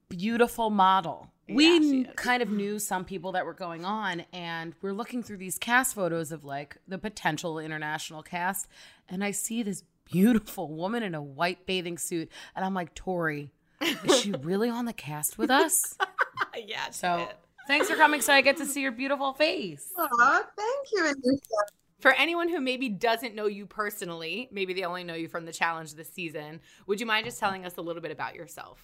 beautiful 0.09 0.69
model. 0.69 1.29
Yeah, 1.47 1.55
we 1.55 1.65
she 1.65 1.79
kn- 1.79 2.05
is. 2.05 2.13
kind 2.15 2.41
of 2.41 2.49
knew 2.49 2.79
some 2.79 3.03
people 3.03 3.33
that 3.33 3.45
were 3.45 3.53
going 3.53 3.83
on, 3.83 4.23
and 4.31 4.73
we're 4.81 4.93
looking 4.93 5.23
through 5.23 5.37
these 5.37 5.57
cast 5.57 5.95
photos 5.95 6.31
of 6.31 6.43
like 6.45 6.77
the 6.87 6.97
potential 6.97 7.59
international 7.59 8.23
cast, 8.23 8.67
and 9.09 9.23
I 9.23 9.31
see 9.31 9.61
this 9.63 9.83
beautiful 10.05 10.69
woman 10.69 11.03
in 11.03 11.15
a 11.15 11.21
white 11.21 11.65
bathing 11.65 11.97
suit, 11.97 12.29
and 12.55 12.63
I'm 12.63 12.73
like, 12.73 12.93
Tori, 12.95 13.51
is 13.81 14.21
she 14.21 14.31
really 14.41 14.69
on 14.69 14.85
the 14.85 14.93
cast 14.93 15.37
with 15.37 15.49
us? 15.51 15.97
yeah. 16.65 16.89
So 16.91 17.27
Thanks 17.67 17.89
for 17.89 17.95
coming 17.95 18.19
so 18.19 18.33
I 18.33 18.41
get 18.41 18.57
to 18.57 18.65
see 18.65 18.81
your 18.81 18.91
beautiful 18.91 19.33
face. 19.33 19.89
Aw, 19.97 20.43
thank 20.57 20.87
you, 20.91 21.03
Aneesa. 21.03 21.39
For 22.03 22.11
anyone 22.15 22.49
who 22.49 22.59
maybe 22.59 22.89
doesn't 22.89 23.33
know 23.33 23.45
you 23.45 23.65
personally, 23.65 24.49
maybe 24.51 24.73
they 24.73 24.83
only 24.83 25.05
know 25.05 25.13
you 25.13 25.29
from 25.29 25.45
the 25.45 25.53
challenge 25.53 25.93
this 25.93 26.11
season, 26.11 26.59
would 26.85 26.99
you 26.99 27.05
mind 27.05 27.23
just 27.23 27.39
telling 27.39 27.65
us 27.65 27.77
a 27.77 27.81
little 27.81 28.01
bit 28.01 28.11
about 28.11 28.35
yourself? 28.35 28.83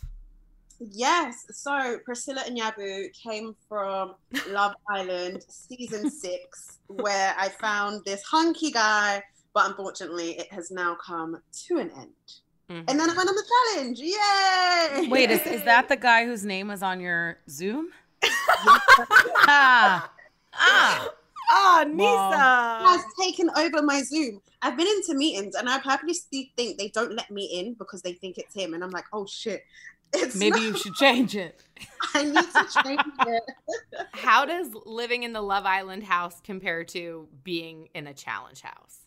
Yes, 0.80 1.46
so 1.52 1.98
Priscilla 2.06 2.44
Anyabu 2.50 3.12
came 3.12 3.58
from 3.68 4.16
Love 4.48 4.74
Island 4.90 5.44
season 5.50 6.10
six, 6.10 6.80
where 6.88 7.36
I 7.38 7.50
found 7.50 8.06
this 8.06 8.24
hunky 8.24 8.72
guy, 8.72 9.22
but 9.54 9.68
unfortunately, 9.68 10.40
it 10.40 10.48
has 10.54 10.72
now 10.72 10.96
come 11.06 11.42
to 11.66 11.78
an 11.78 11.92
end. 11.98 12.32
Mhm. 12.70 12.86
And 12.88 12.98
then 12.98 13.10
I 13.10 13.14
went 13.18 13.28
on 13.28 13.36
the 13.36 13.44
challenge. 13.76 14.00
Yay! 14.00 15.10
Wait, 15.10 15.30
is, 15.30 15.46
is 15.46 15.66
that 15.66 15.90
the 15.90 15.98
guy 15.98 16.24
whose 16.24 16.46
name 16.46 16.70
was 16.70 16.82
on 16.82 17.02
your 17.02 17.40
Zoom? 17.50 17.90
ah. 18.24 20.10
Ah. 20.54 21.10
Ah, 21.50 21.84
Wow. 21.88 22.86
has 22.88 23.02
taken 23.20 23.50
over 23.58 23.82
my 23.82 24.02
Zoom. 24.04 24.40
I've 24.62 24.78
been 24.78 24.88
into 24.88 25.16
meetings 25.16 25.56
and 25.56 25.70
I 25.70 25.80
purposely 25.80 26.52
think 26.56 26.78
they 26.78 26.90
don't 26.90 27.16
let 27.16 27.32
me 27.32 27.46
in 27.46 27.74
because 27.76 28.02
they 28.02 28.14
think 28.14 28.38
it's 28.38 28.54
him, 28.54 28.74
and 28.74 28.84
I'm 28.84 28.92
like, 28.92 29.06
oh 29.14 29.26
shit, 29.26 29.62
it's 30.14 30.36
Maybe 30.36 30.52
not- 30.52 30.62
you 30.62 30.76
should 30.78 30.96
change 30.96 31.36
it. 31.36 31.62
I 32.14 32.24
need 32.24 32.46
to 32.52 32.68
change 32.84 33.02
it. 33.28 33.44
How 34.14 34.46
does 34.46 34.70
living 34.86 35.24
in 35.24 35.34
the 35.34 35.42
Love 35.42 35.66
Island 35.66 36.04
house 36.04 36.40
compare 36.44 36.84
to 36.86 37.28
being 37.44 37.88
in 37.94 38.08
a 38.08 38.14
challenge 38.14 38.62
house? 38.62 39.00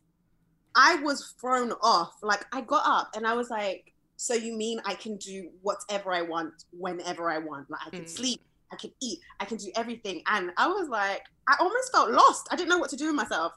I 0.75 0.97
was 0.97 1.35
thrown 1.41 1.73
off. 1.83 2.13
Like 2.23 2.45
I 2.53 2.61
got 2.63 2.83
up 2.87 3.11
and 3.15 3.27
I 3.27 3.35
was 3.35 3.51
like, 3.51 3.93
so 4.17 4.35
you 4.35 4.57
mean 4.57 4.81
I 4.87 4.95
can 4.95 5.17
do 5.17 5.51
whatever 5.61 6.13
I 6.13 6.23
want 6.23 6.55
whenever 6.73 7.29
I 7.31 7.39
want? 7.39 7.71
Like 7.71 7.81
I 7.87 7.91
can 7.91 8.05
Mm. 8.05 8.09
sleep, 8.09 8.41
I 8.73 8.77
can 8.77 8.91
eat, 9.01 9.19
I 9.39 9.45
can 9.45 9.59
do 9.59 9.71
everything. 9.77 10.23
And 10.27 10.51
I 10.57 10.67
was 10.67 10.89
like, 10.89 11.23
I 11.49 11.57
almost 11.61 11.93
felt 11.93 12.11
lost. 12.11 12.49
I 12.51 12.57
didn't 12.57 12.71
know 12.71 12.79
what 12.79 12.91
to 12.91 12.97
do 12.97 13.07
with 13.07 13.15
myself. 13.15 13.53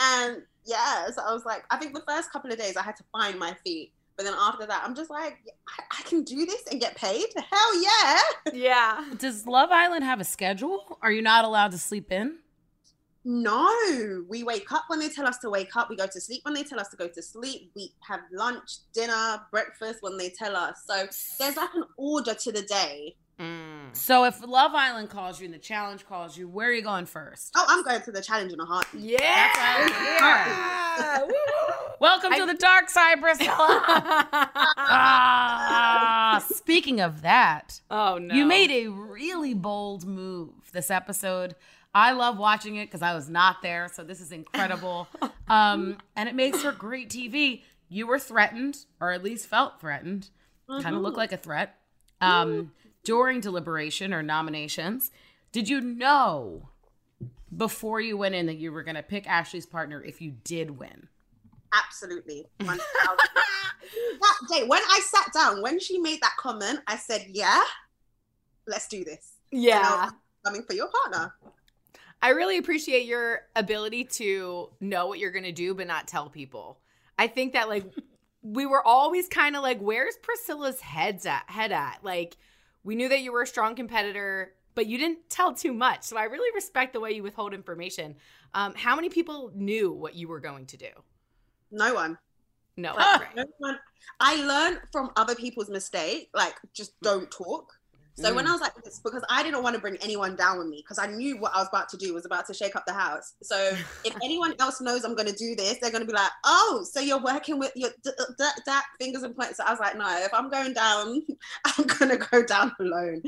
And 0.00 0.42
yeah, 0.64 1.10
so 1.10 1.22
I 1.22 1.32
was 1.32 1.44
like, 1.44 1.64
I 1.70 1.76
think 1.76 1.94
the 1.94 2.02
first 2.06 2.32
couple 2.32 2.50
of 2.50 2.58
days 2.58 2.76
I 2.76 2.82
had 2.82 2.96
to 2.96 3.04
find 3.12 3.38
my 3.38 3.54
feet. 3.64 3.92
But 4.16 4.24
then 4.24 4.34
after 4.38 4.66
that, 4.66 4.82
I'm 4.84 4.94
just 4.94 5.10
like, 5.10 5.38
I, 5.66 5.98
I 5.98 6.02
can 6.02 6.24
do 6.24 6.44
this 6.44 6.62
and 6.70 6.80
get 6.80 6.94
paid? 6.94 7.26
Hell 7.50 7.82
yeah. 7.82 8.18
Yeah. 8.52 9.04
Does 9.18 9.46
Love 9.46 9.70
Island 9.72 10.04
have 10.04 10.20
a 10.20 10.24
schedule? 10.24 10.98
Are 11.00 11.12
you 11.12 11.22
not 11.22 11.44
allowed 11.44 11.70
to 11.70 11.78
sleep 11.78 12.10
in? 12.12 12.38
No, 13.24 14.24
we 14.28 14.42
wake 14.42 14.72
up 14.72 14.84
when 14.88 14.98
they 14.98 15.08
tell 15.08 15.26
us 15.26 15.38
to 15.38 15.50
wake 15.50 15.76
up. 15.76 15.90
We 15.90 15.96
go 15.96 16.06
to 16.06 16.20
sleep 16.20 16.40
when 16.44 16.54
they 16.54 16.62
tell 16.62 16.80
us 16.80 16.88
to 16.88 16.96
go 16.96 17.06
to 17.06 17.22
sleep. 17.22 17.70
We 17.76 17.92
have 18.08 18.20
lunch, 18.32 18.70
dinner, 18.94 19.42
breakfast 19.50 19.98
when 20.00 20.16
they 20.16 20.30
tell 20.30 20.56
us. 20.56 20.82
So 20.86 21.06
there's 21.38 21.56
like 21.56 21.74
an 21.74 21.84
order 21.96 22.34
to 22.34 22.52
the 22.52 22.62
day. 22.62 23.16
Mm. 23.38 23.69
So 23.92 24.24
if 24.24 24.46
Love 24.46 24.72
Island 24.74 25.10
calls 25.10 25.40
you 25.40 25.46
and 25.46 25.54
the 25.54 25.58
challenge 25.58 26.06
calls 26.06 26.36
you, 26.36 26.48
where 26.48 26.68
are 26.68 26.72
you 26.72 26.82
going 26.82 27.06
first? 27.06 27.52
Oh, 27.56 27.64
I'm 27.68 27.82
going 27.82 28.00
to 28.02 28.12
the 28.12 28.22
challenge 28.22 28.52
in 28.52 28.60
a 28.60 28.64
heartbeat. 28.64 29.02
Yeah. 29.02 29.50
That's 30.98 31.26
Woo. 31.26 31.34
Welcome 32.00 32.32
to 32.34 32.46
the 32.46 32.54
dark 32.54 32.88
side, 32.88 33.20
Priscilla. 33.20 33.50
ah, 34.78 36.44
speaking 36.54 37.00
of 37.00 37.22
that, 37.22 37.80
oh 37.90 38.18
no. 38.18 38.34
you 38.34 38.46
made 38.46 38.70
a 38.70 38.88
really 38.88 39.54
bold 39.54 40.06
move 40.06 40.50
this 40.72 40.90
episode. 40.90 41.56
I 41.94 42.12
love 42.12 42.38
watching 42.38 42.76
it 42.76 42.86
because 42.86 43.02
I 43.02 43.14
was 43.14 43.28
not 43.28 43.60
there, 43.62 43.90
so 43.92 44.04
this 44.04 44.20
is 44.20 44.30
incredible. 44.32 45.08
um, 45.48 45.98
and 46.16 46.28
it 46.28 46.34
makes 46.34 46.62
for 46.62 46.72
great 46.72 47.10
TV. 47.10 47.62
You 47.88 48.06
were 48.06 48.18
threatened, 48.18 48.78
or 49.00 49.10
at 49.10 49.24
least 49.24 49.46
felt 49.46 49.80
threatened. 49.80 50.30
Kind 50.68 50.94
of 50.94 51.02
looked 51.02 51.16
like 51.16 51.32
a 51.32 51.36
threat. 51.36 51.76
Um, 52.20 52.72
during 53.04 53.40
deliberation 53.40 54.12
or 54.12 54.22
nominations, 54.22 55.10
did 55.52 55.68
you 55.68 55.80
know 55.80 56.68
before 57.56 58.00
you 58.00 58.16
went 58.16 58.34
in 58.34 58.46
that 58.46 58.56
you 58.58 58.72
were 58.72 58.82
going 58.82 58.94
to 58.94 59.02
pick 59.02 59.28
Ashley's 59.28 59.66
partner 59.66 60.02
if 60.02 60.20
you 60.20 60.34
did 60.44 60.78
win? 60.78 61.08
Absolutely. 61.72 62.46
that 62.58 62.78
day, 64.50 64.64
when 64.66 64.82
I 64.88 65.00
sat 65.04 65.32
down, 65.32 65.62
when 65.62 65.78
she 65.80 65.98
made 65.98 66.20
that 66.20 66.36
comment, 66.38 66.80
I 66.86 66.96
said, 66.96 67.26
yeah, 67.30 67.62
let's 68.66 68.88
do 68.88 69.04
this. 69.04 69.32
And 69.52 69.60
I 69.62 69.66
Yeah. 69.66 70.10
coming 70.44 70.62
for 70.62 70.74
your 70.74 70.88
partner. 70.88 71.34
I 72.22 72.30
really 72.30 72.58
appreciate 72.58 73.06
your 73.06 73.42
ability 73.56 74.04
to 74.04 74.70
know 74.80 75.06
what 75.06 75.18
you're 75.18 75.30
going 75.30 75.44
to 75.44 75.52
do 75.52 75.74
but 75.74 75.86
not 75.86 76.06
tell 76.06 76.28
people. 76.28 76.78
I 77.18 77.26
think 77.28 77.54
that 77.54 77.68
like 77.68 77.84
we 78.42 78.66
were 78.66 78.86
always 78.86 79.28
kind 79.28 79.56
of 79.56 79.62
like 79.62 79.78
where's 79.80 80.16
Priscilla's 80.22 80.80
head's 80.80 81.24
at 81.26 81.44
head 81.48 81.72
at? 81.72 81.98
Like 82.02 82.36
we 82.84 82.94
knew 82.94 83.08
that 83.08 83.20
you 83.20 83.32
were 83.32 83.42
a 83.42 83.46
strong 83.46 83.74
competitor, 83.74 84.54
but 84.74 84.86
you 84.86 84.98
didn't 84.98 85.28
tell 85.28 85.54
too 85.54 85.72
much. 85.72 86.04
So 86.04 86.16
I 86.16 86.24
really 86.24 86.54
respect 86.54 86.92
the 86.92 87.00
way 87.00 87.12
you 87.12 87.22
withhold 87.22 87.54
information. 87.54 88.16
Um, 88.54 88.74
how 88.74 88.96
many 88.96 89.08
people 89.08 89.52
knew 89.54 89.92
what 89.92 90.14
you 90.14 90.28
were 90.28 90.40
going 90.40 90.66
to 90.66 90.76
do? 90.76 90.90
No 91.70 91.94
one. 91.94 92.18
No, 92.76 92.94
right. 92.94 93.34
No 93.36 93.44
one. 93.58 93.78
I 94.20 94.36
learned 94.36 94.80
from 94.92 95.10
other 95.16 95.34
people's 95.34 95.68
mistake, 95.68 96.30
like 96.34 96.54
just 96.72 97.00
don't 97.02 97.30
talk. 97.30 97.79
So 98.16 98.34
when 98.34 98.44
mm. 98.44 98.48
I 98.48 98.52
was 98.52 98.60
like 98.60 98.74
this, 98.84 99.00
because 99.00 99.24
I 99.30 99.42
didn't 99.42 99.62
want 99.62 99.74
to 99.74 99.80
bring 99.80 99.96
anyone 100.02 100.36
down 100.36 100.58
with 100.58 100.68
me, 100.68 100.82
because 100.84 100.98
I 100.98 101.06
knew 101.06 101.38
what 101.38 101.54
I 101.54 101.58
was 101.58 101.68
about 101.68 101.88
to 101.90 101.96
do 101.96 102.12
was 102.14 102.26
about 102.26 102.46
to 102.48 102.54
shake 102.54 102.76
up 102.76 102.84
the 102.86 102.92
house. 102.92 103.34
So 103.42 103.56
if 104.04 104.14
anyone 104.22 104.54
else 104.58 104.80
knows 104.80 105.04
I'm 105.04 105.14
going 105.14 105.28
to 105.28 105.34
do 105.36 105.54
this, 105.56 105.78
they're 105.80 105.90
going 105.90 106.02
to 106.02 106.06
be 106.06 106.12
like, 106.12 106.30
"Oh, 106.44 106.84
so 106.90 107.00
you're 107.00 107.22
working 107.22 107.58
with 107.58 107.72
your 107.74 107.90
d- 108.02 108.10
d- 108.38 108.44
d- 108.66 108.72
fingers 109.00 109.22
and 109.22 109.34
points." 109.34 109.56
So 109.56 109.64
I 109.64 109.70
was 109.70 109.80
like, 109.80 109.96
"No, 109.96 110.08
if 110.22 110.32
I'm 110.34 110.50
going 110.50 110.74
down, 110.74 111.22
I'm 111.64 111.86
going 111.86 112.10
to 112.10 112.16
go 112.16 112.44
down 112.44 112.72
alone." 112.80 113.22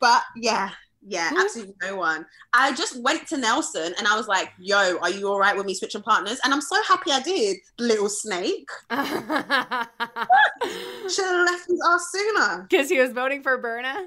But 0.00 0.22
yeah, 0.36 0.70
yeah, 1.06 1.30
absolutely 1.38 1.74
no 1.82 1.96
one. 1.96 2.26
I 2.52 2.74
just 2.74 3.00
went 3.02 3.26
to 3.28 3.36
Nelson 3.36 3.94
and 3.98 4.06
I 4.06 4.16
was 4.16 4.28
like, 4.28 4.50
"Yo, 4.58 4.98
are 4.98 5.10
you 5.10 5.28
all 5.28 5.38
right 5.38 5.56
with 5.56 5.66
me 5.66 5.74
switching 5.74 6.02
partners?" 6.02 6.40
And 6.44 6.52
I'm 6.52 6.60
so 6.60 6.82
happy 6.84 7.12
I 7.12 7.20
did, 7.20 7.58
little 7.78 8.08
snake. 8.08 8.68
Should 8.90 9.00
have 11.24 11.46
left 11.46 11.66
his 11.68 11.82
ass 11.88 12.10
sooner. 12.12 12.66
Because 12.68 12.88
he 12.88 12.98
was 13.00 13.12
voting 13.12 13.42
for 13.42 13.58
Berna. 13.58 14.06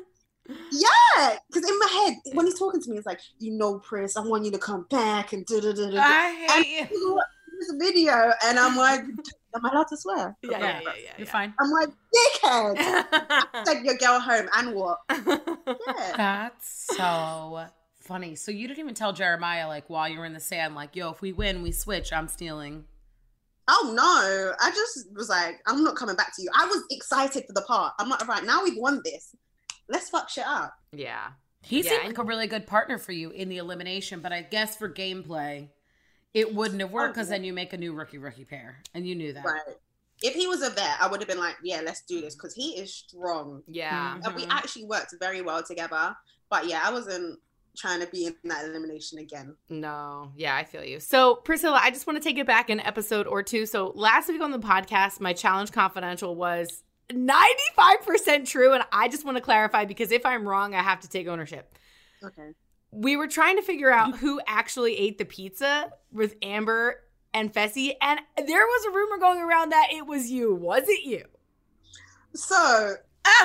Yeah, 0.71 1.37
because 1.47 1.69
in 1.69 1.79
my 1.79 1.87
head, 1.87 2.33
when 2.33 2.45
he's 2.45 2.57
talking 2.57 2.81
to 2.81 2.89
me, 2.89 2.97
it's 2.97 3.05
like, 3.05 3.19
you 3.39 3.51
know, 3.51 3.79
Prince, 3.79 4.17
I 4.17 4.21
want 4.21 4.45
you 4.45 4.51
to 4.51 4.57
come 4.57 4.85
back 4.89 5.33
and 5.33 5.45
da 5.45 5.59
da 5.59 5.73
da 5.73 5.89
da. 5.89 5.99
I 5.99 6.63
hate 6.63 6.91
you. 6.91 7.21
This 7.59 7.73
video, 7.77 8.31
and 8.43 8.57
I'm 8.57 8.75
like, 8.75 9.01
am 9.55 9.65
I 9.65 9.69
allowed 9.69 9.87
to 9.89 9.97
swear? 9.97 10.35
Yeah, 10.41 10.57
yeah, 10.57 10.79
yeah, 10.81 10.93
yeah. 11.03 11.11
You're 11.17 11.27
fine. 11.27 11.53
I'm 11.59 11.69
like, 11.69 11.89
dickhead. 12.15 12.75
yeah. 12.77 13.63
Take 13.65 13.83
your 13.85 13.97
girl 13.97 14.19
home, 14.19 14.49
and 14.55 14.75
what? 14.75 14.97
Yeah. 15.87 16.17
That's 16.17 16.87
so 16.97 17.65
funny. 17.99 18.35
So 18.35 18.51
you 18.51 18.67
didn't 18.67 18.79
even 18.79 18.95
tell 18.95 19.13
Jeremiah 19.13 19.67
like 19.67 19.89
while 19.89 20.09
you 20.09 20.19
were 20.19 20.25
in 20.25 20.33
the 20.33 20.39
sand, 20.39 20.75
like, 20.75 20.95
yo, 20.95 21.11
if 21.11 21.21
we 21.21 21.31
win, 21.31 21.61
we 21.61 21.71
switch. 21.71 22.11
I'm 22.11 22.27
stealing. 22.27 22.85
Oh 23.67 23.93
no, 23.95 24.53
I 24.59 24.71
just 24.71 25.13
was 25.15 25.29
like, 25.29 25.61
I'm 25.67 25.83
not 25.83 25.95
coming 25.95 26.15
back 26.15 26.35
to 26.35 26.41
you. 26.41 26.49
I 26.53 26.65
was 26.65 26.83
excited 26.89 27.45
for 27.45 27.53
the 27.53 27.61
part. 27.61 27.93
I'm 27.99 28.09
like, 28.09 28.27
right 28.27 28.43
now 28.43 28.63
we've 28.63 28.77
won 28.77 29.01
this. 29.05 29.35
Let's 29.91 30.09
fuck 30.09 30.29
shit 30.29 30.45
up. 30.47 30.73
yeah. 30.91 31.31
He 31.63 31.81
Yeah, 31.81 31.89
seemed 31.91 31.99
and- 32.05 32.09
like 32.09 32.17
a 32.17 32.23
really 32.23 32.47
good 32.47 32.65
partner 32.65 32.97
for 32.97 33.11
you 33.11 33.29
in 33.29 33.47
the 33.49 33.57
elimination, 33.57 34.19
but 34.21 34.33
I 34.33 34.41
guess 34.41 34.75
for 34.75 34.89
gameplay, 34.89 35.69
it 36.33 36.55
wouldn't 36.55 36.81
have 36.81 36.91
worked 36.91 37.13
because 37.13 37.27
Oh, 37.27 37.31
yeah. 37.33 37.37
then 37.37 37.43
you 37.43 37.53
make 37.53 37.71
a 37.73 37.77
new 37.77 37.93
rookie 37.93 38.17
rookie 38.17 38.45
pair, 38.45 38.81
and 38.95 39.05
you 39.05 39.13
knew 39.13 39.31
that. 39.33 39.45
Right. 39.45 39.61
If 40.23 40.33
he 40.33 40.47
was 40.47 40.61
a 40.63 40.69
vet, 40.71 40.97
I 40.99 41.07
would 41.07 41.19
have 41.19 41.27
been 41.29 41.39
like, 41.39 41.57
yeah, 41.63 41.81
let's 41.85 42.01
do 42.01 42.19
this 42.21 42.33
because 42.35 42.53
he 42.55 42.79
is 42.79 42.91
strong. 42.93 43.61
Yeah. 43.67 44.15
Mm-hmm. 44.15 44.25
And 44.25 44.35
we 44.35 44.45
actually 44.49 44.85
worked 44.85 45.13
very 45.19 45.41
well 45.43 45.61
together. 45.63 46.15
But 46.49 46.67
yeah, 46.67 46.81
I 46.83 46.91
wasn't 46.91 47.39
trying 47.77 47.99
to 48.01 48.07
be 48.07 48.25
in 48.25 48.35
that 48.45 48.65
elimination 48.65 49.19
again. 49.19 49.55
No, 49.69 50.31
yeah, 50.35 50.55
I 50.55 50.63
feel 50.63 50.83
you. 50.83 50.99
So, 50.99 51.35
Priscilla, 51.35 51.79
I 51.81 51.89
just 51.91 52.05
want 52.07 52.17
to 52.21 52.23
take 52.23 52.37
it 52.37 52.45
back 52.47 52.69
an 52.69 52.79
episode 52.81 53.27
or 53.27 53.43
two. 53.43 53.65
So, 53.65 53.91
last 53.95 54.27
week 54.29 54.41
on 54.41 54.51
the 54.51 54.59
podcast, 54.59 55.19
my 55.21 55.33
challenge 55.33 55.71
confidential 55.71 56.35
was 56.35 56.83
95% 57.11 58.45
true. 58.47 58.73
And 58.73 58.83
I 58.91 59.07
just 59.07 59.25
want 59.25 59.37
to 59.37 59.41
clarify 59.41 59.85
because 59.85 60.11
if 60.11 60.25
I'm 60.25 60.47
wrong, 60.47 60.73
I 60.75 60.81
have 60.81 60.99
to 61.01 61.09
take 61.09 61.27
ownership. 61.27 61.75
Okay. 62.23 62.51
We 62.91 63.15
were 63.15 63.27
trying 63.27 63.55
to 63.57 63.61
figure 63.61 63.91
out 63.91 64.17
who 64.17 64.41
actually 64.47 64.97
ate 64.97 65.17
the 65.17 65.25
pizza 65.25 65.91
with 66.11 66.35
Amber 66.41 67.01
and 67.33 67.53
Fessy. 67.53 67.93
And 68.01 68.19
there 68.37 68.65
was 68.65 68.85
a 68.85 68.91
rumor 68.91 69.17
going 69.17 69.39
around 69.39 69.71
that 69.71 69.89
it 69.91 70.05
was 70.05 70.29
you. 70.29 70.53
Was 70.55 70.83
it 70.87 71.03
you? 71.05 71.25
So, 72.33 72.95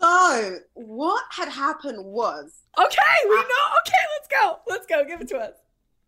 so 0.00 0.58
what 0.74 1.24
had 1.30 1.48
happened 1.48 2.04
was 2.04 2.62
Okay, 2.78 3.28
we 3.28 3.36
know. 3.36 3.42
Okay, 3.86 4.04
let's 4.16 4.28
go. 4.28 4.58
Let's 4.66 4.86
go. 4.86 5.04
Give 5.04 5.20
it 5.20 5.28
to 5.28 5.36
us. 5.38 5.54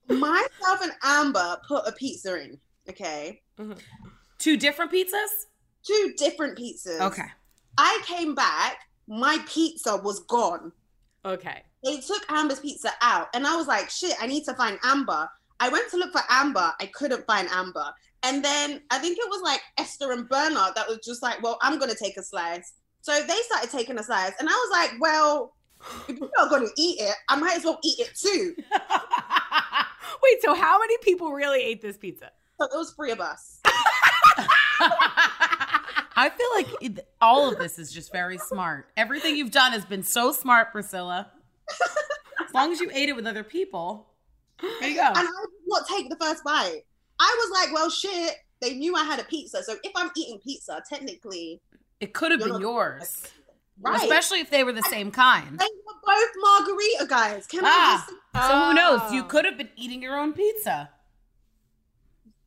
myself 0.08 0.82
and 0.82 0.92
Amber 1.02 1.60
put 1.68 1.87
a 1.87 1.92
pizza 1.92 2.40
in. 2.40 2.58
Okay. 2.88 3.42
Mm-hmm. 3.58 3.72
Two 4.38 4.57
different 4.57 4.92
pizzas? 4.92 5.47
Two 5.85 6.14
different 6.16 6.59
pizzas. 6.59 7.01
Okay. 7.01 7.27
I 7.77 8.01
came 8.07 8.35
back, 8.35 8.79
my 9.07 9.38
pizza 9.47 9.97
was 9.97 10.20
gone. 10.20 10.73
Okay. 11.25 11.62
They 11.85 11.99
took 12.01 12.25
Amber's 12.31 12.61
pizza 12.61 12.90
out, 13.03 13.29
and 13.35 13.47
I 13.47 13.57
was 13.57 13.66
like, 13.66 13.90
shit, 13.90 14.14
I 14.20 14.27
need 14.27 14.44
to 14.44 14.55
find 14.55 14.79
Amber. 14.85 15.29
I 15.61 15.68
went 15.68 15.90
to 15.90 15.97
look 15.97 16.12
for 16.12 16.23
Amber, 16.31 16.73
I 16.81 16.87
couldn't 16.87 17.27
find 17.27 17.49
Amber. 17.51 17.92
And 18.23 18.42
then 18.42 18.81
I 18.90 18.99
think 18.99 19.18
it 19.18 19.29
was 19.29 19.42
like 19.42 19.61
Esther 19.77 20.12
and 20.12 20.29
Bernard 20.29 20.75
that 20.75 20.88
was 20.88 20.99
just 21.05 21.23
like, 21.23 21.42
well, 21.42 21.59
I'm 21.61 21.79
gonna 21.79 21.94
take 21.94 22.16
a 22.16 22.23
slice. 22.23 22.73
So 23.03 23.12
they 23.12 23.37
started 23.42 23.70
taking 23.70 23.99
a 23.99 24.03
slice, 24.03 24.33
and 24.38 24.49
I 24.49 24.53
was 24.53 24.70
like, 24.73 25.01
well, 25.01 25.55
if 26.09 26.18
you're 26.18 26.31
not 26.37 26.51
gonna 26.51 26.68
eat 26.77 27.01
it, 27.01 27.14
I 27.29 27.37
might 27.37 27.57
as 27.57 27.64
well 27.64 27.79
eat 27.85 27.99
it 27.99 28.14
too. 28.14 28.55
Wait, 30.23 30.42
so 30.42 30.55
how 30.55 30.79
many 30.79 30.97
people 30.99 31.33
really 31.33 31.62
ate 31.62 31.83
this 31.83 31.99
pizza? 31.99 32.31
So 32.59 32.66
it 32.66 32.77
was 32.77 32.92
three 32.92 33.11
of 33.11 33.20
us. 33.20 33.61
I 36.16 36.30
feel 36.30 36.46
like 36.54 36.82
it, 36.82 37.06
all 37.20 37.50
of 37.50 37.58
this 37.58 37.78
is 37.78 37.92
just 37.92 38.12
very 38.12 38.38
smart. 38.38 38.88
Everything 38.96 39.37
you've 39.37 39.50
done 39.50 39.72
has 39.72 39.84
been 39.84 40.02
so 40.02 40.32
smart, 40.32 40.70
Priscilla. 40.72 41.30
As 42.46 42.54
long 42.54 42.72
as 42.72 42.80
you 42.80 42.90
ate 42.92 43.08
it 43.08 43.16
with 43.16 43.26
other 43.26 43.42
people, 43.42 44.06
there 44.80 44.90
you 44.90 44.96
go. 44.96 45.06
And 45.06 45.16
I 45.18 45.22
did 45.22 45.66
not 45.66 45.88
take 45.88 46.08
the 46.08 46.16
first 46.16 46.44
bite. 46.44 46.82
I 47.20 47.37
was 47.38 47.50
like, 47.64 47.74
well, 47.74 47.90
shit. 47.90 48.34
They 48.60 48.74
knew 48.74 48.94
I 48.94 49.04
had 49.04 49.18
a 49.20 49.24
pizza, 49.24 49.62
so 49.62 49.74
if 49.82 49.92
I'm 49.96 50.10
eating 50.16 50.38
pizza, 50.42 50.82
technically, 50.88 51.60
It 52.00 52.14
could 52.14 52.30
have 52.30 52.40
been 52.40 52.60
yours, 52.60 53.22
right? 53.80 54.00
especially 54.00 54.40
if 54.40 54.48
they 54.50 54.64
were 54.64 54.72
the 54.72 54.82
same 54.84 55.10
kind. 55.10 55.58
they 55.58 55.66
were 55.87 55.94
both 56.06 56.28
margarita 56.40 57.06
guys. 57.06 57.46
Can 57.46 57.64
I 57.64 57.68
Ah, 57.68 58.06
just? 58.06 58.48
so 58.48 58.58
who 58.68 58.74
knows? 58.74 59.12
You 59.12 59.22
Oh. 59.22 59.26
could 59.26 59.44
have 59.44 59.58
been 59.58 59.68
eating 59.76 60.00
your 60.00 60.16
own 60.18 60.32
pizza. 60.32 60.88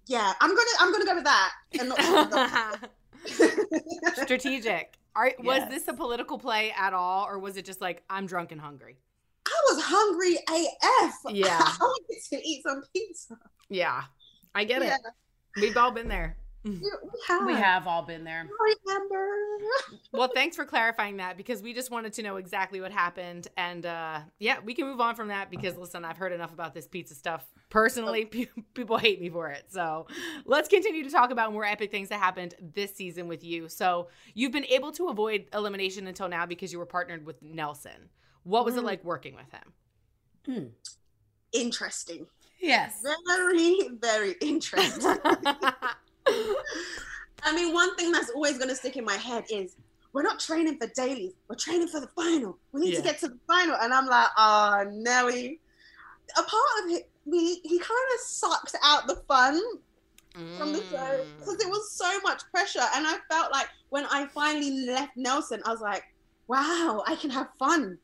Yeah, 0.08 0.34
I'm 0.42 0.50
gonna, 0.50 0.70
I'm 0.80 0.92
gonna 0.92 1.06
go 1.06 1.16
with 1.16 1.24
that. 1.26 1.52
And 1.80 1.90
not 1.90 2.90
Strategic. 4.24 4.94
Are, 5.16 5.34
was 5.40 5.58
Yes. 5.60 5.70
this 5.70 5.88
a 5.88 5.94
political 5.94 6.38
play 6.38 6.72
at 6.78 6.94
all, 6.94 7.26
or 7.26 7.40
was 7.40 7.58
it 7.58 7.66
just 7.66 7.82
like 7.82 8.04
I'm 8.10 8.26
drunk 8.28 8.52
and 8.52 8.62
hungry? 8.62 8.98
I 9.48 9.52
was 9.74 9.84
hungry 9.84 10.36
AF. 10.50 11.14
Yeah. 11.36 11.58
I 11.60 11.78
wanted 11.80 12.22
to 12.30 12.48
eat 12.48 12.64
some 12.64 12.84
pizza. 12.94 13.36
Yeah, 13.70 14.04
I 14.54 14.64
get 14.64 14.84
Yeah, 14.84 14.96
it. 14.96 15.02
We've 15.60 15.76
all 15.78 15.92
been 15.92 16.08
there. 16.08 16.38
Mm. 16.68 16.82
we 16.82 17.20
have. 17.28 17.46
We 17.46 17.54
have 17.54 17.88
all 17.88 18.04
been 18.04 18.24
there. 18.24 18.48
I 18.48 18.76
remember. 18.86 19.28
Well, 20.14 20.30
thanks 20.34 20.56
for 20.56 20.66
clarifying 20.66 21.18
that 21.18 21.38
because 21.38 21.62
we 21.62 21.74
just 21.74 21.92
wanted 21.92 22.14
to 22.14 22.24
know 22.24 22.38
exactly 22.38 22.80
what 22.80 22.92
happened. 22.92 23.48
And 23.58 23.86
uh, 23.86 24.22
yeah, 24.40 24.58
we 24.64 24.74
can 24.74 24.86
move 24.86 25.02
on 25.02 25.16
from 25.16 25.28
that 25.28 25.52
because 25.52 25.76
listen, 25.78 26.06
I've 26.06 26.18
heard 26.18 26.32
enough 26.32 26.54
about 26.54 26.74
this 26.74 26.88
pizza 26.88 27.14
stuff. 27.14 27.46
Personally, 27.70 28.26
pe- 28.26 28.48
oh. 28.58 28.62
people 28.74 28.98
hate 28.98 29.20
me 29.20 29.30
for 29.30 29.50
it. 29.50 29.66
So 29.70 30.08
let's 30.46 30.70
continue 30.70 31.04
to 31.04 31.10
talk 31.10 31.32
about 31.32 31.52
more 31.52 31.66
epic 31.66 31.92
things 31.92 32.10
that 32.10 32.20
happened 32.20 32.56
this 32.74 32.96
season 32.96 33.28
with 33.28 33.44
you. 33.44 33.68
So 33.70 34.08
you've 34.34 34.52
been 34.52 34.66
able 34.66 34.92
to 34.94 35.10
avoid 35.10 35.48
elimination 35.54 36.08
until 36.08 36.30
now 36.30 36.46
because 36.46 36.72
you 36.72 36.80
were 36.80 36.86
partnered 36.86 37.26
with 37.26 37.42
Nelson. 37.42 38.10
What 38.44 38.66
was 38.66 38.76
it 38.76 38.82
mm. 38.82 38.86
like 38.86 39.04
working 39.04 39.36
with 39.36 39.52
him? 39.52 39.74
Hmm. 40.46 40.68
Interesting. 41.52 42.28
Yes. 42.60 43.04
Very, 43.28 43.90
very 44.00 44.36
interesting. 44.42 45.18
I 47.44 47.56
mean, 47.56 47.74
one 47.74 47.96
thing 47.96 48.12
that's 48.12 48.30
always 48.32 48.58
going 48.58 48.70
to 48.70 48.76
stick 48.76 48.98
in 48.98 49.06
my 49.06 49.16
head 49.16 49.46
is 49.50 49.76
we're 50.14 50.24
not 50.24 50.40
training 50.40 50.78
for 50.80 50.88
dailies. 50.96 51.34
We're 51.48 51.56
training 51.56 51.88
for 51.88 52.00
the 52.00 52.08
final. 52.08 52.58
We 52.72 52.82
need 52.82 52.94
Yeah. 52.94 53.00
to 53.00 53.04
get 53.04 53.20
to 53.20 53.28
the 53.30 53.38
final. 53.48 53.76
And 53.76 53.94
I'm 53.94 54.08
like, 54.08 54.28
oh, 54.38 54.86
Nelly. 54.92 55.60
A 56.38 56.42
part 56.42 56.86
of 56.86 56.92
it, 56.92 57.10
me, 57.26 57.60
he 57.64 57.78
kind 57.80 58.10
of 58.16 58.20
sucked 58.22 58.76
out 58.84 59.08
the 59.08 59.18
fun 59.28 59.62
from 60.58 60.72
the 60.74 60.84
show 60.92 60.98
Mm. 60.98 61.26
because 61.40 61.56
it 61.62 61.70
was 61.70 61.92
so 61.92 62.20
much 62.22 62.42
pressure. 62.52 62.86
And 62.96 63.06
I 63.08 63.18
felt 63.30 63.52
like 63.52 63.68
when 63.90 64.06
I 64.08 64.28
finally 64.28 64.86
left 64.86 65.16
Nelson, 65.16 65.62
I 65.66 65.72
was 65.72 65.82
like, 65.82 66.04
wow, 66.48 67.04
I 67.08 67.16
can 67.16 67.30
have 67.30 67.50
fun. 67.60 67.98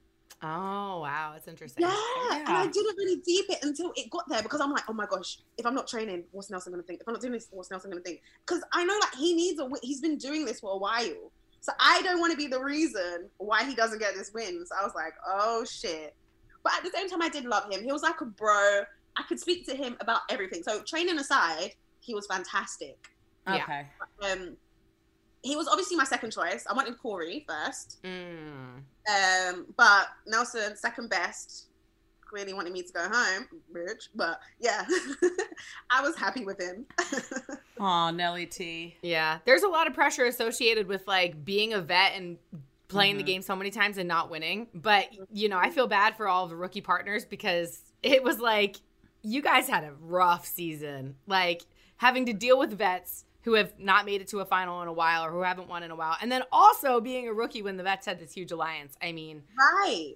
Oh 0.44 1.00
wow, 1.00 1.34
it's 1.38 1.48
interesting. 1.48 1.84
Yeah. 1.84 1.96
And 2.32 2.50
I 2.50 2.68
didn't 2.68 2.98
really 2.98 3.22
deep 3.26 3.46
it 3.50 3.60
until 3.64 3.94
it 3.96 4.10
got 4.10 4.28
there 4.28 4.44
because 4.44 4.60
I'm 4.60 4.72
like, 4.72 4.84
oh 4.90 4.94
my 4.94 5.06
gosh, 5.06 5.40
if 5.58 5.66
I'm 5.66 5.74
not 5.74 5.88
training, 5.88 6.26
what's 6.32 6.50
Nelson 6.50 6.74
gonna 6.74 6.84
think? 6.84 7.00
If 7.00 7.08
I'm 7.08 7.14
not 7.14 7.22
doing 7.22 7.34
this, 7.34 7.48
what's 7.52 7.72
Nelson 7.72 7.90
gonna 7.90 8.04
think? 8.04 8.22
Because 8.46 8.62
I 8.74 8.84
know 8.84 8.98
like 9.00 9.16
he 9.16 9.34
needs 9.36 9.60
a 9.60 9.66
win. 9.66 9.80
He's 9.82 10.02
been 10.02 10.18
doing 10.18 10.44
this 10.44 10.60
for 10.60 10.74
a 10.74 10.78
while. 10.78 11.32
So 11.62 11.72
I 11.80 12.02
don't 12.02 12.20
want 12.20 12.32
to 12.32 12.38
be 12.38 12.48
the 12.48 12.62
reason 12.62 13.30
why 13.38 13.64
he 13.64 13.74
doesn't 13.74 14.00
get 14.00 14.16
this 14.16 14.32
win. 14.34 14.66
So 14.66 14.76
I 14.78 14.84
was 14.84 14.94
like, 14.96 15.14
oh 15.26 15.64
shit. 15.64 16.14
But 16.62 16.74
at 16.78 16.84
the 16.84 16.90
same 16.90 17.10
time, 17.10 17.22
I 17.22 17.30
did 17.30 17.46
love 17.46 17.72
him. 17.72 17.82
He 17.82 17.92
was 17.94 18.04
like 18.04 18.20
a 18.20 18.26
bro. 18.26 18.84
I 19.16 19.24
could 19.24 19.40
speak 19.40 19.66
to 19.68 19.76
him 19.76 19.96
about 20.02 20.22
everything. 20.30 20.62
So 20.64 20.82
training 20.82 21.20
aside, 21.20 21.72
he 22.02 22.14
was 22.14 22.28
fantastic. 22.28 22.98
Yeah. 23.48 23.64
Okay. 23.64 23.88
Um, 24.30 24.58
he 25.44 25.56
was 25.56 25.68
obviously 25.68 25.96
my 25.98 26.06
second 26.06 26.32
choice. 26.32 26.66
I 26.70 26.74
wanted 26.74 26.98
Corey 26.98 27.46
first. 27.48 28.00
Mm. 28.04 28.80
Um, 29.08 29.66
but 29.78 30.08
Nelson, 30.26 30.76
second 30.76 31.10
best, 31.10 31.68
clearly 32.22 32.54
wanted 32.54 32.74
me 32.74 32.82
to 32.82 32.92
go 32.94 33.02
home, 33.12 33.48
Rich. 33.72 34.10
But 34.16 34.40
yeah, 34.60 34.84
I 35.92 36.02
was 36.02 36.16
happy 36.16 36.46
with 36.46 36.60
him. 36.60 36.86
Aw, 37.80 38.12
Nelly 38.12 38.46
T. 38.46 38.96
Yeah, 39.02 39.40
there's 39.46 39.64
a 39.64 39.68
lot 39.68 39.86
of 39.88 39.94
pressure 39.94 40.26
associated 40.26 40.88
with 40.88 41.06
like 41.08 41.44
being 41.46 41.74
a 41.74 41.82
vet 41.82 42.14
and 42.16 42.38
playing 42.88 43.18
the 43.18 43.24
Mhm. 43.24 43.28
game 43.28 43.42
so 43.42 43.56
many 43.56 43.70
times 43.72 43.98
and 43.98 44.08
not 44.08 44.30
winning. 44.30 44.68
But, 44.74 45.08
you 45.32 45.50
know, 45.50 45.58
I 45.58 45.70
feel 45.72 45.88
bad 45.88 46.16
for 46.16 46.28
all 46.28 46.44
of 46.46 46.50
the 46.50 46.56
rookie 46.56 46.82
partners 46.82 47.26
because 47.26 47.82
it 48.02 48.24
was 48.24 48.40
like 48.40 48.78
you 49.24 49.42
guys 49.42 49.68
had 49.68 49.84
a 49.84 49.94
rough 50.00 50.46
season. 50.46 51.16
Like 51.28 51.64
having 51.98 52.26
to 52.28 52.34
deal 52.34 52.58
with 52.60 52.72
vets 52.78 53.26
who 53.44 53.54
have 53.54 53.78
not 53.80 54.06
made 54.06 54.22
it 54.22 54.28
to 54.30 54.40
a 54.40 54.46
final 54.46 54.82
in 54.82 54.88
a 54.88 54.94
while 54.94 55.26
or 55.26 55.32
who 55.32 55.42
haven't 55.42 55.68
won 55.68 55.84
in 55.84 55.92
a 55.92 55.96
while. 55.96 56.16
And 56.22 56.32
then 56.32 56.44
also 56.52 57.00
being 57.02 57.28
a 57.28 57.34
rookie 57.34 57.62
when 57.62 57.78
the 57.78 57.84
vets 57.84 58.06
had 58.06 58.20
this 58.20 58.34
huge 58.34 58.52
alliance. 58.52 58.96
I 59.02 59.12
mean, 59.12 59.44
right. 59.58 60.14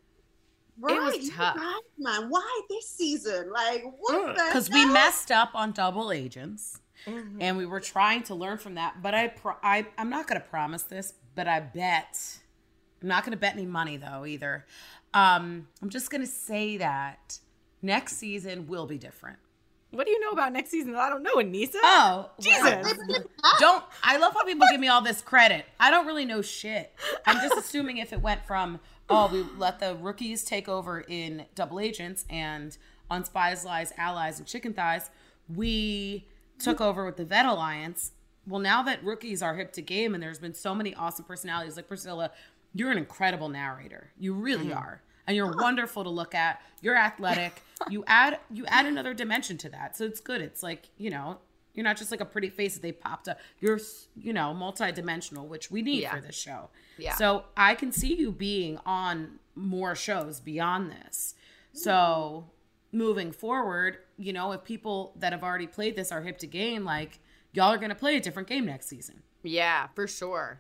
Right. 0.80 0.96
It 0.96 1.20
was 1.20 1.30
tough. 1.32 1.56
right, 1.58 1.82
man. 1.98 2.30
Why 2.30 2.62
this 2.70 2.88
season? 2.88 3.52
Like, 3.52 3.84
what 4.00 4.36
Because 4.36 4.70
we 4.70 4.86
messed 4.86 5.32
up 5.32 5.52
on 5.56 5.72
double 5.72 6.12
agents. 6.12 6.80
Mm-hmm. 7.06 7.42
and 7.42 7.58
we 7.58 7.66
were 7.68 7.80
trying 7.80 8.24
to 8.24 8.36
learn 8.36 8.58
from 8.58 8.76
that. 8.76 9.02
But 9.04 9.14
I, 9.14 9.28
pro- 9.28 9.56
I 9.62 9.86
I'm 10.00 10.10
not 10.10 10.28
going 10.28 10.42
to 10.42 10.48
promise 10.48 10.82
this, 10.82 11.14
but 11.36 11.48
I 11.48 11.60
bet 11.60 12.40
I'm 13.02 13.08
not 13.08 13.24
going 13.24 13.32
to 13.32 13.38
bet 13.38 13.54
any 13.54 13.66
money 13.66 13.98
though 13.98 14.26
either. 14.26 14.66
Um, 15.14 15.68
I'm 15.82 15.90
just 15.90 16.10
going 16.10 16.22
to 16.22 16.28
say 16.28 16.78
that 16.78 17.40
next 17.82 18.18
season 18.18 18.68
will 18.68 18.88
be 18.88 18.98
different. 18.98 19.38
What 19.98 20.06
do 20.06 20.12
you 20.12 20.20
know 20.20 20.30
about 20.30 20.54
next 20.54 20.70
season 20.70 20.96
I 20.96 21.10
don't 21.10 21.24
know, 21.24 21.38
Aneesa? 21.38 21.80
Oh, 21.82 22.30
Jesus. 22.40 22.94
don't 23.60 23.84
I 24.04 24.18
love 24.18 24.32
how 24.36 24.44
people 24.44 24.68
give 24.70 24.80
me 24.80 24.90
all 24.90 25.02
this 25.02 25.24
credit. 25.24 25.66
I 25.80 25.90
don't 25.90 26.06
really 26.06 26.24
know 26.24 26.44
shit. 26.44 26.94
I'm 27.26 27.38
just 27.38 27.58
assuming 27.58 27.98
if 27.98 28.14
it 28.14 28.22
went 28.22 28.46
from 28.46 28.80
oh 29.10 29.28
we 29.32 29.44
let 29.58 29.80
the 29.80 29.96
rookies 29.96 30.44
take 30.44 30.70
over 30.70 31.02
in 31.08 31.46
double 31.56 31.80
agents 31.80 32.26
and 32.30 32.78
on 33.10 33.26
spies 33.26 33.66
lies 33.66 33.92
allies 33.98 34.38
and 34.38 34.48
chicken 34.48 34.72
thighs 34.72 35.10
we 35.56 36.28
took 36.60 36.80
over 36.80 37.04
with 37.06 37.18
the 37.18 37.26
vet 37.26 37.46
alliance 37.46 38.12
well 38.46 38.60
now 38.60 38.84
that 38.84 39.04
rookies 39.04 39.42
are 39.42 39.56
hip 39.56 39.72
to 39.72 39.82
game 39.82 40.14
and 40.14 40.22
there's 40.22 40.40
been 40.40 40.54
so 40.54 40.76
many 40.76 40.94
awesome 40.96 41.24
personalities 41.24 41.78
like 41.78 41.88
priscilla 41.88 42.32
you're 42.74 42.92
an 42.92 42.98
incredible 42.98 43.48
narrator 43.48 44.12
you 44.20 44.34
really 44.34 44.66
mm-hmm. 44.66 44.78
are 44.78 45.02
and 45.28 45.36
you're 45.36 45.52
wonderful 45.56 46.04
to 46.04 46.10
look 46.10 46.34
at. 46.34 46.62
You're 46.82 46.98
athletic. 46.98 47.62
You 47.90 48.04
add 48.08 48.40
you 48.52 48.66
add 48.68 48.86
another 48.86 49.14
dimension 49.14 49.58
to 49.60 49.70
that. 49.70 49.96
So 49.98 50.06
it's 50.06 50.20
good. 50.20 50.42
It's 50.42 50.64
like 50.64 50.90
you 50.98 51.10
know 51.10 51.38
you're 51.74 51.84
not 51.84 51.98
just 51.98 52.10
like 52.10 52.22
a 52.22 52.26
pretty 52.26 52.50
face 52.50 52.74
that 52.74 52.82
they 52.82 52.92
popped 52.92 53.28
up. 53.28 53.38
You're 53.60 53.80
you 54.16 54.34
know 54.34 54.54
multi-dimensional 54.54 55.46
which 55.48 55.70
we 55.70 55.82
need 55.84 56.02
Yeah. 56.02 56.16
for 56.16 56.22
this 56.22 56.36
show. 56.36 56.70
Yeah. 57.00 57.14
so 57.16 57.44
i 57.56 57.76
can 57.76 57.92
see 57.92 58.16
you 58.16 58.32
being 58.32 58.80
on 58.84 59.38
more 59.56 59.94
shows 59.94 60.40
beyond 60.40 60.92
this. 60.92 61.36
So 61.74 62.50
moving 62.92 63.32
forward 63.32 63.98
you 64.18 64.34
know 64.34 64.52
if 64.54 64.64
people 64.64 65.14
that 65.18 65.34
have 65.34 65.44
already 65.44 65.68
played 65.68 65.96
this 65.96 66.12
are 66.12 66.22
hip 66.22 66.38
to 66.40 66.48
game 66.48 66.84
like 66.86 67.20
y'all 67.54 67.72
are 67.74 67.78
gonna 67.78 67.94
play 67.94 68.16
a 68.16 68.20
different 68.22 68.48
game 68.48 68.66
next 68.66 68.88
season. 68.88 69.22
Yeah, 69.44 69.88
for 69.94 70.08
sure. 70.08 70.60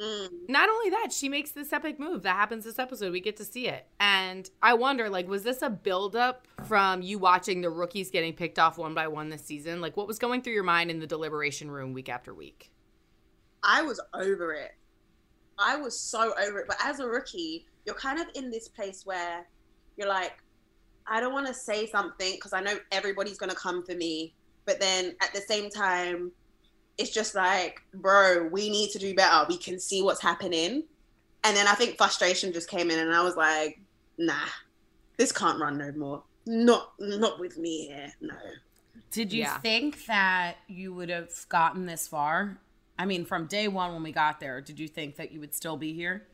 Mm. 0.00 0.28
Not 0.48 0.68
only 0.68 0.90
that, 0.90 1.12
she 1.12 1.28
makes 1.28 1.52
this 1.52 1.72
epic 1.72 1.98
move 1.98 2.22
that 2.22 2.36
happens 2.36 2.64
this 2.64 2.78
episode. 2.78 3.12
We 3.12 3.20
get 3.20 3.36
to 3.38 3.44
see 3.44 3.68
it. 3.68 3.86
And 3.98 4.48
I 4.62 4.74
wonder, 4.74 5.08
like, 5.08 5.28
was 5.28 5.42
this 5.42 5.62
a 5.62 5.70
buildup 5.70 6.46
from 6.66 7.02
you 7.02 7.18
watching 7.18 7.60
the 7.62 7.70
rookies 7.70 8.10
getting 8.10 8.34
picked 8.34 8.58
off 8.58 8.78
one 8.78 8.94
by 8.94 9.08
one 9.08 9.30
this 9.30 9.44
season? 9.44 9.80
Like, 9.80 9.96
what 9.96 10.06
was 10.06 10.18
going 10.18 10.42
through 10.42 10.52
your 10.52 10.64
mind 10.64 10.90
in 10.90 11.00
the 11.00 11.06
deliberation 11.06 11.70
room 11.70 11.92
week 11.92 12.08
after 12.08 12.34
week? 12.34 12.70
I 13.62 13.82
was 13.82 14.00
over 14.14 14.52
it. 14.52 14.72
I 15.58 15.76
was 15.76 15.98
so 15.98 16.34
over 16.38 16.60
it. 16.60 16.66
But 16.68 16.76
as 16.84 17.00
a 17.00 17.06
rookie, 17.06 17.66
you're 17.86 17.94
kind 17.94 18.20
of 18.20 18.26
in 18.34 18.50
this 18.50 18.68
place 18.68 19.06
where 19.06 19.46
you're 19.96 20.08
like, 20.08 20.42
I 21.06 21.20
don't 21.20 21.32
want 21.32 21.46
to 21.46 21.54
say 21.54 21.86
something 21.86 22.34
because 22.34 22.52
I 22.52 22.60
know 22.60 22.76
everybody's 22.92 23.38
going 23.38 23.50
to 23.50 23.56
come 23.56 23.84
for 23.84 23.94
me. 23.94 24.34
But 24.66 24.80
then 24.80 25.14
at 25.22 25.32
the 25.32 25.40
same 25.40 25.70
time, 25.70 26.32
it's 26.98 27.10
just 27.10 27.34
like, 27.34 27.80
bro, 27.94 28.48
we 28.50 28.70
need 28.70 28.90
to 28.90 28.98
do 28.98 29.14
better. 29.14 29.46
We 29.48 29.58
can 29.58 29.78
see 29.78 30.02
what's 30.02 30.22
happening. 30.22 30.84
And 31.44 31.56
then 31.56 31.66
I 31.68 31.74
think 31.74 31.96
frustration 31.96 32.52
just 32.52 32.68
came 32.70 32.90
in, 32.90 32.98
and 32.98 33.14
I 33.14 33.22
was 33.22 33.36
like, 33.36 33.78
nah, 34.18 34.34
this 35.16 35.30
can't 35.32 35.60
run 35.60 35.78
no 35.78 35.92
more. 35.92 36.22
Not, 36.46 36.92
not 36.98 37.38
with 37.38 37.58
me 37.58 37.88
here. 37.88 38.12
No. 38.20 38.34
Did 39.10 39.32
you 39.32 39.42
Yeah. 39.42 39.58
think 39.58 40.06
that 40.06 40.56
you 40.68 40.94
would 40.94 41.10
have 41.10 41.30
gotten 41.48 41.86
this 41.86 42.08
far? 42.08 42.58
I 42.98 43.04
mean, 43.04 43.24
from 43.26 43.46
day 43.46 43.68
one 43.68 43.92
when 43.92 44.02
we 44.02 44.12
got 44.12 44.40
there, 44.40 44.60
did 44.60 44.80
you 44.80 44.88
think 44.88 45.16
that 45.16 45.32
you 45.32 45.40
would 45.40 45.54
still 45.54 45.76
be 45.76 45.92
here? 45.92 46.26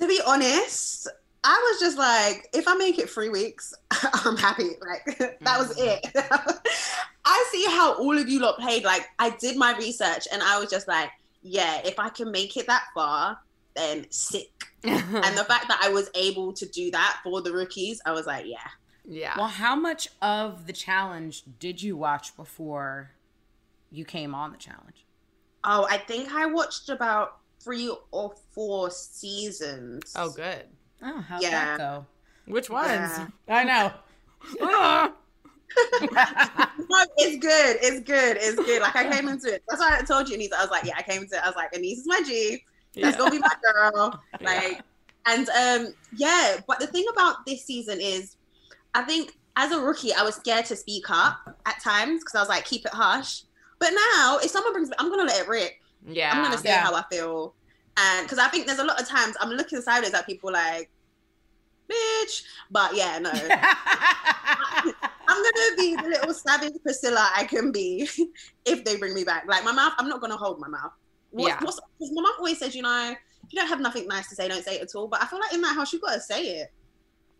to 0.00 0.08
be 0.08 0.20
honest, 0.26 1.06
I 1.44 1.70
was 1.70 1.80
just 1.80 1.98
like, 1.98 2.48
if 2.54 2.68
I 2.68 2.74
make 2.74 2.98
it 2.98 3.10
three 3.10 3.28
weeks, 3.28 3.74
I'm 4.24 4.36
happy. 4.36 4.70
Like 4.80 5.18
that 5.40 5.58
was 5.58 5.76
mm-hmm. 5.76 6.06
it. 6.06 6.26
I 7.24 7.48
see 7.50 7.64
how 7.66 7.94
all 7.94 8.16
of 8.16 8.28
you 8.28 8.40
lot 8.40 8.58
played. 8.58 8.84
Like 8.84 9.08
I 9.18 9.30
did 9.30 9.56
my 9.56 9.76
research 9.76 10.28
and 10.32 10.42
I 10.42 10.58
was 10.58 10.70
just 10.70 10.86
like, 10.86 11.10
yeah, 11.42 11.80
if 11.84 11.98
I 11.98 12.08
can 12.08 12.30
make 12.30 12.56
it 12.56 12.66
that 12.68 12.84
far, 12.94 13.38
then 13.74 14.06
sick. 14.10 14.50
and 14.84 15.36
the 15.36 15.44
fact 15.44 15.68
that 15.68 15.80
I 15.82 15.88
was 15.88 16.10
able 16.14 16.52
to 16.52 16.66
do 16.66 16.90
that 16.92 17.20
for 17.24 17.40
the 17.40 17.52
rookies, 17.52 18.00
I 18.04 18.12
was 18.12 18.26
like, 18.26 18.46
yeah. 18.46 18.58
yeah. 19.04 19.34
Well, 19.36 19.48
how 19.48 19.74
much 19.74 20.08
of 20.20 20.66
the 20.66 20.72
challenge 20.72 21.42
did 21.58 21.82
you 21.82 21.96
watch 21.96 22.36
before 22.36 23.10
you 23.90 24.04
came 24.04 24.34
on 24.34 24.52
the 24.52 24.58
challenge? 24.58 25.06
Oh, 25.64 25.86
I 25.88 25.98
think 25.98 26.32
I 26.32 26.46
watched 26.46 26.88
about 26.88 27.38
three 27.60 27.94
or 28.10 28.32
four 28.52 28.90
seasons. 28.90 30.12
oh, 30.16 30.30
good. 30.30 30.64
Oh, 31.02 31.20
how'd 31.20 31.42
Yeah. 31.42 31.50
that 31.50 31.78
go? 31.78 32.06
Which 32.46 32.70
ones? 32.70 32.88
Yeah. 32.88 33.26
I 33.48 33.64
know. 33.64 33.92
No, 36.88 37.04
it's 37.16 37.38
good. 37.44 37.76
It's 37.80 38.00
good. 38.00 38.36
It's 38.40 38.56
good. 38.56 38.82
Like 38.82 38.96
I 38.96 39.10
came 39.10 39.28
into 39.28 39.52
it. 39.54 39.62
That's 39.68 39.80
why 39.80 39.98
I 39.98 40.02
told 40.02 40.28
you, 40.28 40.34
Anise. 40.34 40.52
I 40.52 40.60
was 40.62 40.70
like, 40.70 40.84
yeah, 40.84 40.94
I 40.96 41.02
came 41.02 41.22
into 41.22 41.36
it. 41.36 41.42
I 41.42 41.46
was 41.48 41.56
like, 41.56 41.74
Anise 41.74 41.98
is 41.98 42.06
my 42.06 42.22
G. 42.26 42.62
That's 42.94 43.16
gonna 43.16 43.30
be 43.30 43.38
my 43.38 43.54
girl. 43.72 44.20
Like, 44.40 44.82
and 45.26 45.48
um, 45.50 45.94
yeah. 46.16 46.58
But 46.66 46.80
the 46.80 46.86
thing 46.86 47.06
about 47.12 47.46
this 47.46 47.64
season 47.64 48.00
is, 48.00 48.36
I 48.94 49.02
think 49.02 49.38
as 49.56 49.70
a 49.72 49.80
rookie, 49.80 50.12
I 50.12 50.22
was 50.22 50.34
scared 50.36 50.64
to 50.66 50.76
speak 50.76 51.04
up 51.08 51.38
at 51.64 51.80
times 51.80 52.20
because 52.22 52.34
I 52.34 52.40
was 52.40 52.48
like, 52.48 52.64
keep 52.64 52.84
it 52.84 52.92
hush. 52.92 53.44
But 53.78 53.90
now, 53.90 54.38
if 54.42 54.50
someone 54.50 54.72
brings 54.72 54.88
me, 54.90 54.96
I'm 54.98 55.08
gonna 55.10 55.24
let 55.24 55.40
it 55.42 55.48
rip. 55.48 55.72
yeah. 56.06 56.32
I'm 56.34 56.42
gonna 56.42 56.58
say 56.58 56.68
Yeah. 56.70 56.82
how 56.84 56.94
I 56.94 57.04
feel, 57.10 57.54
and 57.96 58.26
because 58.26 58.38
I 58.38 58.48
think 58.48 58.66
there's 58.66 58.78
a 58.78 58.84
lot 58.84 59.00
of 59.00 59.08
times 59.08 59.36
I'm 59.40 59.50
looking 59.50 59.80
sideways 59.80 60.14
at 60.14 60.26
people 60.26 60.52
like, 60.52 60.90
bitch. 61.90 62.42
But 62.70 62.94
yeah, 62.94 63.18
no. 63.18 63.30
I'm 65.28 65.42
gonna 65.42 65.76
be 65.76 65.96
the 65.96 66.08
little 66.08 66.34
savage 66.34 66.74
Priscilla 66.82 67.30
I 67.36 67.44
can 67.44 67.72
be 67.72 68.08
if 68.64 68.84
they 68.84 68.96
bring 68.96 69.14
me 69.14 69.24
back. 69.24 69.44
Like 69.46 69.64
my 69.64 69.72
mouth, 69.72 69.92
I'm 69.98 70.08
not 70.08 70.20
gonna 70.20 70.36
hold 70.36 70.58
my 70.58 70.68
mouth. 70.68 70.92
What, 71.30 71.48
Yeah. 71.48 71.58
what's, 71.62 71.78
'cause 71.78 72.10
my 72.12 72.22
mom 72.22 72.34
always 72.38 72.58
says, 72.58 72.74
you 72.74 72.82
know, 72.82 73.10
if 73.44 73.52
you 73.52 73.58
don't 73.58 73.68
have 73.68 73.80
nothing 73.80 74.06
nice 74.06 74.28
to 74.28 74.34
say, 74.34 74.48
don't 74.48 74.64
say 74.64 74.76
it 74.76 74.82
at 74.82 74.94
all. 74.94 75.08
But 75.08 75.22
I 75.22 75.26
feel 75.26 75.40
like 75.40 75.52
in 75.52 75.60
that 75.62 75.74
house, 75.74 75.92
you've 75.92 76.02
gotta 76.02 76.20
say 76.20 76.42
it. 76.60 76.72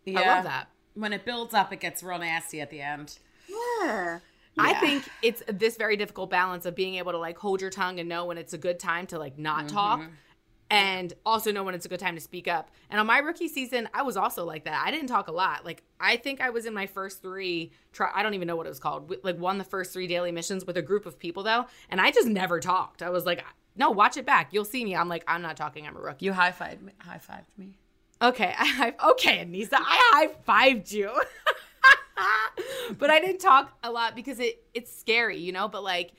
yeah. 0.05 0.19
I 0.19 0.35
love 0.35 0.43
that. 0.45 0.67
When 0.95 1.13
it 1.13 1.25
builds 1.25 1.53
up, 1.53 1.73
it 1.73 1.79
gets 1.79 2.03
real 2.03 2.19
nasty 2.19 2.61
at 2.61 2.69
the 2.69 2.81
end. 2.81 3.17
Yeah. 3.47 4.19
I 4.57 4.73
think 4.75 5.09
it's 5.23 5.41
this 5.47 5.77
very 5.77 5.97
difficult 5.97 6.29
balance 6.29 6.65
of 6.65 6.75
being 6.75 6.95
able 6.95 7.11
to 7.11 7.17
like 7.17 7.37
hold 7.37 7.59
your 7.61 7.71
tongue 7.71 7.99
and 7.99 8.07
know 8.07 8.25
when 8.25 8.37
it's 8.37 8.53
a 8.53 8.57
good 8.57 8.79
time 8.79 9.07
to 9.07 9.17
like 9.17 9.37
not 9.37 9.65
mm-hmm. 9.65 9.75
talk 9.75 10.01
and 10.73 11.13
also 11.23 11.51
know 11.51 11.63
when 11.63 11.75
it's 11.75 11.85
a 11.85 11.89
good 11.89 11.99
time 11.99 12.15
to 12.15 12.21
speak 12.21 12.47
up. 12.47 12.71
And 12.89 12.99
on 12.99 13.05
my 13.05 13.19
rookie 13.19 13.47
season, 13.47 13.87
I 13.93 14.01
was 14.01 14.17
also 14.17 14.43
like 14.43 14.65
that. 14.65 14.83
I 14.83 14.89
didn't 14.89 15.05
talk 15.05 15.27
a 15.27 15.31
lot. 15.31 15.63
Like 15.63 15.83
I 15.99 16.17
think 16.17 16.41
I 16.41 16.49
was 16.49 16.65
in 16.65 16.73
my 16.73 16.87
first 16.87 17.21
3 17.21 17.71
try 17.91 18.09
I 18.13 18.23
don't 18.23 18.33
even 18.33 18.47
know 18.47 18.55
what 18.55 18.65
it 18.65 18.69
was 18.69 18.79
called. 18.79 19.13
Like 19.23 19.37
won 19.37 19.59
the 19.59 19.63
first 19.63 19.93
3 19.93 20.07
daily 20.07 20.31
missions 20.31 20.65
with 20.65 20.75
a 20.75 20.81
group 20.81 21.05
of 21.05 21.19
people 21.19 21.43
though, 21.43 21.67
and 21.89 22.01
I 22.01 22.09
just 22.09 22.27
never 22.27 22.59
talked. 22.59 23.03
I 23.03 23.11
was 23.11 23.23
like, 23.23 23.45
"No, 23.75 23.91
watch 23.91 24.17
it 24.17 24.25
back. 24.25 24.51
You'll 24.51 24.65
see 24.65 24.83
me." 24.83 24.95
I'm 24.95 25.09
like, 25.09 25.23
"I'm 25.27 25.43
not 25.43 25.57
talking. 25.57 25.85
I'm 25.85 25.95
a 25.95 26.01
rookie." 26.01 26.25
You 26.25 26.33
high 26.33 26.51
fived 26.51 26.81
me. 26.81 26.93
High 26.97 27.19
fived 27.19 27.55
me. 27.55 27.77
Okay, 28.19 28.55
I 28.57 28.65
high, 28.65 28.95
okay, 29.11 29.45
Aneesa, 29.45 29.73
I 29.73 29.77
high 30.11 30.27
fived 30.73 30.91
you. 30.91 31.11
but 32.97 33.11
I 33.11 33.19
didn't 33.19 33.41
talk 33.41 33.77
a 33.83 33.91
lot 33.91 34.15
because 34.15 34.39
it 34.39 34.63
it's 34.73 34.91
scary, 34.91 35.37
you 35.37 35.51
know. 35.51 35.67
But 35.67 35.83
like 35.83 36.13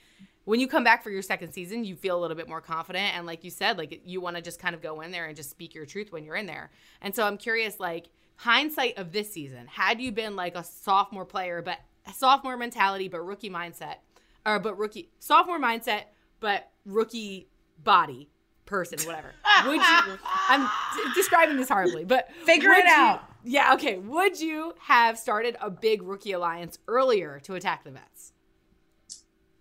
when 0.45 0.61
you 0.61 0.69
come 0.69 0.85
back 0.85 1.03
for 1.03 1.11
your 1.11 1.23
second 1.23 1.53
season, 1.53 1.85
you 1.85 1.97
feel 1.97 2.19
a 2.19 2.21
little 2.21 2.37
bit 2.37 2.49
more 2.49 2.61
confident, 2.61 3.17
and 3.17 3.27
like 3.27 3.45
you 3.45 3.51
said, 3.51 3.79
like 3.79 4.03
you 4.05 4.21
want 4.21 4.37
to 4.37 4.43
just 4.43 4.59
kind 4.59 4.75
of 4.75 4.83
go 4.83 5.01
in 5.01 5.11
there 5.11 5.27
and 5.27 5.37
just 5.37 5.51
speak 5.51 5.75
your 5.75 5.87
truth 5.87 6.13
when 6.13 6.25
you're 6.25 6.37
in 6.37 6.47
there. 6.47 6.71
And 7.01 7.15
so 7.15 7.27
I'm 7.27 7.37
curious, 7.39 7.81
like 7.81 8.09
hindsight 8.37 8.99
of 8.99 9.13
this 9.13 9.33
season, 9.33 9.67
had 9.67 10.01
you 10.01 10.13
been 10.13 10.37
like 10.37 10.55
a 10.57 10.65
sophomore 10.65 11.25
player, 11.25 11.63
but 11.63 11.79
sophomore 12.15 12.57
mentality, 12.57 13.09
but 13.09 13.21
rookie 13.23 13.49
mindset, 13.51 13.97
or 14.45 14.59
but 14.59 14.77
rookie 14.79 15.11
sophomore 15.19 15.59
mindset, 15.59 16.03
but 16.41 16.71
rookie 16.85 17.49
body 17.83 18.29
person, 18.67 18.99
whatever. 19.07 19.33
Would 19.67 19.77
you? 19.81 20.19
I'm 20.49 20.69
describing 21.15 21.57
this 21.57 21.69
horribly, 21.71 22.05
but 22.05 22.29
Figure 22.45 22.71
it 22.73 22.85
you- 22.85 22.91
out. 22.93 23.23
yeah, 23.45 23.73
okay. 23.75 23.97
Would 23.99 24.39
you 24.41 24.75
have 24.81 25.19
started 25.19 25.57
a 25.61 25.71
big 25.71 26.03
rookie 26.03 26.33
alliance 26.33 26.79
earlier 26.89 27.41
to 27.45 27.55
attack 27.55 27.85
the 27.85 27.91
vets? 27.93 28.33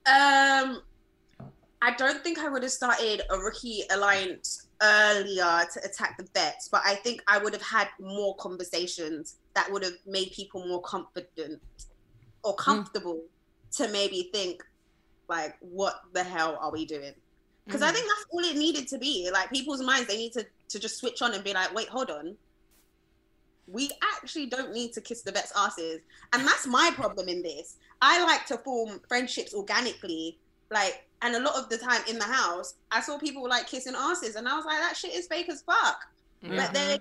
Um, 0.05 0.81
I 1.81 1.93
don't 1.97 2.23
think 2.23 2.39
I 2.39 2.49
would 2.49 2.63
have 2.63 2.71
started 2.71 3.21
a 3.29 3.37
rookie 3.37 3.83
alliance 3.91 4.67
earlier 4.81 5.65
to 5.73 5.79
attack 5.83 6.17
the 6.17 6.27
vets, 6.33 6.67
but 6.67 6.81
I 6.85 6.95
think 6.95 7.21
I 7.27 7.37
would 7.37 7.53
have 7.53 7.61
had 7.61 7.87
more 7.99 8.35
conversations 8.37 9.37
that 9.53 9.71
would 9.71 9.83
have 9.83 9.97
made 10.05 10.31
people 10.31 10.65
more 10.67 10.81
confident 10.81 11.61
or 12.43 12.55
comfortable 12.55 13.21
to 13.73 13.87
maybe 13.89 14.29
think 14.33 14.63
like, 15.29 15.55
what 15.61 16.01
the 16.13 16.23
hell 16.23 16.57
are 16.59 16.71
we 16.71 16.85
doing? 16.85 17.13
Because 17.65 17.81
I 17.81 17.91
think 17.91 18.05
that's 18.05 18.25
all 18.29 18.41
it 18.41 18.57
needed 18.57 18.87
to 18.89 18.97
be. 18.97 19.29
Like 19.31 19.49
people's 19.49 19.81
minds, 19.81 20.07
they 20.07 20.17
need 20.17 20.33
to 20.33 20.45
to 20.69 20.79
just 20.79 20.97
switch 20.97 21.21
on 21.21 21.33
and 21.33 21.43
be 21.43 21.53
like, 21.53 21.73
wait, 21.73 21.87
hold 21.87 22.09
on. 22.09 22.35
We 23.67 23.89
actually 24.15 24.47
don't 24.47 24.73
need 24.73 24.91
to 24.93 25.01
kiss 25.01 25.21
the 25.21 25.31
vets' 25.31 25.53
asses. 25.55 26.01
And 26.33 26.45
that's 26.45 26.67
my 26.67 26.91
problem 26.93 27.29
in 27.29 27.41
this. 27.41 27.77
I 28.03 28.21
like 28.25 28.45
to 28.47 28.57
form 28.57 28.99
friendships 29.07 29.53
organically. 29.53 30.37
Like, 30.69 31.07
and 31.21 31.35
a 31.35 31.39
lot 31.39 31.55
of 31.55 31.69
the 31.69 31.77
time 31.77 32.01
in 32.09 32.19
the 32.19 32.25
house, 32.25 32.75
I 32.91 32.99
saw 32.99 33.17
people 33.17 33.47
like 33.47 33.65
kissing 33.67 33.93
asses, 33.95 34.35
and 34.35 34.45
I 34.47 34.57
was 34.57 34.65
like, 34.65 34.79
that 34.79 34.97
shit 34.97 35.15
is 35.15 35.25
fake 35.27 35.49
as 35.49 35.61
fuck. 35.61 35.99
But 36.45 36.73
then 36.73 36.99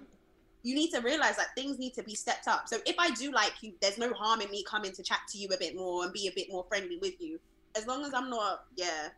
you 0.62 0.76
need 0.76 0.90
to 0.90 1.00
realize 1.00 1.36
that 1.36 1.48
things 1.56 1.76
need 1.80 1.94
to 1.94 2.04
be 2.04 2.14
stepped 2.14 2.46
up. 2.46 2.68
So 2.68 2.76
if 2.86 2.94
I 2.96 3.10
do 3.10 3.32
like 3.32 3.54
you, 3.62 3.72
there's 3.80 3.98
no 3.98 4.12
harm 4.12 4.40
in 4.40 4.50
me 4.52 4.62
coming 4.62 4.92
to 4.92 5.02
chat 5.02 5.18
to 5.30 5.38
you 5.38 5.48
a 5.48 5.58
bit 5.58 5.74
more 5.74 6.04
and 6.04 6.12
be 6.12 6.28
a 6.28 6.32
bit 6.32 6.46
more 6.48 6.64
friendly 6.68 6.98
with 6.98 7.20
you. 7.20 7.40
As 7.74 7.84
long 7.88 8.04
as 8.04 8.14
I'm 8.14 8.30
not, 8.30 8.66
yeah, 8.76 9.08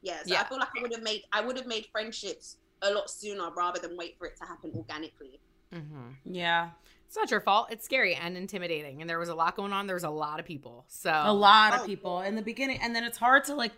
yeah. 0.00 0.22
So 0.24 0.32
Yeah. 0.32 0.40
I 0.40 0.44
feel 0.44 0.58
like 0.58 0.68
I 0.78 0.80
would 0.80 0.94
have 0.94 1.02
made, 1.02 1.24
I 1.30 1.42
would 1.42 1.58
have 1.58 1.66
made 1.66 1.86
friendships 1.92 2.56
a 2.80 2.90
lot 2.90 3.10
sooner 3.10 3.50
rather 3.54 3.80
than 3.80 3.98
wait 3.98 4.16
for 4.18 4.26
it 4.26 4.36
to 4.38 4.46
happen 4.46 4.72
organically. 4.74 5.40
Mm-hmm. 5.74 6.08
Yeah. 6.24 6.70
It's 7.14 7.16
not 7.20 7.30
your 7.30 7.42
fault. 7.42 7.68
It's 7.70 7.84
scary 7.84 8.16
and 8.16 8.36
intimidating, 8.36 9.00
and 9.00 9.08
there 9.08 9.20
was 9.20 9.28
a 9.28 9.36
lot 9.36 9.54
going 9.54 9.72
on. 9.72 9.86
There 9.86 9.94
was 9.94 10.02
a 10.02 10.10
lot 10.10 10.40
of 10.40 10.46
people, 10.46 10.84
so 10.88 11.12
A 11.12 11.32
lot 11.32 11.72
Oh. 11.72 11.76
of 11.76 11.86
people 11.86 12.22
in 12.22 12.34
the 12.34 12.42
beginning. 12.42 12.80
And 12.82 12.92
then 12.92 13.04
it's 13.04 13.18
hard 13.18 13.44
to 13.44 13.54
like, 13.54 13.70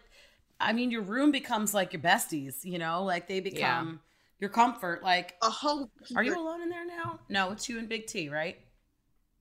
I 0.58 0.72
mean, 0.72 0.90
your 0.90 1.02
room 1.02 1.32
becomes 1.32 1.74
like 1.74 1.92
your 1.92 2.00
besties, 2.00 2.64
you 2.64 2.78
know, 2.78 3.04
like 3.04 3.28
they 3.28 3.40
become 3.40 4.00
your 4.40 4.48
comfort. 4.48 5.02
Like, 5.02 5.34
A 5.42 5.50
whole. 5.50 5.90
are 6.16 6.22
you 6.22 6.34
alone 6.34 6.62
in 6.62 6.70
there 6.70 6.86
now? 6.86 7.20
No, 7.28 7.50
it's 7.50 7.68
you 7.68 7.78
and 7.78 7.90
Big 7.90 8.06
T, 8.06 8.30
right? 8.30 8.58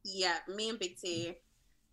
Yeah, 0.03 0.39
me 0.53 0.71
and 0.71 0.77
Big 0.77 0.97
T. 0.97 1.33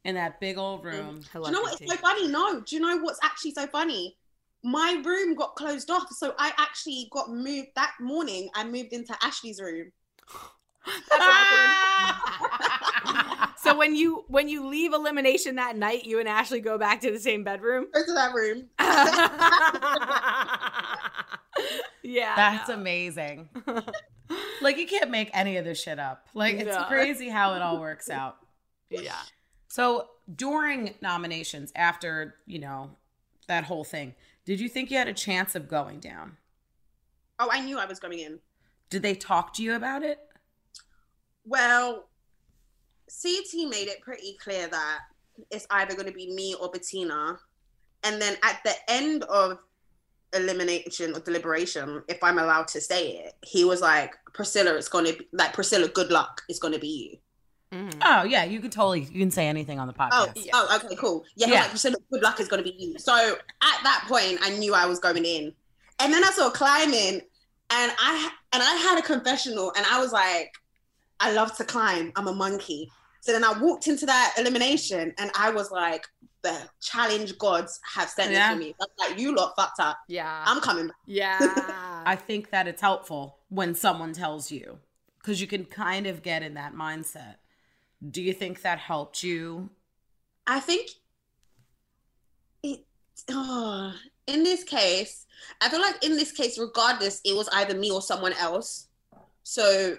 In 0.05 0.17
that 0.17 0.41
big 0.41 0.59
old 0.59 0.81
mm. 0.83 0.87
room. 0.87 1.21
I 1.33 1.39
Do 1.39 1.45
you 1.45 1.53
know 1.53 1.63
Big 1.63 1.87
what's 1.87 1.93
so 1.93 1.97
funny? 1.99 2.27
No. 2.27 2.61
Do 2.63 2.75
you 2.75 2.83
know 2.83 2.97
what's 2.97 3.21
actually 3.23 3.53
so 3.53 3.69
funny? 3.69 4.17
My 4.65 5.01
room 5.05 5.37
got 5.37 5.55
closed 5.55 5.89
off, 5.89 6.09
so 6.11 6.35
I 6.37 6.53
actually 6.59 7.07
got 7.13 7.31
moved 7.31 7.69
that 7.77 7.93
morning. 8.01 8.51
I 8.57 8.65
moved 8.65 8.93
into 8.93 9.17
Ashley's 9.23 9.61
room. 9.61 9.93
so 13.59 13.77
when 13.77 13.95
you 13.95 14.25
when 14.29 14.49
you 14.49 14.67
leave 14.67 14.93
elimination 14.93 15.57
that 15.57 15.77
night, 15.77 16.05
you 16.05 16.19
and 16.21 16.29
Ashley 16.29 16.61
go 16.61 16.79
back 16.79 17.01
to 17.03 17.11
the 17.11 17.19
same 17.21 17.45
bedroom. 17.45 17.87
Go 17.93 18.05
to 18.05 18.13
that 18.13 18.35
room. 18.35 18.65
yeah, 22.03 22.35
That's 22.37 22.69
no. 22.69 22.75
amazing. 22.75 23.49
like, 24.61 24.79
you 24.79 24.87
can't 24.87 25.11
make 25.11 25.31
any 25.33 25.57
of 25.57 25.65
this 25.65 25.81
shit 25.83 25.99
up. 25.99 26.27
Like, 26.35 26.57
it's 26.57 26.77
No. 26.77 26.85
crazy 26.85 27.29
how 27.29 27.55
it 27.55 27.63
all 27.63 27.81
works 27.81 28.11
out. 28.11 28.37
yeah. 28.91 29.15
So, 29.69 30.09
during 30.35 30.95
nominations, 31.01 31.73
after, 31.75 32.37
you 32.47 32.59
know, 32.59 32.91
that 33.49 33.65
whole 33.65 33.85
thing, 33.85 34.15
did 34.45 34.61
you 34.61 34.69
think 34.69 34.91
you 34.91 34.99
had 34.99 35.09
a 35.09 35.15
chance 35.15 35.55
of 35.55 35.69
going 35.69 36.01
down? 36.01 36.37
Oh, 37.39 37.49
I 37.51 37.61
knew 37.61 37.79
I 37.79 37.87
was 37.87 37.99
going 37.99 38.19
in. 38.19 38.41
Did 38.91 39.03
they 39.03 39.15
talk 39.15 39.55
to 39.55 39.63
you 39.63 39.75
about 39.75 40.03
it? 40.03 40.19
Well, 41.45 42.09
CT 43.23 43.69
made 43.69 43.89
it 43.89 44.01
pretty 44.01 44.37
clear 44.43 44.69
that 44.69 44.99
it's 45.51 45.67
either 45.71 45.95
going 45.95 46.07
to 46.07 46.13
be 46.13 46.33
me 46.33 46.55
or 46.61 46.71
Bettina. 46.71 47.39
And 48.05 48.21
then 48.21 48.37
at 48.43 48.61
the 48.65 48.75
end 48.89 49.23
of 49.25 49.59
elimination 50.35 51.15
or 51.15 51.21
deliberation, 51.21 52.03
if 52.09 52.23
I'm 52.23 52.39
allowed 52.39 52.69
to 52.69 52.81
say 52.81 53.09
it, 53.19 53.35
he 53.45 53.65
was 53.65 53.81
like, 53.81 54.15
Priscilla, 54.33 54.75
it's 54.75 54.89
going 54.89 55.07
to 55.07 55.13
be 55.15 55.27
like, 55.33 55.53
Priscilla, 55.53 55.89
good 55.89 56.11
luck. 56.11 56.43
It's 56.49 56.59
going 56.59 56.75
to 56.75 56.81
be 56.81 56.89
you. 56.89 57.19
Mhm. 57.79 58.03
Oh, 58.05 58.23
yeah, 58.25 58.45
you 58.45 58.61
can 58.61 58.71
totally, 58.71 59.01
you 59.01 59.19
can 59.21 59.31
say 59.31 59.47
anything 59.47 59.79
on 59.79 59.87
the 59.89 59.95
Oh, 59.95 60.27
podcast. 60.29 60.49
oh, 60.53 60.81
okay, 60.85 60.95
cool. 60.97 61.25
Yeah, 61.37 61.47
he 61.47 61.53
was 61.53 61.55
Yeah. 61.55 61.61
like, 61.63 61.71
Priscilla, 61.71 61.97
good 62.13 62.23
luck 62.23 62.41
is 62.41 62.49
going 62.49 62.63
to 62.63 62.71
be 62.71 62.77
you. 62.79 62.99
So 62.99 63.15
at 63.63 63.83
that 63.83 64.05
point, 64.09 64.39
I 64.43 64.51
knew 64.59 64.75
I 64.75 64.87
was 64.87 64.99
going 64.99 65.25
in. 65.25 65.55
And 65.99 66.13
then 66.13 66.25
I 66.25 66.31
saw 66.31 66.51
climbing 66.51 67.21
and 67.71 67.93
I 67.99 68.31
and 68.53 68.63
I 68.63 68.75
had 68.77 68.99
a 68.99 69.03
confessional 69.03 69.73
and 69.77 69.87
I 69.87 69.99
was 70.01 70.13
like, 70.13 70.53
I 71.23 71.33
love 71.33 71.57
to 71.57 71.65
climb. 71.65 72.13
I'm 72.17 72.27
a 72.29 72.35
monkey. 72.35 72.91
So 73.21 73.33
then 73.33 73.45
I 73.45 73.57
walked 73.59 73.87
into 73.87 74.05
that 74.07 74.35
elimination 74.37 75.15
and 75.19 75.31
I 75.39 75.51
was 75.51 75.71
like, 75.71 76.07
the 76.43 76.59
challenge 76.81 77.39
gods 77.39 77.79
have 77.95 78.09
sent 78.11 78.33
Yeah. 78.33 78.49
this 78.49 78.55
for 78.55 78.59
me. 78.59 78.75
I 78.81 78.85
was 78.85 79.11
like, 79.11 79.19
you 79.21 79.35
lot 79.35 79.55
fucked 79.57 79.79
up. 79.79 79.99
Yeah. 80.09 80.43
I'm 80.45 80.61
coming 80.61 80.89
back. 80.89 80.97
yeah. 81.07 81.39
I 82.05 82.17
think 82.17 82.51
that 82.51 82.67
it's 82.67 82.81
helpful 82.83 83.39
when 83.49 83.75
someone 83.77 84.13
tells 84.13 84.51
you 84.51 84.79
because 85.19 85.41
you 85.41 85.47
can 85.47 85.65
kind 85.65 86.09
of 86.09 86.23
get 86.23 86.43
in 86.43 86.55
that 86.55 86.75
mindset. 86.75 87.37
Do 88.11 88.21
you 88.21 88.33
think 88.33 88.63
that 88.63 88.79
helped 88.81 89.23
you? 89.23 89.71
I 90.49 90.59
think 90.59 90.91
it 92.65 92.81
oh, 93.31 93.93
in 94.27 94.43
this 94.43 94.65
case, 94.65 95.27
I 95.61 95.69
feel 95.69 95.81
like 95.81 96.05
in 96.05 96.17
this 96.17 96.33
case, 96.33 96.59
regardless, 96.59 97.21
it 97.25 97.37
was 97.37 97.49
either 97.53 97.75
me 97.75 97.93
or 97.93 98.03
someone 98.03 98.33
else. 98.33 98.89
So 99.45 99.97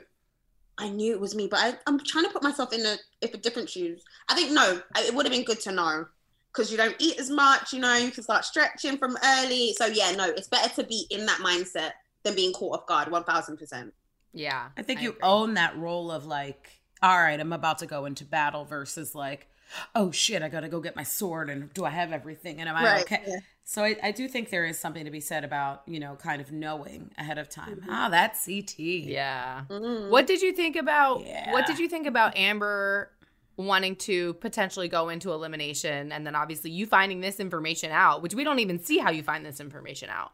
I 0.77 0.89
knew 0.89 1.13
it 1.13 1.19
was 1.19 1.35
me, 1.35 1.47
but 1.47 1.59
I, 1.59 1.73
I'm 1.85 1.99
trying 1.99 2.25
to 2.25 2.31
put 2.31 2.43
myself 2.43 2.73
in 2.73 2.85
a 2.85 2.95
if 3.21 3.33
a 3.33 3.37
different 3.37 3.69
shoes. 3.69 4.03
I 4.29 4.35
think 4.35 4.51
no, 4.51 4.81
it 4.97 5.13
would 5.13 5.25
have 5.25 5.33
been 5.33 5.43
good 5.43 5.59
to 5.61 5.71
know 5.71 6.05
because 6.51 6.71
you 6.71 6.77
don't 6.77 6.95
eat 6.99 7.19
as 7.19 7.29
much. 7.29 7.73
You 7.73 7.79
know, 7.79 7.95
you 7.95 8.11
can 8.11 8.23
start 8.23 8.45
stretching 8.45 8.97
from 8.97 9.17
early. 9.23 9.73
So 9.73 9.85
yeah, 9.85 10.11
no, 10.11 10.25
it's 10.25 10.47
better 10.47 10.73
to 10.81 10.83
be 10.87 11.05
in 11.09 11.25
that 11.25 11.39
mindset 11.39 11.91
than 12.23 12.35
being 12.35 12.53
caught 12.53 12.79
off 12.79 12.87
guard. 12.87 13.11
One 13.11 13.23
thousand 13.23 13.57
percent. 13.57 13.93
Yeah. 14.33 14.69
I 14.75 14.81
think 14.81 15.01
you 15.01 15.09
agree. 15.09 15.21
own 15.21 15.53
that 15.53 15.77
role 15.77 16.09
of 16.11 16.25
like, 16.25 16.81
all 17.01 17.17
right, 17.17 17.39
I'm 17.39 17.53
about 17.53 17.79
to 17.79 17.85
go 17.85 18.05
into 18.05 18.25
battle 18.25 18.65
versus 18.65 19.13
like, 19.13 19.47
oh 19.95 20.11
shit, 20.11 20.41
I 20.41 20.49
gotta 20.49 20.69
go 20.69 20.79
get 20.79 20.95
my 20.95 21.03
sword 21.03 21.49
and 21.49 21.73
do 21.73 21.85
I 21.85 21.89
have 21.89 22.11
everything 22.11 22.59
and 22.59 22.69
am 22.69 22.75
I 22.75 22.83
Right, 22.83 23.01
okay? 23.03 23.23
yeah. 23.27 23.37
So 23.65 23.83
I, 23.83 23.95
I 24.03 24.11
do 24.11 24.27
think 24.27 24.49
there 24.49 24.65
is 24.65 24.77
something 24.77 25.05
to 25.05 25.11
be 25.11 25.21
said 25.21 25.43
about, 25.45 25.83
you 25.87 25.99
know, 25.99 26.15
kind 26.15 26.41
of 26.41 26.51
knowing 26.51 27.11
ahead 27.17 27.37
of 27.37 27.47
time. 27.49 27.77
Mm-hmm. 27.77 27.89
Ah, 27.89 28.09
that's 28.09 28.45
CT. 28.45 28.77
Yeah. 28.79 29.63
Mm. 29.69 30.09
What 30.09 30.27
did 30.27 30.41
you 30.41 30.51
think 30.53 30.75
about 30.75 31.25
Yeah. 31.25 31.51
what 31.53 31.65
did 31.65 31.79
you 31.79 31.87
think 31.87 32.05
about 32.05 32.35
Amber 32.37 33.09
wanting 33.55 33.95
to 33.95 34.33
potentially 34.35 34.87
go 34.89 35.09
into 35.09 35.31
elimination 35.31 36.11
and 36.11 36.25
then 36.25 36.35
obviously 36.35 36.71
you 36.71 36.85
finding 36.85 37.21
this 37.21 37.39
information 37.39 37.91
out, 37.91 38.21
which 38.21 38.33
we 38.33 38.43
don't 38.43 38.59
even 38.59 38.79
see 38.79 38.97
how 38.97 39.11
you 39.11 39.23
find 39.23 39.45
this 39.45 39.59
information 39.59 40.09
out. 40.09 40.31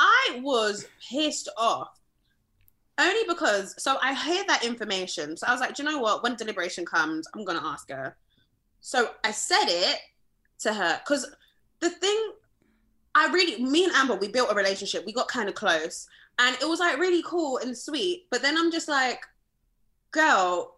I 0.00 0.40
was 0.42 0.86
pissed 1.10 1.48
off. 1.58 1.98
Only 2.98 3.24
because, 3.26 3.74
so 3.82 3.96
I 4.02 4.14
hear 4.14 4.44
that 4.48 4.64
information. 4.64 5.36
So 5.36 5.46
I 5.46 5.52
was 5.52 5.60
like, 5.60 5.74
do 5.74 5.82
you 5.82 5.88
know 5.90 5.98
what? 5.98 6.22
When 6.22 6.36
deliberation 6.36 6.84
comes, 6.84 7.26
I'm 7.34 7.44
going 7.44 7.58
to 7.58 7.64
ask 7.66 7.90
her. 7.90 8.16
So 8.82 9.10
I 9.24 9.30
said 9.30 9.64
it 9.66 9.98
to 10.58 10.74
her 10.74 11.00
because 11.02 11.26
the 11.80 11.88
thing, 11.88 12.32
I 13.14 13.28
really, 13.28 13.62
me 13.62 13.84
and 13.84 13.92
Amber, 13.94 14.16
we 14.16 14.28
built 14.28 14.52
a 14.52 14.54
relationship. 14.54 15.06
We 15.06 15.12
got 15.12 15.28
kind 15.28 15.48
of 15.48 15.54
close 15.54 16.06
and 16.38 16.56
it 16.60 16.68
was 16.68 16.80
like 16.80 16.98
really 16.98 17.22
cool 17.24 17.58
and 17.58 17.76
sweet. 17.76 18.26
But 18.30 18.42
then 18.42 18.58
I'm 18.58 18.72
just 18.72 18.88
like, 18.88 19.20
girl, 20.10 20.76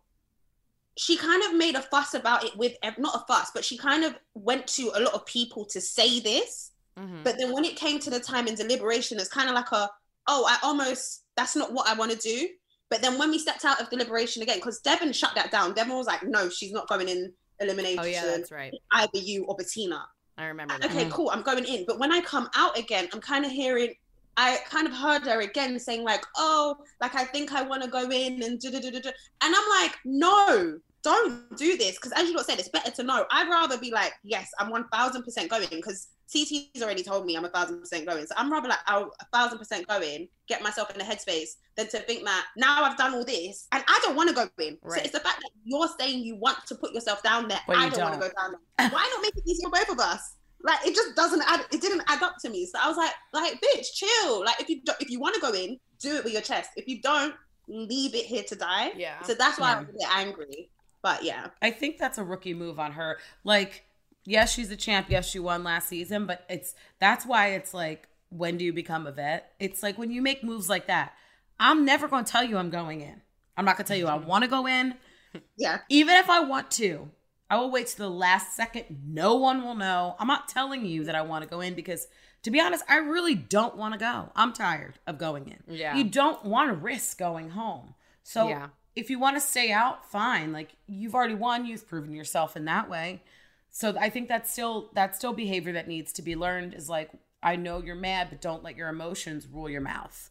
she 0.96 1.16
kind 1.16 1.42
of 1.42 1.54
made 1.54 1.74
a 1.74 1.82
fuss 1.82 2.14
about 2.14 2.44
it 2.44 2.56
with, 2.56 2.76
not 2.98 3.16
a 3.16 3.24
fuss, 3.26 3.50
but 3.52 3.64
she 3.64 3.76
kind 3.76 4.04
of 4.04 4.14
went 4.34 4.66
to 4.68 4.92
a 4.94 5.00
lot 5.00 5.14
of 5.14 5.26
people 5.26 5.64
to 5.66 5.80
say 5.80 6.20
this. 6.20 6.72
Mhm. 6.98 7.24
But 7.24 7.36
then 7.38 7.52
when 7.52 7.64
it 7.64 7.74
came 7.74 7.98
to 8.00 8.10
the 8.10 8.20
time 8.20 8.46
in 8.46 8.54
deliberation, 8.54 9.18
it's 9.18 9.28
kind 9.28 9.48
of 9.48 9.54
like 9.54 9.72
a, 9.72 9.90
oh, 10.28 10.44
I 10.46 10.58
almost, 10.62 11.24
that's 11.36 11.56
not 11.56 11.72
what 11.72 11.88
I 11.88 11.94
want 11.94 12.12
to 12.12 12.18
do. 12.18 12.48
But 12.90 13.02
then 13.02 13.18
when 13.18 13.30
we 13.30 13.38
stepped 13.38 13.64
out 13.64 13.80
of 13.80 13.90
deliberation 13.90 14.42
again, 14.42 14.58
because 14.58 14.80
Devin 14.80 15.12
shut 15.12 15.34
that 15.34 15.50
down, 15.50 15.72
Devin 15.72 15.96
was 15.96 16.06
like, 16.06 16.22
no, 16.22 16.48
she's 16.48 16.70
not 16.70 16.86
going 16.86 17.08
in 17.08 17.32
elimination. 17.60 18.00
Oh 18.00 18.04
yeah, 18.04 18.24
that's 18.24 18.50
right. 18.50 18.72
Either 18.92 19.18
you 19.18 19.44
or 19.44 19.56
Bettina. 19.56 20.06
I 20.36 20.46
remember 20.46 20.76
that. 20.78 20.90
Okay, 20.90 21.08
cool, 21.10 21.30
I'm 21.30 21.42
going 21.42 21.64
in. 21.64 21.84
But 21.86 21.98
when 21.98 22.12
I 22.12 22.20
come 22.20 22.48
out 22.56 22.76
again, 22.76 23.08
I'm 23.12 23.20
kind 23.20 23.44
of 23.44 23.52
hearing, 23.52 23.94
I 24.36 24.58
kind 24.68 24.86
of 24.86 24.92
heard 24.92 25.22
her 25.22 25.40
again 25.40 25.78
saying, 25.78 26.02
like, 26.02 26.24
oh, 26.36 26.76
like 27.00 27.14
I 27.14 27.24
think 27.24 27.52
I 27.52 27.62
want 27.62 27.82
to 27.84 27.88
go 27.88 28.10
in 28.10 28.42
and 28.42 28.60
da 28.60 28.70
da 28.70 28.80
da 28.80 28.90
da. 28.90 29.00
da. 29.00 29.10
And 29.42 29.54
I'm 29.56 29.82
like, 29.82 29.96
no, 30.04 30.78
don't 31.04 31.56
do 31.56 31.76
this. 31.76 31.96
Because 31.96 32.12
as 32.12 32.28
you 32.28 32.34
lot 32.34 32.46
said, 32.46 32.58
it's 32.58 32.70
better 32.70 32.90
to 32.90 33.02
know. 33.02 33.26
I'd 33.30 33.48
rather 33.48 33.78
be 33.78 33.90
like, 33.92 34.12
yes, 34.24 34.50
I'm 34.58 34.72
1000% 34.72 35.48
going 35.48 35.68
because 35.70 36.08
CT's 36.32 36.82
already 36.82 37.02
told 37.02 37.26
me 37.26 37.36
I'm 37.36 37.44
a 37.44 37.50
thousand 37.50 37.78
percent 37.78 38.06
going. 38.06 38.26
So 38.26 38.34
I'm 38.36 38.50
rather 38.50 38.68
like, 38.68 38.78
I'll 38.86 39.12
a 39.20 39.26
thousand 39.32 39.58
percent 39.58 39.86
going, 39.86 40.28
get 40.48 40.62
myself 40.62 40.92
in 40.94 41.00
a 41.00 41.04
headspace 41.04 41.50
than 41.76 41.88
to 41.88 41.98
think 42.00 42.24
that 42.24 42.46
now 42.56 42.82
I've 42.82 42.96
done 42.96 43.14
all 43.14 43.24
this 43.24 43.68
and 43.72 43.84
I 43.86 44.00
don't 44.02 44.16
want 44.16 44.30
to 44.30 44.34
go 44.34 44.48
in. 44.58 44.78
So 44.88 44.96
it's 44.96 45.12
the 45.12 45.20
fact 45.20 45.40
that 45.42 45.50
you're 45.64 45.88
saying 46.00 46.24
you 46.24 46.36
want 46.36 46.66
to 46.66 46.74
put 46.74 46.94
yourself 46.94 47.22
down 47.22 47.48
there. 47.48 47.60
But 47.66 47.76
I 47.76 47.84
you 47.84 47.90
don't, 47.90 48.10
want 48.10 48.14
to 48.14 48.28
go 48.28 48.34
down 48.34 48.54
there. 48.78 48.88
Why 48.88 49.08
not 49.14 49.22
make 49.22 49.36
it 49.36 49.48
easier 49.48 49.68
for 49.68 49.72
both 49.72 49.90
of 49.90 49.98
us? 50.00 50.36
Like 50.62 50.78
it 50.86 50.94
just 50.94 51.14
doesn't 51.14 51.42
add. 51.46 51.60
It 51.70 51.82
didn't 51.82 52.02
add 52.08 52.22
up 52.22 52.36
to 52.40 52.48
me. 52.48 52.64
So 52.64 52.78
I 52.82 52.88
was 52.88 52.96
like, 52.96 53.12
like 53.34 53.60
bitch, 53.60 53.92
chill. 53.92 54.42
Like 54.42 54.58
if 54.60 54.70
you 54.70 54.80
do, 54.82 54.92
if 54.98 55.10
you 55.10 55.20
want 55.20 55.34
to 55.34 55.40
go 55.42 55.52
in, 55.52 55.78
do 56.00 56.16
it 56.16 56.24
with 56.24 56.32
your 56.32 56.40
chest. 56.40 56.70
If 56.76 56.88
you 56.88 57.02
don't, 57.02 57.34
leave 57.68 58.14
it 58.14 58.24
here 58.24 58.44
to 58.44 58.56
die. 58.56 58.92
Yeah. 58.96 59.20
So 59.22 59.34
that's 59.34 59.58
why 59.58 59.72
Yeah. 59.72 59.76
I 59.76 59.80
was 59.80 59.88
a 59.90 59.92
bit 59.92 60.08
angry. 60.16 60.70
But 61.04 61.22
yeah, 61.22 61.48
I 61.60 61.70
think 61.70 61.98
that's 61.98 62.16
a 62.16 62.24
rookie 62.24 62.54
move 62.54 62.80
on 62.80 62.92
her. 62.92 63.18
Like, 63.44 63.84
yes, 64.24 64.54
she's 64.54 64.70
a 64.70 64.76
champ. 64.76 65.08
Yes, 65.10 65.28
she 65.28 65.38
won 65.38 65.62
last 65.62 65.86
season, 65.86 66.24
but 66.24 66.46
it's 66.48 66.74
that's 66.98 67.26
why 67.26 67.48
it's 67.48 67.74
like, 67.74 68.08
when 68.30 68.56
do 68.56 68.64
you 68.64 68.72
become 68.72 69.06
a 69.06 69.12
vet? 69.12 69.52
It's 69.60 69.82
like 69.82 69.98
when 69.98 70.10
you 70.10 70.22
make 70.22 70.42
moves 70.42 70.70
like 70.70 70.86
that. 70.86 71.12
I'm 71.60 71.84
never 71.84 72.08
going 72.08 72.24
to 72.24 72.32
tell 72.32 72.42
you 72.42 72.56
I'm 72.56 72.70
going 72.70 73.02
in. 73.02 73.20
I'm 73.54 73.66
not 73.66 73.76
going 73.76 73.84
to 73.84 73.88
tell 73.88 73.98
you 73.98 74.06
I 74.06 74.16
want 74.16 74.44
to 74.44 74.50
go 74.50 74.66
in. 74.66 74.94
yeah, 75.58 75.80
Even 75.90 76.16
if 76.16 76.30
I 76.30 76.40
want 76.40 76.70
to, 76.72 77.10
I 77.50 77.58
will 77.58 77.70
wait 77.70 77.88
to 77.88 77.98
the 77.98 78.08
last 78.08 78.56
second. 78.56 78.86
No 79.06 79.34
one 79.34 79.62
will 79.62 79.74
know. 79.74 80.16
I'm 80.18 80.26
not 80.26 80.48
telling 80.48 80.86
you 80.86 81.04
that 81.04 81.14
I 81.14 81.20
want 81.20 81.44
to 81.44 81.50
go 81.50 81.60
in 81.60 81.74
because, 81.74 82.08
to 82.44 82.50
be 82.50 82.60
honest, 82.60 82.82
I 82.88 82.96
really 82.96 83.34
don't 83.34 83.76
want 83.76 83.92
to 83.92 83.98
go. 84.00 84.32
I'm 84.34 84.54
tired 84.54 84.94
of 85.06 85.18
going 85.18 85.48
in. 85.48 85.62
Yeah. 85.68 85.96
You 85.96 86.04
don't 86.04 86.44
want 86.46 86.70
to 86.70 86.74
risk 86.74 87.18
going 87.18 87.50
home. 87.50 87.94
So 88.22 88.48
Yeah. 88.48 88.68
If 88.96 89.10
you 89.10 89.18
want 89.18 89.36
to 89.36 89.40
stay 89.40 89.72
out, 89.72 90.10
fine. 90.10 90.52
Like 90.52 90.76
you've 90.86 91.14
already 91.14 91.34
won. 91.34 91.66
You've 91.66 91.86
proven 91.86 92.14
yourself 92.14 92.56
in 92.56 92.64
that 92.66 92.88
way. 92.88 93.22
So 93.70 93.96
I 93.98 94.08
think 94.08 94.28
that's 94.28 94.52
still 94.52 94.90
that's 94.94 95.18
still 95.18 95.32
behavior 95.32 95.72
that 95.72 95.88
needs 95.88 96.12
to 96.14 96.22
be 96.22 96.36
learned. 96.36 96.74
Is 96.74 96.88
like 96.88 97.10
I 97.42 97.56
know 97.56 97.82
you're 97.82 97.96
mad, 97.96 98.28
but 98.30 98.40
don't 98.40 98.62
let 98.62 98.76
your 98.76 98.88
emotions 98.88 99.46
rule 99.46 99.68
your 99.68 99.80
mouth. 99.80 100.30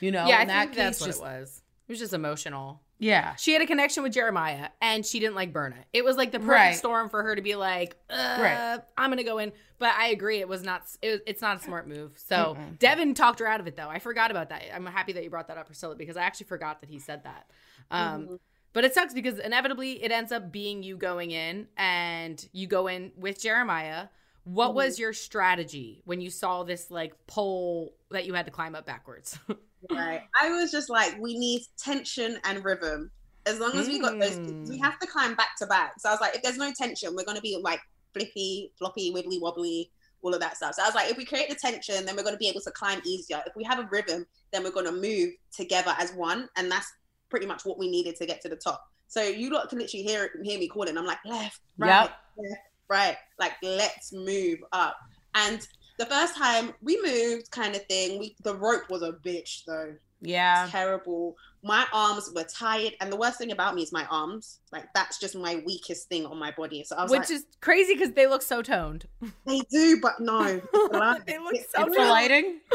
You 0.00 0.12
know. 0.12 0.26
yeah, 0.26 0.38
I 0.38 0.44
that 0.44 0.62
think 0.64 0.76
that's 0.76 1.04
case, 1.04 1.18
what 1.18 1.28
it 1.28 1.40
was. 1.40 1.62
It 1.88 1.92
was 1.92 1.98
just 1.98 2.12
emotional. 2.12 2.80
Yeah. 2.98 3.34
She 3.36 3.52
had 3.52 3.60
a 3.62 3.66
connection 3.66 4.02
with 4.02 4.12
Jeremiah 4.12 4.68
and 4.80 5.04
she 5.04 5.20
didn't 5.20 5.34
like 5.34 5.52
Berna. 5.52 5.76
It 5.92 6.04
was 6.04 6.16
like 6.16 6.30
the 6.32 6.38
perfect 6.38 6.50
Right. 6.54 6.76
storm 6.76 7.08
for 7.08 7.22
her 7.22 7.34
to 7.36 7.42
be 7.42 7.54
like, 7.56 7.96
uh, 8.08 8.38
Right. 8.40 8.80
I'm 8.96 9.10
going 9.10 9.18
to 9.18 9.24
go 9.24 9.38
in. 9.38 9.52
But 9.78 9.92
I 9.98 10.08
agree. 10.08 10.38
It 10.40 10.48
was 10.48 10.62
not, 10.62 10.82
it, 11.02 11.22
it's 11.26 11.42
not 11.42 11.56
a 11.56 11.60
smart 11.60 11.88
move. 11.88 12.12
So 12.16 12.56
Devin 12.78 13.14
talked 13.14 13.40
her 13.40 13.46
out 13.46 13.60
of 13.60 13.66
it 13.66 13.76
though. 13.76 13.88
I 13.88 13.98
forgot 13.98 14.30
about 14.30 14.48
that. 14.50 14.62
I'm 14.74 14.86
happy 14.86 15.12
that 15.12 15.24
you 15.24 15.30
brought 15.30 15.48
that 15.48 15.58
up, 15.58 15.66
Priscilla, 15.66 15.96
because 15.96 16.16
I 16.16 16.22
actually 16.22 16.46
forgot 16.46 16.80
that 16.80 16.88
he 16.88 16.98
said 16.98 17.24
that. 17.24 17.50
Um, 17.90 18.38
But 18.72 18.84
it 18.84 18.92
sucks 18.94 19.14
because 19.14 19.38
inevitably 19.38 20.02
it 20.02 20.10
ends 20.10 20.32
up 20.32 20.50
being 20.50 20.82
you 20.82 20.96
going 20.96 21.30
in 21.30 21.68
and 21.76 22.44
you 22.52 22.66
go 22.66 22.86
in 22.88 23.12
with 23.16 23.40
Jeremiah. 23.40 24.06
What 24.44 24.74
was 24.74 24.98
your 24.98 25.12
strategy 25.12 26.02
when 26.04 26.20
you 26.20 26.28
saw 26.30 26.64
this 26.64 26.90
like 26.90 27.14
pole 27.26 27.94
that 28.14 28.26
you 28.26 28.34
had 28.34 28.46
to 28.46 28.50
climb 28.52 28.74
up 28.74 28.86
backwards? 28.86 29.38
right. 29.90 30.22
I 30.40 30.48
was 30.50 30.70
just 30.70 30.88
like, 30.90 31.18
we 31.20 31.38
need 31.38 31.62
tension 31.78 32.38
and 32.44 32.64
rhythm. 32.64 33.10
As 33.46 33.60
long 33.60 33.72
as 33.76 33.86
we 33.88 33.98
got 34.00 34.18
those, 34.18 34.38
Mm. 34.38 34.68
we 34.70 34.78
have 34.78 34.98
to 35.00 35.06
climb 35.06 35.34
back 35.34 35.50
to 35.58 35.66
back. 35.66 35.94
So 35.98 36.08
I 36.08 36.12
was 36.12 36.20
like, 36.20 36.34
if 36.34 36.42
there's 36.42 36.56
no 36.56 36.72
tension, 36.72 37.14
we're 37.14 37.24
gonna 37.26 37.40
be 37.42 37.60
like 37.62 37.80
flippy, 38.14 38.72
floppy, 38.78 39.12
wibbly 39.12 39.38
wobbly, 39.40 39.90
all 40.22 40.32
of 40.32 40.40
that 40.40 40.56
stuff. 40.56 40.74
So 40.74 40.82
I 40.82 40.86
was 40.86 40.94
like, 40.94 41.10
if 41.10 41.18
we 41.18 41.26
create 41.26 41.50
the 41.50 41.54
tension, 41.54 42.06
then 42.06 42.16
we're 42.16 42.22
gonna 42.22 42.38
be 42.38 42.48
able 42.48 42.62
to 42.62 42.70
climb 42.70 43.02
easier. 43.04 43.42
If 43.46 43.54
we 43.54 43.64
have 43.64 43.78
a 43.78 43.86
rhythm, 43.90 44.24
then 44.52 44.62
we're 44.64 44.70
gonna 44.70 44.92
move 44.92 45.34
together 45.54 45.94
as 45.98 46.12
one, 46.12 46.48
and 46.56 46.70
that's 46.70 46.90
pretty 47.28 47.44
much 47.44 47.66
what 47.66 47.78
we 47.78 47.90
needed 47.90 48.16
to 48.16 48.24
get 48.26 48.40
to 48.42 48.48
the 48.48 48.56
top. 48.56 48.88
So 49.08 49.22
you 49.22 49.50
lot 49.50 49.68
can 49.68 49.78
literally 49.78 50.04
hear 50.04 50.30
hear 50.42 50.58
me 50.58 50.66
calling. 50.66 50.96
I'm 50.96 51.04
like 51.04 51.18
left, 51.26 51.60
right, 51.76 52.02
Yep. 52.04 52.10
left, 52.38 52.60
right. 52.88 53.16
Like 53.38 53.52
let's 53.62 54.12
move 54.14 54.60
up. 54.72 54.96
And 55.34 55.66
the 55.98 56.06
first 56.06 56.36
time 56.36 56.72
we 56.80 57.00
moved, 57.02 57.50
kind 57.50 57.74
of 57.76 57.84
thing, 57.86 58.18
we 58.18 58.36
the 58.42 58.54
rope 58.54 58.88
was 58.90 59.02
a 59.02 59.12
bitch 59.12 59.62
though 59.66 59.94
Yeah. 60.20 60.68
terrible. 60.70 61.36
My 61.62 61.86
arms 61.94 62.30
were 62.34 62.44
tired, 62.44 62.92
and 63.00 63.10
the 63.10 63.16
worst 63.16 63.38
thing 63.38 63.50
about 63.50 63.74
me 63.74 63.82
is 63.82 63.90
my 63.92 64.04
arms. 64.10 64.60
Like 64.70 64.84
that's 64.94 65.18
just 65.18 65.34
my 65.34 65.62
weakest 65.64 66.08
thing 66.08 66.26
on 66.26 66.36
my 66.38 66.50
body. 66.50 66.84
So 66.84 66.96
I 66.96 67.02
was 67.02 67.10
Which 67.10 67.20
like, 67.20 67.30
is 67.30 67.46
crazy 67.62 67.94
because 67.94 68.12
they 68.12 68.26
look 68.26 68.42
so 68.42 68.60
toned. 68.60 69.06
they 69.46 69.60
do, 69.70 69.98
but 70.02 70.20
no, 70.20 70.42
it's 70.74 70.94
a 70.94 70.96
lie. 70.98 71.18
They 71.26 71.38
look 71.38 71.54
It's 71.54 71.72
so 71.72 71.86
It's 71.86 71.96
lighting. 71.96 72.60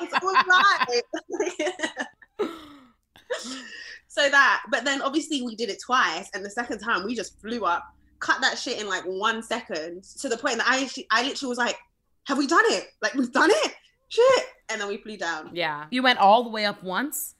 It's 0.00 0.14
all 0.22 0.34
right. 0.34 1.02
so 4.08 4.28
that, 4.28 4.62
but 4.70 4.84
then 4.84 5.02
obviously 5.02 5.42
we 5.42 5.54
did 5.56 5.70
it 5.70 5.78
twice, 5.84 6.28
and 6.34 6.44
the 6.44 6.50
second 6.50 6.78
time 6.80 7.04
we 7.04 7.14
just 7.14 7.40
flew 7.40 7.64
up, 7.64 7.84
cut 8.20 8.40
that 8.40 8.58
shit 8.58 8.80
in 8.80 8.88
like 8.88 9.04
one 9.04 9.42
second 9.42 10.04
to 10.20 10.28
the 10.28 10.36
point 10.36 10.56
that 10.58 10.66
I 10.68 10.82
actually, 10.82 11.06
I 11.10 11.22
literally 11.22 11.48
was 11.50 11.58
like, 11.58 11.76
"Have 12.28 12.38
we 12.38 12.46
done 12.46 12.64
it? 12.66 12.86
Like 13.02 13.14
we've 13.14 13.32
done 13.32 13.50
it? 13.50 13.74
Shit!" 14.08 14.44
And 14.70 14.80
then 14.80 14.88
we 14.88 14.98
flew 14.98 15.16
down. 15.16 15.50
Yeah. 15.54 15.86
You 15.90 16.02
went 16.02 16.18
all 16.18 16.44
the 16.44 16.50
way 16.50 16.64
up 16.66 16.82
once. 16.82 17.34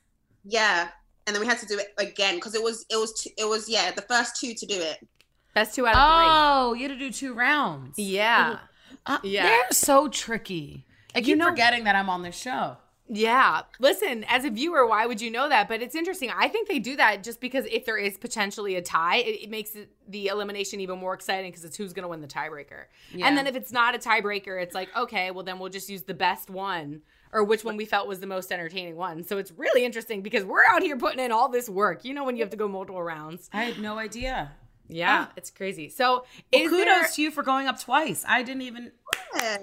Yeah, 0.45 0.89
and 1.27 1.35
then 1.37 1.41
we 1.41 1.47
had 1.47 1.59
to 1.59 1.67
do 1.67 1.79
it 1.79 1.89
again 1.99 2.37
because 2.37 2.55
it 2.55 2.63
was 2.63 2.85
it 2.91 2.97
was 2.97 3.13
t- 3.21 3.35
it 3.39 3.47
was 3.47 3.69
yeah 3.69 3.91
the 3.93 4.03
first 4.03 4.41
two 4.41 4.55
to 4.55 4.67
do 4.67 4.75
it. 4.81 5.07
Best 5.55 5.75
two 5.75 5.87
out 5.87 5.95
of 5.95 6.01
Oh, 6.03 6.73
you 6.75 6.83
had 6.89 6.93
to 6.93 6.99
do 6.99 7.11
two 7.13 7.35
rounds. 7.35 7.99
Yeah. 7.99 8.59
Uh, 9.07 9.19
Yeah. 9.23 9.43
They're 9.45 9.67
so 9.73 10.09
tricky. 10.09 10.87
I 11.15 11.21
keep 11.21 11.29
You 11.29 11.37
know- 11.37 11.49
forgetting 11.51 11.85
that 11.85 11.97
I'm 11.97 12.09
on 12.11 12.23
this 12.23 12.37
show. 12.37 12.77
Yeah. 13.11 13.63
Listen, 13.79 14.25
as 14.25 14.45
a 14.45 14.51
viewer, 14.51 14.87
why 14.87 15.07
would 15.07 15.21
you 15.21 15.31
know 15.31 15.49
that? 15.49 15.67
But 15.69 15.81
it's 15.83 15.95
interesting. 15.95 16.31
I 16.37 16.49
think 16.49 16.69
they 16.69 16.79
do 16.79 16.97
that 16.97 17.23
just 17.23 17.41
because 17.41 17.65
if 17.71 17.87
there 17.87 17.97
is 17.97 18.19
potentially 18.19 18.77
a 18.77 18.83
tie, 18.83 19.17
it, 19.17 19.45
it 19.45 19.51
makes 19.51 19.75
the 20.07 20.27
elimination 20.27 20.81
even 20.81 20.99
more 20.99 21.15
exciting 21.15 21.51
because 21.51 21.65
it's 21.65 21.77
who's 21.77 21.93
going 21.95 22.03
to 22.03 22.09
win 22.09 22.21
the 22.21 22.29
tiebreaker. 22.29 22.85
Yeah. 23.15 23.27
And 23.27 23.37
then 23.37 23.47
if 23.47 23.57
it's 23.57 23.73
not 23.73 23.95
a 23.95 23.99
tiebreaker, 23.99 24.63
it's 24.63 24.75
like, 24.75 24.95
okay, 24.97 25.31
well, 25.31 25.43
then 25.45 25.59
we'll 25.59 25.71
just 25.71 25.89
use 25.89 26.03
the 26.03 26.13
best 26.15 26.51
one 26.51 27.01
or 27.33 27.45
which 27.45 27.65
one 27.65 27.77
we 27.77 27.85
felt 27.85 28.09
was 28.09 28.21
the 28.21 28.27
most 28.27 28.53
entertaining 28.53 28.97
one. 28.97 29.23
So 29.25 29.39
it's 29.39 29.53
really 29.53 29.85
interesting 29.85 30.21
because 30.23 30.45
we're 30.45 30.65
out 30.71 30.83
here 30.83 30.97
putting 30.97 31.21
in 31.25 31.33
all 31.33 31.49
this 31.49 31.69
work. 31.69 32.05
You 32.05 32.13
know, 32.15 32.25
when 32.25 32.37
you 32.37 32.43
have 32.43 32.51
to 32.51 32.57
go 32.57 32.69
multiple 32.69 33.03
rounds. 33.03 33.49
I 33.53 33.65
had 33.65 33.79
no 33.81 33.99
idea. 33.99 34.53
Yeah, 34.91 35.27
Oh. 35.29 35.33
it's 35.37 35.51
crazy. 35.51 35.89
So 35.91 36.25
Well, 36.53 36.63
kudos 36.69 36.85
there- 36.85 37.09
to 37.09 37.23
you 37.23 37.31
for 37.31 37.43
going 37.43 37.67
up 37.69 37.79
twice. 37.81 38.25
I 38.27 38.43
didn't 38.43 38.63
even. 38.63 38.93
Yeah. 39.37 39.59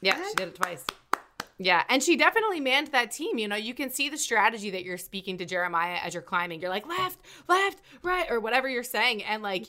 Yeah, 0.00 0.22
she 0.28 0.34
did 0.34 0.48
it 0.48 0.54
twice. 0.54 0.84
Yeah, 1.58 1.84
and 1.88 2.02
she 2.02 2.16
definitely 2.16 2.60
manned 2.60 2.88
that 2.88 3.12
team. 3.12 3.38
You 3.38 3.46
know, 3.48 3.56
you 3.56 3.74
can 3.74 3.90
see 3.90 4.08
the 4.08 4.18
strategy 4.18 4.70
that 4.70 4.84
you're 4.84 4.98
speaking 4.98 5.38
to 5.38 5.44
Jeremiah 5.44 5.98
as 6.02 6.12
you're 6.14 6.22
climbing. 6.22 6.60
You're 6.60 6.70
like 6.70 6.86
left, 6.88 7.20
left, 7.48 7.80
right, 8.02 8.28
or 8.30 8.40
whatever 8.40 8.68
you're 8.68 8.82
saying. 8.82 9.22
And 9.22 9.42
like, 9.42 9.66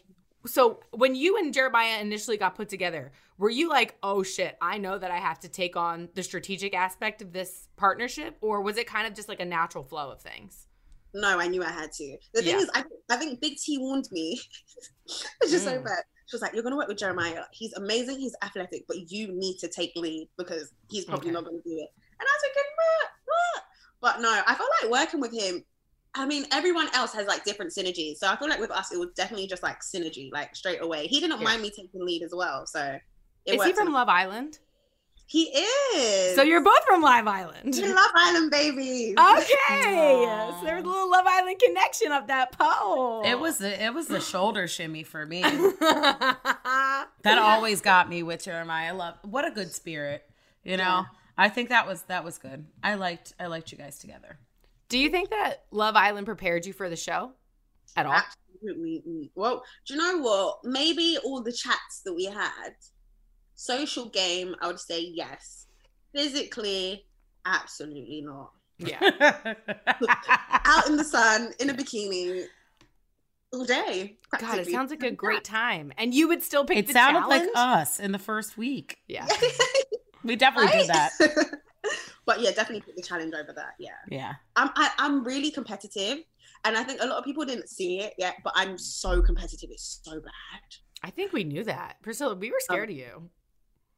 so 0.48 0.80
when 0.92 1.14
you 1.16 1.38
and 1.38 1.54
Jeremiah 1.54 2.02
initially 2.02 2.38
got 2.38 2.56
put 2.56 2.70
together, 2.70 3.12
were 3.38 3.52
you 3.52 3.70
like, 3.70 3.96
oh 4.02 4.24
shit, 4.24 4.58
I 4.62 4.78
know 4.80 4.98
that 4.98 5.12
I 5.12 5.18
have 5.18 5.40
to 5.42 5.50
take 5.50 5.76
on 5.76 6.10
the 6.16 6.24
strategic 6.24 6.74
aspect 6.74 7.22
of 7.22 7.34
this 7.34 7.68
partnership? 7.78 8.38
Or 8.42 8.62
was 8.62 8.78
it 8.78 8.88
kind 8.88 9.06
of 9.06 9.14
just 9.14 9.30
like 9.30 9.40
a 9.40 9.46
natural 9.46 9.84
flow 9.84 10.12
of 10.12 10.22
things? 10.22 10.66
No, 11.14 11.40
I 11.40 11.48
knew 11.48 11.64
I 11.64 11.70
had 11.72 11.92
to. 11.94 12.18
The 12.34 12.42
thing 12.42 12.58
Yeah. 12.58 12.64
is, 12.64 12.70
I, 12.74 12.84
I 13.10 13.16
think 13.18 13.40
Big 13.42 13.58
T 13.58 13.78
warned 13.78 14.10
me. 14.12 14.42
it's 15.42 15.52
just 15.52 15.64
so 15.66 15.80
Mm. 15.80 15.84
bad. 15.84 16.04
She 16.28 16.36
was 16.36 16.42
like, 16.42 16.54
"You're 16.54 16.64
gonna 16.64 16.78
work 16.78 16.88
with 16.88 16.98
Jeremiah. 16.98 17.44
He's 17.52 17.74
amazing. 17.74 18.20
He's 18.20 18.36
athletic, 18.44 18.86
but 18.88 19.12
you 19.12 19.28
need 19.32 19.58
to 19.60 19.68
take 19.68 19.92
lead 19.96 20.30
because 20.38 20.72
he's 20.90 21.06
probably 21.06 21.30
Okay. 21.30 21.34
not 21.34 21.46
gonna 21.46 21.58
do 21.64 21.78
it." 21.78 21.90
And 22.20 22.28
I 22.28 22.32
was 22.34 22.42
thinking, 22.42 22.64
what? 22.76 23.10
What? 23.26 23.64
But 24.02 24.22
no, 24.22 24.42
I 24.46 24.56
felt 24.56 24.70
like 24.82 24.92
working 24.92 25.20
with 25.20 25.34
him. 25.34 25.64
I 26.18 26.26
mean, 26.26 26.46
everyone 26.52 26.88
else 26.96 27.12
has 27.14 27.28
like 27.28 27.44
different 27.44 27.74
synergies, 27.74 28.18
so 28.18 28.28
I 28.28 28.38
feel 28.38 28.48
like 28.50 28.60
with 28.60 28.72
us, 28.72 28.92
it 28.92 28.98
was 28.98 29.10
definitely 29.16 29.48
just 29.48 29.64
like 29.64 29.82
synergy, 29.82 30.32
like 30.32 30.56
straight 30.56 30.82
away. 30.82 31.08
He 31.08 31.20
didn't 31.20 31.40
Yeah. 31.40 31.44
mind 31.44 31.62
me 31.62 31.70
taking 31.70 32.06
lead 32.06 32.24
as 32.24 32.34
well, 32.34 32.66
so 32.66 32.98
it 33.46 33.56
Is 33.56 33.64
he 33.64 33.74
from. 33.74 33.92
Love 33.92 34.08
Island? 34.10 34.60
He 35.28 35.46
is. 35.46 36.36
So 36.36 36.44
you're 36.44 36.62
both 36.64 36.84
from 36.86 37.02
Love 37.02 37.28
Island. 37.28 37.74
We 37.82 37.92
Love 37.92 38.12
Island 38.14 38.52
babies. 38.52 39.16
Okay, 39.18 39.18
Aw. 40.28 40.60
so 40.60 40.66
there's 40.66 40.84
a 40.84 40.88
little 40.88 41.10
Love 41.10 41.26
Island 41.28 41.60
connection 41.60 42.12
up 42.12 42.28
that 42.28 42.52
pole. 42.58 43.24
It 43.26 43.40
was 43.40 43.60
a, 43.62 43.84
it 43.86 43.94
was 43.94 44.10
a 44.12 44.22
shoulder 44.22 44.68
shimmy 44.68 45.02
for 45.04 45.26
me. 45.26 45.42
that 45.42 47.08
That 47.24 47.40
always 47.40 47.82
got 47.82 48.08
me 48.08 48.22
with 48.24 48.44
Jeremiah. 48.44 48.90
I 48.90 48.92
love 48.92 49.16
what 49.24 49.48
a 49.48 49.52
good 49.52 49.72
spirit. 49.72 50.24
You 50.64 50.78
know, 50.78 50.84
Yeah. 50.84 51.04
I 51.38 51.50
think 51.50 51.70
that 51.70 51.88
was 51.88 52.04
that 52.04 52.24
was 52.24 52.38
good. 52.38 52.66
I 52.84 52.94
liked 52.96 53.34
I 53.40 53.48
liked 53.48 53.72
you 53.72 53.78
guys 53.78 53.98
together. 54.00 54.38
Do 54.90 55.00
you 55.00 55.10
think 55.10 55.32
that 55.32 55.64
Love 55.72 55.96
Island 55.96 56.28
prepared 56.28 56.66
you 56.68 56.74
for 56.74 56.88
the 56.88 56.96
show 56.96 57.32
at 57.98 58.06
all? 58.06 58.14
Absolutely. 58.14 59.32
Well, 59.36 59.64
do 59.88 59.96
you 59.96 60.00
know 60.00 60.20
what? 60.22 60.58
Maybe 60.64 61.18
all 61.26 61.42
the 61.42 61.52
chats 61.52 62.02
that 62.06 62.14
we 62.14 62.26
had, 62.26 62.76
social 63.56 64.10
game, 64.10 64.56
I 64.62 64.68
would 64.68 64.80
say 64.80 65.02
yes. 65.02 65.68
Physically, 66.14 67.06
absolutely 67.46 68.22
not. 68.22 68.52
Yeah. 68.78 69.00
Out 70.66 70.88
in 70.88 70.98
the 70.98 71.04
sun, 71.04 71.54
in 71.60 71.70
a 71.70 71.74
bikini, 71.74 72.46
all 73.54 73.66
day. 73.66 74.18
God, 74.38 74.60
it 74.60 74.68
sounds 74.68 74.92
like 74.92 75.04
a 75.04 75.12
great 75.12 75.44
time. 75.44 75.94
And 75.98 76.14
you 76.14 76.28
would 76.28 76.44
still 76.44 76.66
pick 76.66 76.78
it 76.78 76.88
the 76.88 76.94
channel. 76.94 77.22
It 77.22 77.24
sounded 77.24 77.36
challenge? 77.36 77.52
like 77.56 77.80
us 77.80 78.00
in 78.00 78.12
the 78.12 78.20
first 78.20 78.58
week. 78.58 78.98
Yeah. 79.08 79.28
We 80.26 80.36
definitely 80.36 80.80
did 80.80 80.88
that. 80.88 81.12
but 82.26 82.42
yeah, 82.42 82.50
definitely 82.50 82.82
put 82.82 82.96
the 82.96 83.04
challenge 83.04 83.34
over 83.36 83.54
that. 83.54 83.76
Yeah. 83.80 83.92
Yeah. 84.10 84.34
I'm 84.56 84.72
I, 84.76 84.90
I'm 84.98 85.24
really 85.24 85.52
competitive. 85.52 86.24
And 86.66 86.76
I 86.76 86.84
think 86.84 87.00
a 87.02 87.06
lot 87.06 87.20
of 87.20 87.24
people 87.24 87.46
didn't 87.46 87.70
see 87.70 88.00
it 88.00 88.16
yet, 88.18 88.38
but 88.44 88.54
I'm 88.56 88.76
so 88.78 89.22
competitive. 89.22 89.70
It's 89.72 90.02
so 90.04 90.20
bad. 90.20 90.32
I 91.04 91.12
think 91.12 91.32
we 91.32 91.44
knew 91.44 91.64
that. 91.66 91.98
Priscilla, 92.02 92.34
we 92.34 92.50
were 92.50 92.60
scared 92.60 92.90
um, 92.90 92.96
of 92.96 93.00
you. 93.00 93.30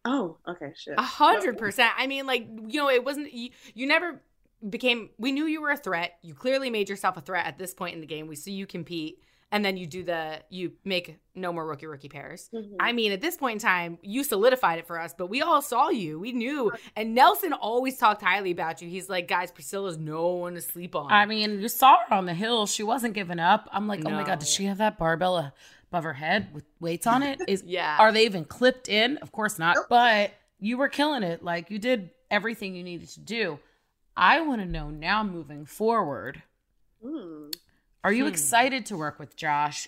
Oh, 0.06 0.38
okay, 0.48 0.72
shit. 0.76 0.96
A 0.98 1.02
hundred 1.02 1.58
percent. 1.58 1.92
I 1.98 2.08
mean, 2.08 2.26
like, 2.26 2.48
you 2.68 2.80
know, 2.82 2.90
it 2.90 3.04
wasn't 3.04 3.34
you, 3.34 3.50
you 3.74 3.88
never 3.88 4.22
became 4.68 5.10
we 5.18 5.32
knew 5.32 5.46
you 5.46 5.62
were 5.62 5.72
a 5.72 5.78
threat. 5.78 6.18
You 6.22 6.34
clearly 6.34 6.70
made 6.70 6.90
yourself 6.90 7.18
a 7.18 7.22
threat 7.22 7.46
at 7.46 7.58
this 7.58 7.74
point 7.74 7.96
in 7.96 8.02
the 8.02 8.08
game. 8.08 8.28
We 8.28 8.36
see 8.36 8.52
you 8.54 8.66
compete 8.66 9.22
and 9.52 9.64
then 9.64 9.78
you 9.78 9.86
do 9.86 10.04
the 10.04 10.42
you 10.50 10.74
make 10.84 11.20
no 11.36 11.54
more 11.54 11.66
rookie 11.66 11.86
rookie 11.86 12.10
pairs. 12.10 12.50
Mhm. 12.54 12.76
I 12.80 12.92
mean, 12.92 13.12
at 13.12 13.22
this 13.22 13.38
point 13.38 13.54
in 13.54 13.60
time, 13.60 13.98
you 14.02 14.24
solidified 14.24 14.80
it 14.80 14.88
for 14.88 15.00
us, 15.00 15.14
but 15.18 15.28
we 15.28 15.42
all 15.42 15.62
saw 15.62 15.90
you. 15.90 16.20
We 16.20 16.32
knew. 16.32 16.72
And 16.96 17.14
Nelson 17.14 17.54
always 17.54 17.98
talked 17.98 18.22
highly 18.22 18.52
about 18.52 18.82
you. 18.82 18.90
He's 18.90 19.10
like, 19.10 19.28
guys, 19.28 19.52
Priscilla's 19.52 19.98
no 19.98 20.28
one 20.30 20.56
to 20.56 20.62
sleep 20.62 20.96
on. 20.96 21.12
I 21.12 21.26
mean, 21.26 21.62
you 21.62 21.70
saw 21.70 21.98
her 22.08 22.16
on 22.16 22.26
the 22.26 22.34
hill. 22.34 22.66
She 22.66 22.84
wasn't 22.84 23.14
giving 23.14 23.40
up. 23.40 23.70
I'm 23.72 23.88
like, 23.88 24.02
oh 24.06 24.10
my 24.10 24.24
god, 24.24 24.40
does 24.40 24.50
she 24.50 24.66
have 24.66 24.80
that 24.80 24.98
barbell 24.98 25.54
above 25.92 26.04
her 26.04 26.14
head 26.14 26.54
with 26.54 26.66
weights 26.80 27.08
on 27.08 27.24
it? 27.24 27.40
Is 27.48 27.64
Yeah. 27.66 27.98
Are 28.00 28.12
they 28.12 28.26
even 28.26 28.46
clipped 28.46 28.90
in? 28.90 29.18
Of 29.18 29.32
course 29.32 29.58
not. 29.60 29.76
Nope. 29.76 29.86
But 29.90 30.34
you 30.60 30.78
were 30.78 30.90
killing 30.90 31.24
it. 31.24 31.44
Like 31.44 31.70
you 31.72 31.80
did 31.80 32.10
everything 32.30 32.76
you 32.76 32.84
needed 32.84 33.10
to 33.10 33.20
do. 33.20 33.60
I 34.16 34.42
want 34.42 34.62
to 34.62 34.66
know 34.68 34.90
now, 34.90 35.24
moving 35.24 35.66
forward, 35.66 36.42
Mm. 37.06 37.54
are 38.04 38.12
you 38.12 38.24
Hmm. 38.24 38.30
excited 38.32 38.88
to 38.88 38.98
work 38.98 39.20
with 39.20 39.36
Josh, 39.36 39.88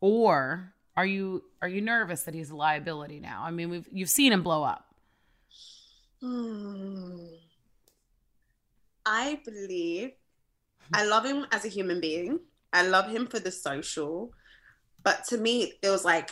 or 0.00 0.74
are 0.94 1.06
you 1.06 1.42
are 1.62 1.68
you 1.68 1.80
nervous 1.80 2.24
that 2.24 2.34
he's 2.34 2.50
a 2.50 2.56
liability 2.56 3.18
now? 3.18 3.42
I 3.42 3.50
mean, 3.50 3.70
we've 3.70 3.88
you've 3.90 4.10
seen 4.10 4.30
him 4.32 4.42
blow 4.42 4.62
up. 4.62 4.94
Hmm. 6.20 7.26
I 9.06 9.40
believe 9.44 10.12
I 10.92 11.04
love 11.06 11.24
him 11.24 11.46
as 11.50 11.64
a 11.64 11.68
human 11.68 12.00
being. 12.00 12.40
I 12.72 12.82
love 12.86 13.08
him 13.10 13.26
for 13.26 13.38
the 13.40 13.50
social, 13.50 14.32
but 15.02 15.24
to 15.28 15.38
me, 15.38 15.74
it 15.82 15.88
was 15.88 16.04
like 16.04 16.30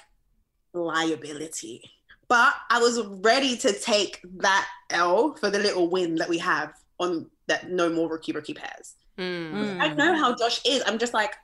liability. 0.73 1.91
But 2.29 2.55
I 2.71 2.79
was 2.79 3.01
ready 3.23 3.57
to 3.59 3.73
take 3.73 4.21
that 4.39 4.69
L 4.91 5.35
for 5.35 5.51
the 5.51 5.59
little 5.59 5.89
win 5.91 6.15
that 6.17 6.29
we 6.29 6.39
have 6.39 6.73
on 6.99 7.29
that 7.49 7.71
no 7.71 7.91
more 7.91 8.09
rookie 8.09 8.33
rookie 8.33 8.55
pairs. 8.55 8.95
Mm. 9.19 9.81
I 9.81 9.89
know 9.95 10.17
how 10.17 10.35
Josh 10.35 10.61
is. 10.65 10.83
I'm 10.87 10.99
just 10.99 11.13
like, 11.13 11.35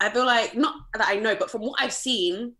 I 0.00 0.10
feel 0.10 0.26
like 0.26 0.56
not 0.56 0.74
that 0.94 1.06
I 1.06 1.14
know, 1.16 1.36
but 1.36 1.50
from 1.50 1.62
what 1.62 1.80
I've 1.80 1.92
seen, 1.92 2.54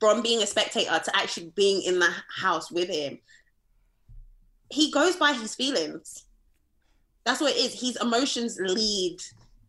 from 0.00 0.22
being 0.22 0.42
a 0.42 0.46
spectator 0.46 0.98
to 1.04 1.16
actually 1.16 1.52
being 1.54 1.82
in 1.82 1.98
the 1.98 2.10
house 2.34 2.72
with 2.72 2.88
him, 2.88 3.18
he 4.70 4.90
goes 4.90 5.16
by 5.16 5.34
his 5.34 5.54
feelings. 5.54 6.24
That's 7.24 7.40
what 7.40 7.52
it 7.52 7.58
is. 7.58 7.78
His 7.78 7.96
emotions 8.00 8.58
lead 8.58 9.18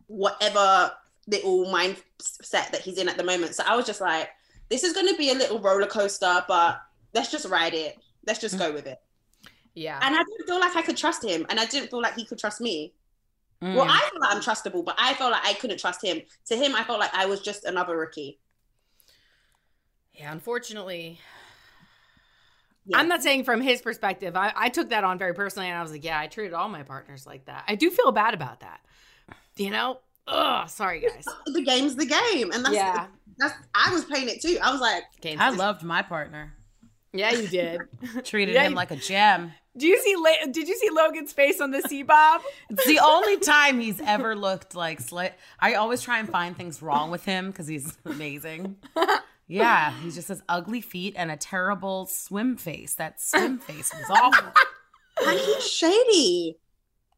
whatever 0.06 0.92
little 1.26 1.66
mindset 1.66 2.70
that 2.70 2.80
he's 2.82 2.98
in 2.98 3.08
at 3.08 3.16
the 3.16 3.24
moment. 3.24 3.54
So 3.54 3.64
I 3.66 3.76
was 3.76 3.86
just 3.86 4.00
like, 4.00 4.30
this 4.68 4.84
is 4.84 4.92
going 4.92 5.08
to 5.08 5.16
be 5.16 5.30
a 5.30 5.34
little 5.34 5.58
roller 5.58 5.86
coaster, 5.86 6.44
but 6.48 6.80
let's 7.12 7.30
just 7.30 7.46
ride 7.48 7.74
it. 7.74 7.98
Let's 8.26 8.40
just 8.40 8.58
go 8.58 8.72
with 8.72 8.86
it. 8.86 8.98
Yeah. 9.74 9.98
And 10.02 10.14
I 10.14 10.18
didn't 10.18 10.46
feel 10.46 10.60
like 10.60 10.76
I 10.76 10.82
could 10.82 10.96
trust 10.96 11.24
him, 11.24 11.46
and 11.48 11.58
I 11.58 11.66
didn't 11.66 11.90
feel 11.90 12.00
like 12.00 12.14
he 12.14 12.24
could 12.24 12.38
trust 12.38 12.60
me. 12.60 12.94
Mm. 13.62 13.74
Well, 13.74 13.86
I 13.88 14.08
feel 14.10 14.20
like 14.20 14.34
I'm 14.34 14.40
trustable, 14.40 14.84
but 14.84 14.96
I 14.98 15.14
felt 15.14 15.32
like 15.32 15.44
I 15.44 15.54
couldn't 15.54 15.78
trust 15.78 16.04
him. 16.04 16.22
To 16.46 16.56
him, 16.56 16.74
I 16.74 16.84
felt 16.84 17.00
like 17.00 17.14
I 17.14 17.26
was 17.26 17.40
just 17.40 17.64
another 17.64 17.96
rookie. 17.96 18.38
Yeah, 20.12 20.32
unfortunately. 20.32 21.18
Yeah. 22.86 22.98
I'm 22.98 23.08
not 23.08 23.22
saying 23.22 23.44
from 23.44 23.60
his 23.60 23.80
perspective. 23.80 24.36
I, 24.36 24.52
I 24.54 24.68
took 24.68 24.90
that 24.90 25.04
on 25.04 25.18
very 25.18 25.34
personally, 25.34 25.68
and 25.68 25.78
I 25.78 25.82
was 25.82 25.90
like, 25.90 26.04
yeah, 26.04 26.18
I 26.18 26.26
treated 26.26 26.54
all 26.54 26.68
my 26.68 26.82
partners 26.82 27.26
like 27.26 27.46
that. 27.46 27.64
I 27.66 27.74
do 27.74 27.90
feel 27.90 28.12
bad 28.12 28.34
about 28.34 28.60
that. 28.60 28.80
You 29.56 29.70
know? 29.70 29.98
Ugh, 30.26 30.68
sorry, 30.68 31.00
guys. 31.00 31.24
the 31.46 31.62
game's 31.62 31.96
the 31.96 32.06
game, 32.06 32.50
and 32.52 32.64
that's 32.64 32.74
Yeah. 32.74 33.06
that's. 33.38 33.54
I 33.74 33.92
was 33.92 34.04
playing 34.04 34.28
it 34.28 34.40
too. 34.40 34.58
I 34.62 34.72
was 34.72 34.80
like, 34.80 35.02
Games. 35.20 35.40
I 35.40 35.50
loved 35.50 35.82
my 35.82 36.02
partner. 36.02 36.54
Yeah, 37.12 37.30
you 37.32 37.46
did. 37.46 37.80
Treated 38.24 38.54
Yeah, 38.54 38.62
him 38.64 38.72
you- 38.72 38.76
like 38.76 38.90
a 38.90 38.96
gem. 38.96 39.52
Do 39.76 39.86
you 39.88 39.98
see? 40.00 40.14
La- 40.16 40.50
did 40.52 40.68
you 40.68 40.76
see 40.76 40.88
Logan's 40.90 41.32
face 41.32 41.60
on 41.60 41.72
the 41.72 41.82
sea 41.82 42.04
bob? 42.04 42.42
It's 42.70 42.86
the 42.86 43.00
only 43.00 43.38
time 43.38 43.80
he's 43.80 44.00
ever 44.00 44.36
looked 44.36 44.76
like 44.76 45.00
slight. 45.00 45.34
I 45.58 45.74
always 45.74 46.00
try 46.00 46.20
and 46.20 46.28
find 46.28 46.56
things 46.56 46.80
wrong 46.80 47.10
with 47.10 47.24
him 47.24 47.50
because 47.50 47.66
he's 47.66 47.92
amazing. 48.04 48.76
Yeah, 49.48 49.92
he 50.00 50.10
just 50.12 50.28
has 50.28 50.42
ugly 50.48 50.80
feet 50.80 51.14
and 51.18 51.30
a 51.30 51.36
terrible 51.36 52.06
swim 52.06 52.56
face. 52.56 52.94
That 52.94 53.20
swim 53.20 53.58
face 53.58 53.92
was 53.92 54.08
awful. 54.10 54.52
and 55.26 55.38
he's 55.38 55.66
shady. 55.68 56.56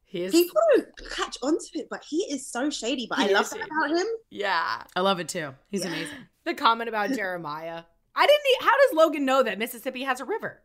He 0.08 0.22
is. 0.22 0.32
People 0.32 0.54
don't 0.76 0.86
catch 1.10 1.36
onto 1.42 1.66
it, 1.74 1.88
but 1.90 2.04
he 2.08 2.18
is 2.30 2.46
so 2.46 2.70
shady. 2.70 3.06
But 3.10 3.18
He 3.18 3.24
I 3.30 3.32
love 3.32 3.42
is 3.44 3.50
that 3.50 3.58
shady. 3.58 3.70
about 3.70 3.98
him. 3.98 4.06
yeah. 4.30 4.82
I 4.94 5.00
love 5.00 5.18
it 5.20 5.28
too. 5.28 5.54
He's 5.70 5.84
amazing. 5.84 6.16
The 6.46 6.54
comment 6.54 6.88
about 6.88 7.10
Jeremiah. 7.10 7.82
I 8.14 8.24
didn't. 8.24 8.46
e- 8.46 8.58
How 8.64 8.70
does 8.70 8.96
Logan 8.96 9.24
know 9.24 9.42
that 9.42 9.58
Mississippi 9.58 10.04
has 10.04 10.20
a 10.20 10.24
river? 10.24 10.62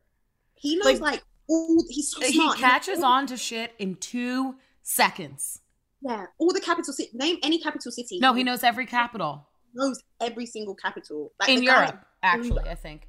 He 0.54 0.76
knows 0.76 1.00
Like- 1.00 1.14
like, 1.14 1.24
all. 1.50 1.84
He's 1.90 2.12
so 2.12 2.22
He 2.22 2.34
smart. 2.34 2.60
catches 2.60 3.02
on 3.02 3.26
to 3.26 3.36
shit 3.36 3.74
in 3.80 3.96
two 3.96 4.58
seconds. 4.84 5.60
Yeah, 6.04 6.26
all 6.38 6.54
the 6.54 6.62
capital 6.62 6.94
city. 6.94 7.10
Name 7.14 7.38
any 7.42 7.60
capital 7.60 7.92
city. 7.92 8.20
No, 8.20 8.34
he 8.36 8.44
knows 8.44 8.64
every 8.64 8.86
capital 8.86 9.48
knows 9.74 10.00
every 10.22 10.46
single 10.46 10.76
capital. 10.76 11.32
Like 11.40 11.50
in 11.50 11.62
the 11.62 11.66
guy- 11.68 11.80
Europe. 11.86 12.06
Actually, 12.22 12.70
I 12.70 12.76
think. 12.76 13.08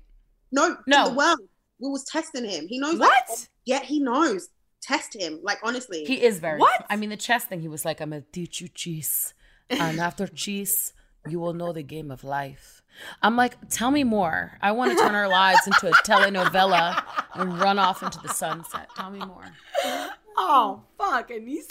No, 0.50 0.68
No. 0.68 0.76
no, 0.86 1.08
the 1.10 1.14
world. 1.14 1.38
We 1.80 1.88
was 1.90 2.04
testing 2.04 2.44
him. 2.48 2.68
He 2.68 2.78
knows. 2.78 2.94
like, 2.94 3.10
What? 3.28 3.48
yeah, 3.66 3.80
he 3.80 3.98
knows. 4.00 4.48
Test 4.82 5.14
him. 5.14 5.38
Like 5.42 5.58
honestly. 5.62 6.04
He 6.04 6.22
is 6.22 6.38
very. 6.40 6.58
What? 6.58 6.84
I 6.90 6.96
mean, 6.96 7.10
the 7.10 7.16
chess 7.16 7.44
thing. 7.44 7.60
He 7.60 7.68
was 7.68 7.84
like, 7.84 8.00
"I'm 8.00 8.10
gonna 8.10 8.22
teach 8.32 8.60
you 8.60 8.68
cheese, 8.68 9.32
and 9.70 10.00
after 10.00 10.26
cheese, 10.26 10.92
you 11.28 11.38
will 11.40 11.54
know 11.54 11.72
the 11.72 11.82
game 11.82 12.10
of 12.10 12.24
life." 12.24 12.82
I'm 13.22 13.36
like, 13.36 13.56
"Tell 13.70 13.90
me 13.90 14.04
more. 14.04 14.58
I 14.60 14.72
want 14.72 14.90
to 14.92 14.98
turn 15.02 15.14
our 15.14 15.28
lives 15.28 15.66
into 15.66 15.88
a 15.88 15.92
telenovela 15.92 17.02
and 17.34 17.58
run 17.58 17.78
off 17.78 18.02
into 18.02 18.18
the 18.20 18.28
sunset. 18.28 18.88
Tell 18.96 19.10
me 19.10 19.20
more." 19.20 19.44
Oh 20.36 20.82
fuck, 20.98 21.30
Aneesa. 21.30 21.70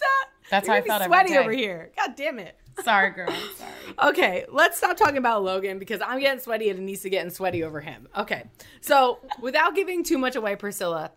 That's 0.50 0.68
You're 0.68 0.78
how 0.78 0.82
I 0.82 0.88
felt 0.88 1.04
Sweaty 1.04 1.34
day. 1.34 1.38
over 1.38 1.52
here. 1.52 1.92
God 1.98 2.16
damn 2.16 2.40
it. 2.40 2.56
Sorry, 2.84 3.12
girl. 3.12 3.30
Sorry. 3.58 4.10
Okay, 4.12 4.46
let's 4.50 4.78
stop 4.78 4.98
talking 4.98 5.18
about 5.18 5.44
Logan 5.44 5.78
because 5.80 6.02
I'm 6.02 6.20
getting 6.20 6.40
sweaty 6.40 6.70
and 6.70 6.80
Aneesa 6.80 7.12
getting 7.12 7.30
sweaty 7.30 7.64
over 7.64 7.82
him. 7.82 8.08
Okay, 8.16 8.44
so 8.80 9.20
without 9.42 9.76
giving 9.76 10.04
too 10.04 10.18
much 10.18 10.36
away, 10.36 10.56
Priscilla, 10.56 11.12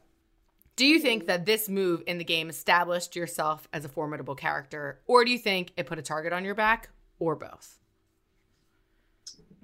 Do 0.77 0.85
you 0.85 0.99
think 0.99 1.27
that 1.27 1.47
this 1.47 1.69
move 1.69 2.03
in 2.07 2.19
the 2.19 2.25
game 2.25 2.49
established 2.49 3.15
yourself 3.15 3.69
as 3.73 3.85
a 3.85 3.89
formidable 3.89 4.35
character, 4.35 5.01
or 5.07 5.25
do 5.25 5.31
you 5.31 5.39
think 5.39 5.73
it 5.77 5.87
put 5.87 5.99
a 5.99 6.03
target 6.03 6.33
on 6.33 6.45
your 6.45 6.57
back, 6.57 6.89
or 7.21 7.37
both? 7.37 7.79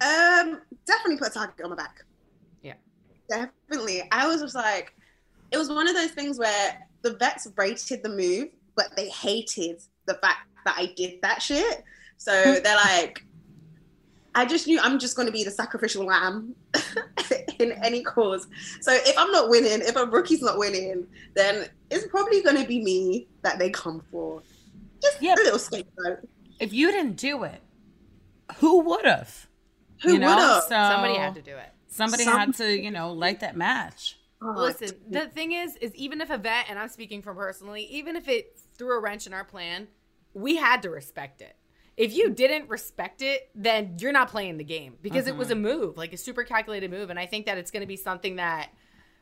Um, 0.01 0.61
definitely 0.85 1.17
put 1.17 1.27
a 1.27 1.31
target 1.31 1.63
on 1.63 1.71
my 1.71 1.75
back. 1.75 2.05
Yeah. 2.61 2.75
Definitely. 3.29 4.03
I 4.11 4.25
was 4.27 4.41
just 4.41 4.55
like, 4.55 4.93
it 5.51 5.57
was 5.57 5.69
one 5.69 5.87
of 5.87 5.95
those 5.95 6.11
things 6.11 6.39
where 6.39 6.87
the 7.01 7.15
vets 7.17 7.47
rated 7.57 8.03
the 8.03 8.09
move, 8.09 8.47
but 8.75 8.95
they 8.95 9.09
hated 9.09 9.81
the 10.05 10.13
fact 10.15 10.47
that 10.65 10.75
I 10.77 10.93
did 10.95 11.21
that 11.21 11.41
shit. 11.41 11.83
So 12.17 12.31
they're 12.63 12.75
like, 12.75 13.25
I 14.33 14.45
just 14.45 14.65
knew 14.67 14.79
I'm 14.79 14.97
just 14.99 15.15
going 15.15 15.25
to 15.25 15.31
be 15.31 15.43
the 15.43 15.51
sacrificial 15.51 16.05
lamb 16.05 16.55
in 17.59 17.71
any 17.83 18.01
cause. 18.03 18.47
So 18.79 18.91
if 18.93 19.17
I'm 19.17 19.31
not 19.31 19.49
winning, 19.49 19.81
if 19.81 19.95
a 19.95 20.05
rookie's 20.05 20.41
not 20.41 20.57
winning, 20.57 21.05
then 21.35 21.67
it's 21.89 22.07
probably 22.07 22.41
going 22.41 22.55
to 22.57 22.65
be 22.65 22.81
me 22.81 23.27
that 23.43 23.59
they 23.59 23.69
come 23.69 24.01
for. 24.11 24.41
Just 25.01 25.21
Yep. 25.21 25.37
a 25.37 25.41
little 25.41 25.59
scapegoat. 25.59 26.19
If 26.59 26.71
you 26.73 26.91
didn't 26.91 27.17
do 27.17 27.43
it, 27.43 27.61
who 28.57 28.79
would 28.81 29.05
have? 29.05 29.47
Who 30.03 30.13
would 30.13 30.21
have? 30.21 30.63
So 30.63 30.69
Somebody 30.69 31.15
had 31.15 31.35
to 31.35 31.41
do 31.41 31.55
it. 31.57 31.69
Somebody 31.87 32.23
Some- 32.23 32.37
had 32.37 32.53
to, 32.55 32.71
you 32.81 32.91
know, 32.91 33.11
light 33.11 33.41
that 33.41 33.57
match. 33.57 34.17
Oh, 34.43 34.53
Listen, 34.57 34.89
the 35.09 35.27
thing 35.27 35.51
is, 35.51 35.75
is 35.75 35.93
even 35.95 36.19
if 36.21 36.29
a 36.31 36.37
vet, 36.37 36.65
and 36.69 36.79
I'm 36.79 36.87
speaking 36.89 37.21
from 37.21 37.35
personally, 37.37 37.83
even 37.91 38.15
if 38.15 38.27
it 38.27 38.57
threw 38.75 38.97
a 38.97 38.99
wrench 39.01 39.27
in 39.27 39.33
our 39.33 39.43
plan, 39.43 39.87
we 40.33 40.55
had 40.55 40.81
to 40.83 40.89
respect 40.89 41.41
it. 41.41 41.55
If 41.97 42.13
you 42.15 42.29
didn't 42.29 42.69
respect 42.69 43.21
it, 43.21 43.49
then 43.53 43.97
you're 43.99 44.11
not 44.11 44.29
playing 44.29 44.57
the 44.57 44.63
game 44.63 44.95
because 45.01 45.27
it 45.27 45.35
was 45.35 45.51
a 45.51 45.53
mm-hmm. 45.53 45.63
move, 45.63 45.97
like 45.97 46.13
a 46.13 46.17
super 46.17 46.43
calculated 46.43 46.89
move. 46.89 47.09
And 47.09 47.19
I 47.19 47.25
think 47.25 47.45
that 47.45 47.57
it's 47.57 47.69
going 47.69 47.81
to 47.81 47.87
be 47.87 47.97
something 47.97 48.37
that, 48.37 48.69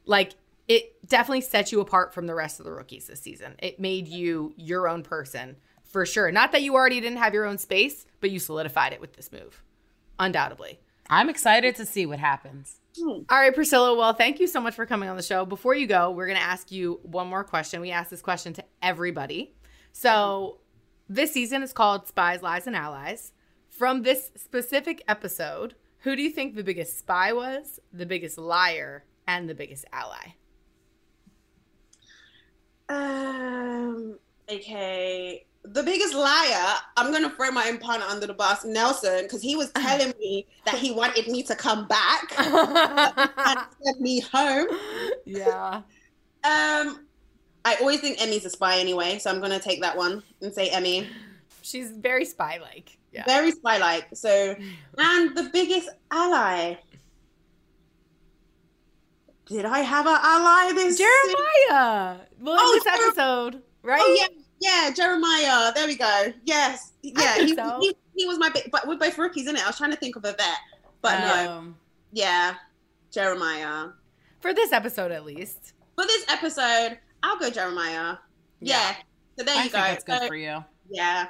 like, 0.05 0.33
it 0.67 0.95
definitely 1.07 1.41
sets 1.41 1.71
you 1.71 1.81
apart 1.81 2.13
from 2.13 2.27
the 2.27 2.35
rest 2.35 2.59
of 2.59 2.65
the 2.65 2.71
rookies 2.71 3.07
this 3.07 3.21
season. 3.21 3.55
It 3.57 3.79
made 3.79 4.07
you 4.07 4.53
your 4.55 4.87
own 4.87 5.01
person 5.01 5.57
for 5.83 6.05
sure. 6.05 6.31
Not 6.31 6.51
that 6.51 6.61
you 6.61 6.75
already 6.75 7.01
didn't 7.01 7.17
have 7.17 7.33
your 7.33 7.45
own 7.45 7.57
space, 7.57 8.05
but 8.21 8.29
you 8.29 8.37
solidified 8.37 8.93
it 8.93 9.01
with 9.01 9.13
this 9.13 9.31
move, 9.31 9.63
undoubtedly. 10.19 10.79
I'm 11.09 11.27
excited 11.27 11.75
to 11.77 11.85
see 11.87 12.05
what 12.05 12.19
happens. 12.19 12.79
All 13.01 13.25
right, 13.31 13.53
Priscilla. 13.53 13.95
Well, 13.95 14.13
thank 14.13 14.39
you 14.39 14.45
so 14.45 14.61
much 14.61 14.75
for 14.75 14.85
coming 14.85 15.09
on 15.09 15.17
the 15.17 15.23
show. 15.23 15.45
Before 15.45 15.73
you 15.73 15.87
go, 15.87 16.11
we're 16.11 16.27
going 16.27 16.37
to 16.37 16.43
ask 16.43 16.71
you 16.71 16.99
one 17.03 17.27
more 17.27 17.43
question. 17.43 17.81
We 17.81 17.91
ask 17.91 18.09
this 18.09 18.21
question 18.21 18.53
to 18.53 18.65
everybody. 18.81 19.55
So, 19.91 20.59
this 21.09 21.33
season 21.33 21.63
is 21.63 21.73
called 21.73 22.07
Spies, 22.07 22.41
Lies, 22.43 22.67
and 22.67 22.75
Allies. 22.75 23.33
From 23.67 24.03
this 24.03 24.31
specific 24.35 25.03
episode, 25.07 25.75
who 25.99 26.15
do 26.15 26.21
you 26.21 26.29
think 26.29 26.55
the 26.55 26.63
biggest 26.63 26.99
spy 26.99 27.33
was, 27.33 27.79
the 27.91 28.05
biggest 28.05 28.37
liar, 28.37 29.03
and 29.27 29.49
the 29.49 29.55
biggest 29.55 29.85
ally? 29.91 30.33
Um. 32.89 34.17
Okay. 34.51 35.45
The 35.63 35.83
biggest 35.83 36.13
liar. 36.13 36.75
I'm 36.97 37.11
gonna 37.11 37.29
throw 37.31 37.51
my 37.51 37.65
opponent 37.65 38.09
under 38.09 38.27
the 38.27 38.33
bus, 38.33 38.63
Nelson, 38.65 39.23
because 39.23 39.41
he 39.41 39.55
was 39.55 39.71
telling 39.71 40.13
me 40.19 40.47
that 40.65 40.75
he 40.75 40.91
wanted 40.91 41.27
me 41.27 41.43
to 41.43 41.55
come 41.55 41.87
back 41.87 42.31
and 42.39 43.59
send 43.83 43.99
me 43.99 44.21
home. 44.21 44.67
yeah. 45.25 45.81
Um. 46.43 47.05
I 47.69 47.75
always 47.79 47.99
think 48.01 48.21
Emmy's 48.21 48.45
a 48.45 48.49
spy 48.49 48.77
anyway, 48.79 49.19
so 49.19 49.29
I'm 49.29 49.39
gonna 49.39 49.59
take 49.59 49.81
that 49.81 49.95
one 49.95 50.23
and 50.41 50.53
say 50.53 50.69
Emmy. 50.69 51.07
She's 51.61 51.91
very 51.91 52.25
spy 52.25 52.57
like. 52.61 52.97
Yeah. 53.11 53.23
Very 53.25 53.51
spy-like. 53.51 54.07
So, 54.13 54.55
and 54.99 55.35
the 55.35 55.49
biggest 55.51 55.89
ally. 56.11 56.75
Did 59.47 59.65
I 59.65 59.79
have 59.79 60.05
an 60.05 60.17
ally 60.21 60.73
this? 60.73 60.97
Jeremiah. 60.97 62.19
Well, 62.39 62.53
in 62.53 62.59
Oh, 62.61 62.73
this 62.75 62.83
Jer- 62.83 63.05
episode, 63.07 63.63
right? 63.81 63.99
Oh 64.03 64.17
yeah, 64.19 64.27
yeah, 64.59 64.91
Jeremiah. 64.93 65.71
There 65.73 65.87
we 65.87 65.95
go. 65.95 66.31
Yes, 66.45 66.91
yeah. 67.01 67.37
He, 67.43 67.55
so. 67.55 67.79
he, 67.81 67.95
he 68.15 68.25
was 68.27 68.37
my 68.37 68.49
big, 68.49 68.69
but 68.71 68.87
we're 68.87 68.97
both 68.97 69.17
rookies, 69.17 69.47
in 69.47 69.55
it. 69.55 69.63
I 69.63 69.67
was 69.67 69.77
trying 69.77 69.91
to 69.91 69.97
think 69.97 70.15
of 70.15 70.23
a 70.25 70.33
vet, 70.33 70.57
but 71.01 71.19
no. 71.19 71.51
Um, 71.51 71.75
Yeah, 72.11 72.55
Jeremiah. 73.11 73.87
For 74.39 74.53
this 74.53 74.71
episode, 74.71 75.11
at 75.11 75.25
least. 75.25 75.73
For 75.95 76.05
this 76.05 76.25
episode, 76.29 76.99
I'll 77.23 77.37
go 77.37 77.49
Jeremiah. 77.49 78.17
Yeah. 78.59 78.95
So 79.37 79.45
there 79.45 79.55
I 79.55 79.63
you 79.63 79.69
think 79.69 79.73
go. 79.73 79.79
that's 79.79 80.03
good 80.03 80.21
So, 80.21 80.27
for 80.27 80.35
you. 80.35 80.63
Yeah. 80.89 81.27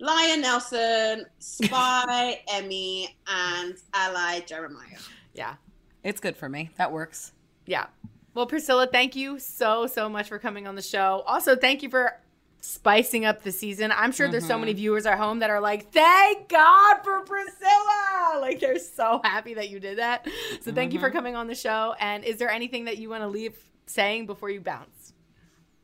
Lion 0.00 0.40
Nelson, 0.40 1.26
Spy 1.38 2.40
Emmy, 2.52 3.16
and 3.28 3.74
Ally 3.94 4.40
Jeremiah. 4.40 4.98
Yeah. 5.34 5.54
It's 6.02 6.20
good 6.20 6.36
for 6.36 6.48
me. 6.48 6.70
That 6.76 6.90
works. 6.90 7.32
Yeah. 7.66 7.86
Well, 8.34 8.46
Priscilla, 8.46 8.88
thank 8.90 9.14
you 9.14 9.38
so, 9.38 9.86
so 9.86 10.08
much 10.08 10.28
for 10.28 10.38
coming 10.38 10.66
on 10.66 10.74
the 10.74 10.82
show. 10.82 11.22
Also, 11.26 11.54
thank 11.54 11.82
you 11.82 11.90
for 11.90 12.18
spicing 12.62 13.24
up 13.24 13.42
the 13.42 13.50
season. 13.52 13.92
I'm 13.92 14.12
sure 14.12 14.28
there's 14.28 14.46
so 14.46 14.56
many 14.56 14.72
viewers 14.72 15.04
at 15.04 15.18
home 15.18 15.40
that 15.40 15.50
are 15.50 15.60
like, 15.60 15.92
thank 15.92 16.48
God 16.48 16.98
for 17.02 17.20
Priscilla. 17.20 18.38
Like, 18.40 18.60
they're 18.60 18.78
so 18.78 19.20
happy 19.24 19.54
that 19.54 19.68
you 19.68 19.80
did 19.80 19.98
that. 19.98 20.26
So, 20.62 20.72
thank 20.72 20.92
you 20.94 21.00
for 21.00 21.10
coming 21.10 21.36
on 21.36 21.48
the 21.48 21.54
show. 21.54 21.94
And 22.00 22.24
is 22.24 22.38
there 22.38 22.50
anything 22.50 22.86
that 22.86 22.98
you 22.98 23.10
want 23.10 23.22
to 23.22 23.28
leave 23.28 23.58
saying 23.86 24.26
before 24.26 24.48
you 24.48 24.60
bounce? 24.60 25.12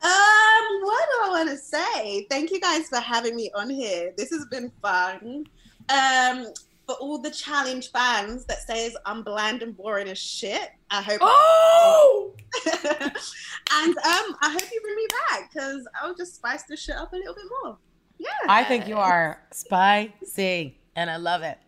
Um, 0.00 0.80
what 0.82 1.08
do 1.10 1.24
I 1.24 1.28
want 1.30 1.48
to 1.50 1.56
say? 1.56 2.26
Thank 2.30 2.52
you 2.52 2.60
guys 2.60 2.88
for 2.88 3.00
having 3.00 3.34
me 3.34 3.50
on 3.56 3.68
here. 3.68 4.12
This 4.16 4.30
has 4.30 4.46
been 4.46 4.70
fun. 4.80 5.44
Um, 5.88 6.46
for 6.86 6.94
all 7.00 7.18
the 7.18 7.30
challenge 7.30 7.90
fans 7.90 8.44
that 8.46 8.62
says 8.62 8.96
I'm 9.04 9.22
bland 9.22 9.62
and 9.62 9.76
boring 9.76 10.08
as 10.08 10.18
shit, 10.18 10.70
I 10.90 11.02
hope. 11.02 11.18
Oh! 11.20 12.34
and 12.66 13.96
um, 13.98 14.36
I 14.40 14.50
hope 14.52 14.68
you 14.72 14.80
bring 14.82 14.96
me 14.96 15.06
back 15.30 15.52
because 15.52 15.86
I'll 16.00 16.14
just 16.14 16.36
spice 16.36 16.64
this 16.64 16.82
shit 16.82 16.96
up 16.96 17.12
a 17.12 17.16
little 17.16 17.34
bit 17.34 17.44
more. 17.62 17.78
Yeah. 18.18 18.28
I 18.48 18.64
think 18.64 18.88
you 18.88 18.96
are 18.96 19.40
spicy, 19.52 20.78
and 20.96 21.10
I 21.10 21.16
love 21.16 21.42
it. 21.42 21.58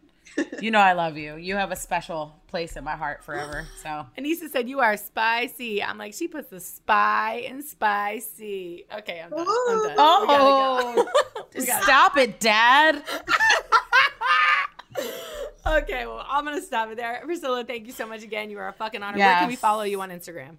You 0.61 0.71
know 0.71 0.79
I 0.79 0.93
love 0.93 1.17
you. 1.17 1.37
You 1.37 1.57
have 1.57 1.71
a 1.73 1.77
special 1.77 2.41
place 2.47 2.77
in 2.77 2.85
my 2.85 2.97
heart 2.97 3.25
forever. 3.25 3.67
So 3.83 4.07
Aneesa 4.19 4.49
said, 4.51 4.69
You 4.69 4.81
are 4.81 4.97
spicy. 4.97 5.83
I'm 5.83 5.99
like, 5.99 6.15
She 6.15 6.29
puts 6.29 6.51
the 6.51 6.61
spy 6.61 7.45
in 7.47 7.63
spicy. 7.63 8.87
Okay, 8.99 9.21
I'm 9.23 9.31
done. 9.31 9.41
I'm 9.41 9.47
done. 9.47 9.95
Oh, 9.99 11.07
go. 11.55 11.61
Stop 11.83 12.17
it, 12.17 12.41
Dad. 12.41 13.03
Okay, 15.67 16.07
well, 16.07 16.25
I'm 16.27 16.45
gonna 16.47 16.63
stop 16.63 16.91
it 16.91 16.97
there. 16.97 17.21
Priscilla, 17.23 17.63
thank 17.65 17.87
you 17.87 17.93
so 17.93 18.07
much 18.07 18.23
again. 18.23 18.49
You 18.49 18.59
are 18.59 18.69
a 18.69 18.73
fucking 18.73 19.03
honor. 19.03 19.19
Where 19.19 19.37
can 19.37 19.47
we 19.49 19.57
follow 19.57 19.83
you 19.83 20.01
on 20.01 20.09
Instagram? 20.11 20.57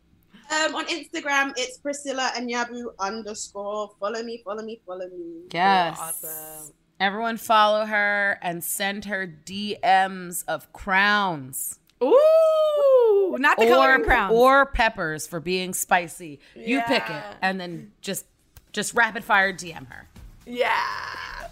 Um, 0.52 0.76
on 0.76 0.86
Instagram, 0.86 1.54
it's 1.58 1.80
Priscilla 1.80 2.32
Anyabu 2.36 2.84
underscore. 3.00 3.90
Follow 4.00 4.22
me, 4.22 4.42
follow 4.46 4.62
me, 4.62 4.80
follow 4.86 5.08
me. 5.08 5.42
Yes. 5.52 5.98
Awesome. 6.00 6.74
Everyone 7.00 7.38
follow 7.38 7.86
her 7.86 8.38
and 8.44 8.64
send 8.64 9.06
her 9.06 9.26
DMs 9.26 10.44
of 10.48 10.72
crowns. 10.72 11.80
Ooh, 12.04 13.36
not 13.40 13.58
the 13.58 13.66
color 13.68 13.90
or, 13.90 13.96
and 13.96 14.04
crowns. 14.04 14.34
or 14.36 14.68
peppers 14.68 15.26
for 15.26 15.40
being 15.40 15.74
spicy. 15.74 16.40
You 16.56 16.82
pick 16.84 17.10
it 17.10 17.24
and 17.42 17.60
then 17.60 17.92
just 18.02 18.26
just 18.72 18.94
rapid 18.94 19.24
fire 19.24 19.52
DM 19.52 19.88
her. 19.88 20.08
yeah. 20.46 20.78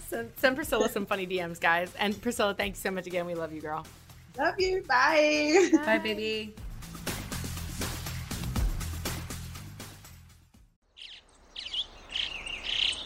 Send, 0.10 0.32
send 0.38 0.56
Priscilla 0.56 0.90
some 0.90 1.06
funny 1.06 1.28
DMs, 1.28 1.60
guys. 1.60 1.94
And 2.00 2.20
Priscilla, 2.20 2.56
thank 2.56 2.76
you 2.76 2.82
so 2.82 2.90
much 2.90 3.06
again. 3.06 3.28
We 3.28 3.36
love 3.36 3.54
you, 3.54 3.62
girl. 3.62 3.86
Love 4.40 4.56
you. 4.58 4.84
Bye. 4.88 5.70
Bye, 5.86 6.00
baby. 6.00 6.56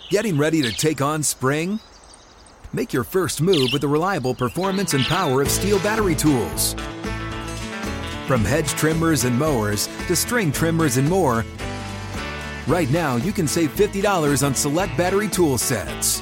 Getting 0.09 0.37
ready 0.37 0.61
to 0.61 0.71
take 0.71 1.01
on 1.01 1.23
spring? 1.23 1.79
Make 2.71 2.93
your 2.93 3.03
first 3.03 3.41
move 3.41 3.69
with 3.73 3.81
the 3.81 3.87
reliable 3.87 4.33
performance 4.33 4.93
and 4.93 5.03
power 5.03 5.41
of 5.41 5.49
STIHL 5.49 5.83
battery 5.83 6.15
tools. 6.15 6.73
From 8.27 8.45
hedge 8.45 8.69
trimmers 8.69 9.25
and 9.25 9.37
mowers 9.37 9.87
to 10.07 10.15
string 10.15 10.53
trimmers 10.53 10.95
and 10.95 11.09
more, 11.09 11.43
right 12.67 12.89
now 12.91 13.17
you 13.17 13.33
can 13.33 13.47
save 13.47 13.75
$50 13.75 14.45
on 14.45 14.55
select 14.55 14.95
battery 14.97 15.27
tool 15.27 15.57
sets. 15.57 16.21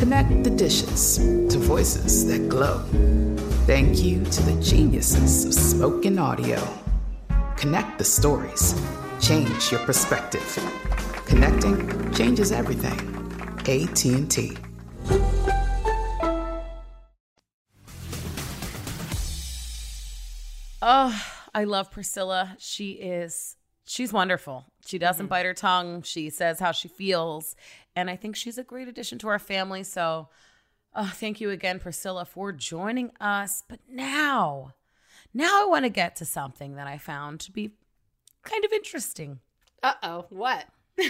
Connect 0.00 0.44
the 0.44 0.50
dishes 0.50 1.18
to 1.18 1.58
voices 1.58 2.26
that 2.26 2.48
glow. 2.48 2.78
Thank 3.66 4.02
you 4.02 4.24
to 4.24 4.42
the 4.44 4.58
geniuses 4.62 5.44
of 5.44 5.52
spoken 5.52 6.18
audio. 6.18 6.58
Connect 7.58 7.98
the 7.98 8.04
stories. 8.04 8.74
Change 9.20 9.70
your 9.70 9.80
perspective. 9.80 10.58
Connecting 11.26 12.14
changes 12.14 12.50
everything. 12.50 12.98
AT&T. 13.68 14.56
Oh, 20.80 21.24
I 21.54 21.64
love 21.64 21.90
Priscilla. 21.90 22.56
She 22.58 22.92
is 22.92 23.56
she's 23.90 24.12
wonderful. 24.12 24.64
She 24.86 24.98
doesn't 24.98 25.26
mm-hmm. 25.26 25.30
bite 25.30 25.46
her 25.46 25.54
tongue. 25.54 26.02
She 26.02 26.30
says 26.30 26.60
how 26.60 26.72
she 26.72 26.88
feels, 26.88 27.56
and 27.96 28.10
I 28.10 28.16
think 28.16 28.36
she's 28.36 28.58
a 28.58 28.64
great 28.64 28.88
addition 28.88 29.18
to 29.18 29.28
our 29.28 29.38
family. 29.38 29.82
So, 29.82 30.28
uh, 30.94 31.10
thank 31.10 31.40
you 31.40 31.50
again, 31.50 31.78
Priscilla, 31.78 32.24
for 32.24 32.52
joining 32.52 33.12
us. 33.20 33.62
But 33.68 33.80
now, 33.88 34.74
now 35.32 35.62
I 35.62 35.66
want 35.66 35.84
to 35.84 35.90
get 35.90 36.16
to 36.16 36.24
something 36.24 36.74
that 36.76 36.86
I 36.86 36.98
found 36.98 37.40
to 37.40 37.52
be 37.52 37.72
kind 38.42 38.64
of 38.64 38.72
interesting. 38.72 39.40
Uh 39.82 39.94
oh, 40.02 40.26
what? 40.30 40.66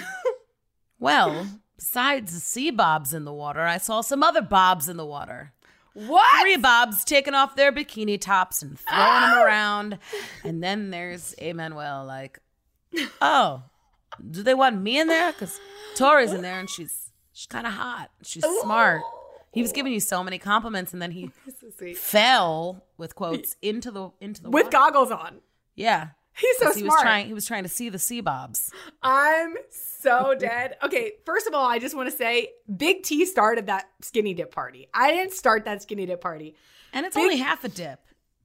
Well, 1.00 1.46
besides 1.76 2.34
the 2.34 2.40
sea 2.40 2.70
bobs 2.70 3.14
in 3.14 3.24
the 3.24 3.32
water, 3.32 3.62
I 3.62 3.78
saw 3.78 4.02
some 4.02 4.22
other 4.22 4.42
bobs 4.42 4.86
in 4.86 4.98
the 4.98 5.06
water. 5.06 5.54
What? 5.94 6.42
Three 6.42 6.58
bobs 6.58 7.02
taking 7.04 7.34
off 7.34 7.56
their 7.56 7.72
bikini 7.72 8.20
tops 8.20 8.62
and 8.62 8.78
throwing 8.78 9.22
them 9.22 9.38
around. 9.38 9.98
And 10.44 10.62
then 10.62 10.90
there's 10.90 11.32
Emmanuel, 11.32 12.04
like, 12.04 12.38
oh, 13.22 13.62
do 14.30 14.42
they 14.42 14.54
want 14.54 14.80
me 14.80 14.98
in 14.98 15.06
there? 15.08 15.32
Because 15.32 15.58
Tori's 15.96 16.32
in 16.32 16.42
there 16.42 16.58
and 16.58 16.68
she's 16.68 17.10
she's 17.32 17.46
kind 17.46 17.66
of 17.66 17.72
hot. 17.72 18.10
She's 18.22 18.44
oh. 18.46 18.62
smart. 18.62 19.02
He 19.52 19.62
was 19.62 19.72
giving 19.72 19.92
you 19.92 19.98
so 20.00 20.22
many 20.22 20.38
compliments, 20.38 20.92
and 20.92 21.02
then 21.02 21.10
he 21.10 21.30
fell 21.96 22.84
with 22.98 23.14
quotes 23.16 23.56
into 23.62 23.90
the 23.90 24.10
into 24.20 24.42
the 24.42 24.50
With 24.50 24.66
water. 24.66 24.76
goggles 24.78 25.10
on. 25.10 25.40
Yeah, 25.74 26.10
He's 26.34 26.56
so 26.58 26.66
'Cause 26.66 26.76
he 26.76 26.82
was 26.84 26.94
trying. 27.00 27.26
He 27.26 27.34
was 27.34 27.46
trying 27.46 27.64
to 27.64 27.68
see 27.68 27.88
the 27.88 27.98
sea 27.98 28.20
bobs. 28.20 28.70
I'm 29.02 29.54
so 29.68 30.34
dead. 30.38 30.76
Okay, 30.82 31.12
first 31.26 31.46
of 31.46 31.54
all, 31.54 31.66
I 31.66 31.78
just 31.78 31.94
want 31.96 32.08
to 32.10 32.16
say 32.16 32.50
Big 32.76 33.02
T 33.02 33.26
started 33.26 33.66
that 33.66 33.88
skinny 34.00 34.34
dip 34.34 34.52
party. 34.52 34.88
I 34.94 35.10
didn't 35.12 35.32
start 35.32 35.64
that 35.64 35.82
skinny 35.82 36.06
dip 36.06 36.20
party. 36.20 36.54
And 36.92 37.04
it's 37.06 37.14
Big- 37.14 37.22
only 37.22 37.36
half 37.38 37.64
a 37.64 37.68
dip. 37.68 38.00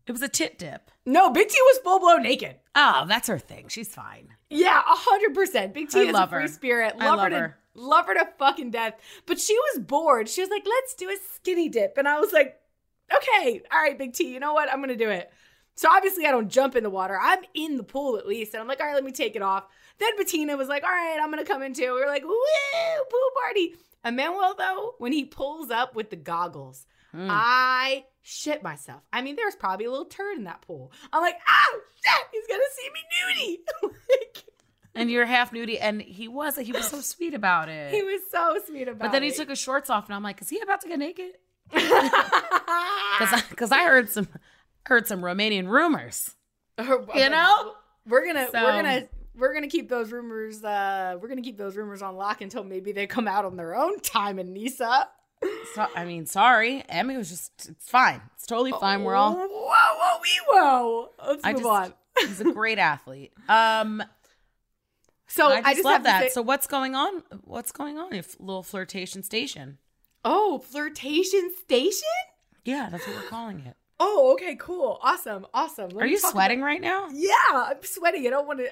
It 0.08 0.12
was 0.12 0.22
a 0.22 0.28
tit 0.28 0.58
dip. 0.60 0.91
No, 1.06 1.30
Big 1.32 1.47
T 1.49 1.56
was 1.60 1.80
full 1.80 1.99
blown 1.99 2.24
naked. 2.24 2.58
Oh, 2.76 3.06
that's 3.08 3.28
her 3.28 3.39
thing. 3.39 3.68
She's 3.70 3.88
fine. 3.93 4.30
Yeah, 4.49 4.80
a 4.80 4.84
hundred 4.86 5.34
percent. 5.34 5.74
Big 5.74 5.89
T 5.89 5.99
I 5.99 6.03
is 6.03 6.14
love 6.14 6.30
a 6.30 6.36
free 6.36 6.41
her. 6.43 6.47
spirit. 6.47 6.93
I 6.99 7.06
Love, 7.06 7.18
love 7.18 7.24
her 7.24 7.30
to 7.32 7.39
her. 7.39 7.58
love 7.74 8.06
her 8.08 8.14
to 8.14 8.28
fucking 8.38 8.72
death. 8.72 8.93
But 9.26 9.39
she 9.39 9.58
was 9.58 9.80
bored. 9.84 10.30
She 10.30 10.41
was 10.41 10.49
like, 10.49 10.64
"Let's 10.66 10.93
do 10.93 11.10
a 11.10 11.16
skinny 11.34 11.70
dip," 11.70 11.97
and 11.97 12.08
I 12.08 12.20
was 12.20 12.32
like, 12.34 12.60
"Okay, 13.16 13.62
all 13.72 13.82
right, 13.82 13.97
Big 13.97 14.14
T. 14.14 14.32
You 14.34 14.39
know 14.39 14.53
what? 14.53 14.72
I'm 14.72 14.80
gonna 14.82 14.95
do 14.95 15.10
it." 15.10 15.32
So 15.76 15.89
obviously, 15.91 16.26
I 16.26 16.32
don't 16.32 16.49
jump 16.49 16.76
in 16.76 16.84
the 16.84 16.89
water. 16.89 17.20
I'm 17.22 17.39
in 17.53 17.78
the 17.78 17.84
pool 17.84 18.18
at 18.18 18.28
least, 18.28 18.53
and 18.53 18.62
I'm 18.62 18.68
like, 18.68 18.80
"All 18.80 18.86
right, 18.86 18.95
let 18.95 19.03
me 19.03 19.12
take 19.12 19.36
it 19.36 19.41
off." 19.41 19.66
Then 19.97 20.16
Bettina 20.18 20.56
was 20.58 20.68
like, 20.68 20.84
"All 20.84 20.89
right, 20.89 21.18
I'm 21.22 21.30
gonna 21.32 21.43
come 21.45 21.64
in 21.64 21.74
too." 21.74 21.93
We 21.93 21.99
were 22.01 22.08
like, 22.08 22.24
"Woo, 22.24 22.36
pool 23.10 23.32
party!" 23.41 23.76
Emmanuel 24.03 24.53
though, 24.58 24.93
when 24.99 25.12
he 25.12 25.26
pulls 25.26 25.72
up 25.72 25.95
with 25.95 26.12
the 26.12 26.16
goggles, 26.16 26.86
Hmm. 27.12 27.28
I 27.30 28.06
shit 28.28 28.63
myself. 28.63 29.03
I 29.13 29.21
mean, 29.21 29.36
there's 29.36 29.55
probably 29.55 29.86
a 29.86 29.91
little 29.91 30.05
turd 30.05 30.36
in 30.38 30.45
that 30.45 30.61
pool. 30.61 30.91
I'm 31.13 31.21
like, 31.21 31.36
"Oh 31.47 31.80
shit, 32.03 32.26
he's 32.32 32.47
gonna 32.47 32.63
see 32.76 32.89
me 32.91 33.59
nudie." 33.86 33.91
Like, 34.09 34.43
And 34.95 35.11
you're 35.11 35.26
half 35.26 35.51
nudie, 35.51 35.78
and 35.80 36.01
he 36.01 36.28
was. 36.28 36.55
He 36.57 36.71
was 36.71 36.88
so 36.88 37.01
sweet 37.01 37.34
about 37.34 37.67
it. 37.69 37.93
He 37.93 38.01
was 38.01 38.21
so 38.32 38.57
sweet 38.65 38.88
about 38.88 38.95
it. 38.95 38.99
but 38.99 39.11
then 39.11 39.23
he 39.23 39.30
it. 39.30 39.36
took 39.36 39.49
his 39.49 39.59
shorts 39.59 39.89
off, 39.89 40.05
and 40.07 40.15
I'm 40.15 40.23
like, 40.23 40.41
is 40.41 40.49
he 40.49 40.59
about 40.61 40.82
to 40.82 40.88
get 40.88 40.99
naked? 40.99 41.32
Because 43.19 43.43
Because 43.49 43.71
I, 43.71 43.84
heard 43.86 44.09
some 44.09 44.28
heard 44.86 45.07
some 45.07 45.21
Romanian 45.21 45.67
rumors. 45.69 46.36
You 46.80 47.30
know? 47.30 47.73
we're 48.07 48.26
gonna 48.26 48.47
So- 48.51 48.63
we're 48.63 48.71
gonna 48.82 49.07
we're 49.38 49.53
gonna 49.53 49.67
keep 49.67 49.89
those 49.89 50.11
rumors. 50.11 50.63
uh 50.63 51.17
We're 51.21 51.28
gonna 51.30 51.41
keep 51.41 51.57
those 51.57 51.76
rumors 51.78 52.01
on 52.01 52.15
lock 52.17 52.41
until 52.41 52.63
maybe 52.63 52.91
they 52.91 53.07
come 53.07 53.28
out 53.28 53.45
on 53.45 53.55
their 53.57 53.76
own 53.76 53.99
time 54.01 54.38
Aneesa. 54.38 55.05
So, 55.75 55.87
I 55.95 56.05
mean, 56.05 56.25
sorry, 56.25 56.83
Emmy 56.89 57.17
was 57.17 57.29
just. 57.29 57.51
It's 57.69 57.89
fine. 57.89 58.21
It's 58.35 58.45
totally 58.45 58.71
fine. 58.71 59.03
We're 59.03 59.15
all. 59.15 59.33
whoa 59.35 59.47
whoa 59.49 60.19
wee 60.21 60.39
whoa. 60.47 61.09
Let's 61.27 61.41
I 61.43 61.53
move 61.53 61.61
just. 61.63 61.69
on. 61.71 61.93
He's 62.19 62.41
a 62.41 62.51
great 62.53 62.79
athlete. 62.79 63.33
Um, 63.49 64.01
So 65.27 65.47
I 65.47 65.73
just, 65.73 65.83
love 65.83 65.93
have 65.93 66.01
to 66.03 66.05
that. 66.05 66.21
say- 66.23 66.29
so 66.29 66.41
what's 66.41 66.67
going 66.67 66.95
on? 66.95 67.23
What's 67.43 67.71
going 67.71 67.97
on? 67.97 68.13
If 68.13 68.37
little 68.39 68.63
flirtation 68.63 69.21
station. 69.23 69.79
oh, 70.23 70.59
flirtation 70.59 71.51
station. 71.61 72.07
Yeah, 72.63 72.89
that's 72.89 73.05
what 73.05 73.15
we're 73.17 73.29
calling 73.29 73.59
it. 73.65 73.75
Oh, 73.99 74.33
okay, 74.33 74.55
cool, 74.55 74.99
awesome, 75.03 75.45
awesome. 75.53 75.89
Let 75.89 76.03
Are 76.03 76.07
you 76.07 76.17
sweating 76.19 76.59
about- 76.59 76.65
right 76.67 76.81
now? 76.81 77.07
Yeah, 77.11 77.31
I'm 77.51 77.83
sweating. 77.83 78.25
I 78.27 78.29
don't 78.29 78.47
want 78.47 78.59
to. 78.59 78.69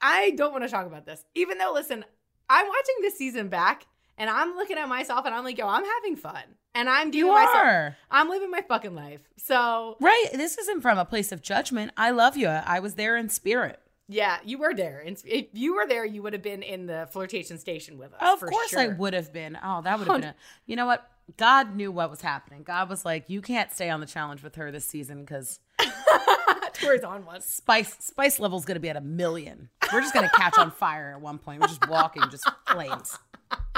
I 0.00 0.30
don't 0.30 0.52
want 0.52 0.64
to 0.64 0.70
talk 0.70 0.86
about 0.86 1.04
this. 1.06 1.24
Even 1.34 1.58
though, 1.58 1.72
listen, 1.74 2.04
I'm 2.48 2.66
watching 2.66 2.94
this 3.02 3.16
season 3.18 3.48
back, 3.48 3.86
and 4.18 4.28
I'm 4.28 4.54
looking 4.56 4.76
at 4.76 4.88
myself, 4.88 5.24
and 5.24 5.34
I'm 5.34 5.44
like, 5.44 5.56
yo, 5.56 5.66
I'm 5.66 5.84
having 5.84 6.16
fun, 6.16 6.42
and 6.74 6.88
I'm 6.90 7.06
You 7.08 7.12
giving 7.12 7.32
myself. 7.32 7.54
are. 7.56 7.96
I'm 8.10 8.28
living 8.28 8.50
my 8.50 8.60
fucking 8.62 8.94
life. 8.94 9.22
So 9.38 9.96
Right. 10.00 10.26
This 10.34 10.58
isn't 10.58 10.82
from 10.82 10.98
a 10.98 11.04
place 11.06 11.32
of 11.32 11.40
judgment. 11.40 11.92
I 11.96 12.10
love 12.10 12.36
you. 12.36 12.48
I 12.48 12.80
was 12.80 12.94
there 12.94 13.16
in 13.16 13.28
spirit. 13.30 13.80
yeah, 14.08 14.38
you 14.44 14.58
were 14.58 14.74
there. 14.74 15.00
And 15.06 15.20
if 15.24 15.46
you 15.52 15.74
were 15.76 15.86
there, 15.86 16.04
you 16.04 16.22
would 16.22 16.32
have 16.34 16.42
been 16.42 16.62
in 16.62 16.86
the 16.86 17.08
flirtation 17.12 17.58
station 17.58 17.96
with 17.98 18.12
us. 18.14 18.20
Of 18.22 18.40
for 18.40 18.48
course 18.48 18.74
I 18.74 18.88
would 18.88 19.14
have 19.14 19.32
been. 19.32 19.58
Oh, 19.62 19.80
that 19.82 19.98
would 19.98 20.08
have 20.08 20.16
been 20.20 20.30
a, 20.30 20.34
you 20.66 20.76
know 20.76 20.86
what? 20.86 21.08
God 21.36 21.76
knew 21.76 21.92
what 21.92 22.08
was 22.10 22.22
happening. 22.22 22.62
God 22.62 22.88
was 22.88 23.04
like, 23.04 23.28
you 23.28 23.42
can't 23.42 23.70
stay 23.70 23.90
on 23.90 24.00
the 24.00 24.06
challenge 24.06 24.42
with 24.42 24.54
her 24.54 24.70
this 24.72 24.86
season 24.86 25.20
because 25.26 25.60
Tori's 26.72 27.04
on 27.04 27.26
one. 27.26 27.40
spice 27.42 27.94
spice 28.00 28.38
level's 28.40 28.64
gonna 28.64 28.80
be 28.80 28.88
at 28.88 28.96
a 28.96 29.00
million. 29.02 29.68
We're 29.92 30.00
just 30.00 30.14
gonna 30.14 30.30
catch 30.34 30.56
on 30.56 30.70
fire 30.70 31.12
at 31.14 31.20
one 31.20 31.36
point. 31.38 31.60
We're 31.60 31.66
just 31.68 31.86
walking, 31.88 32.22
just 32.30 32.48
flames. 32.70 33.18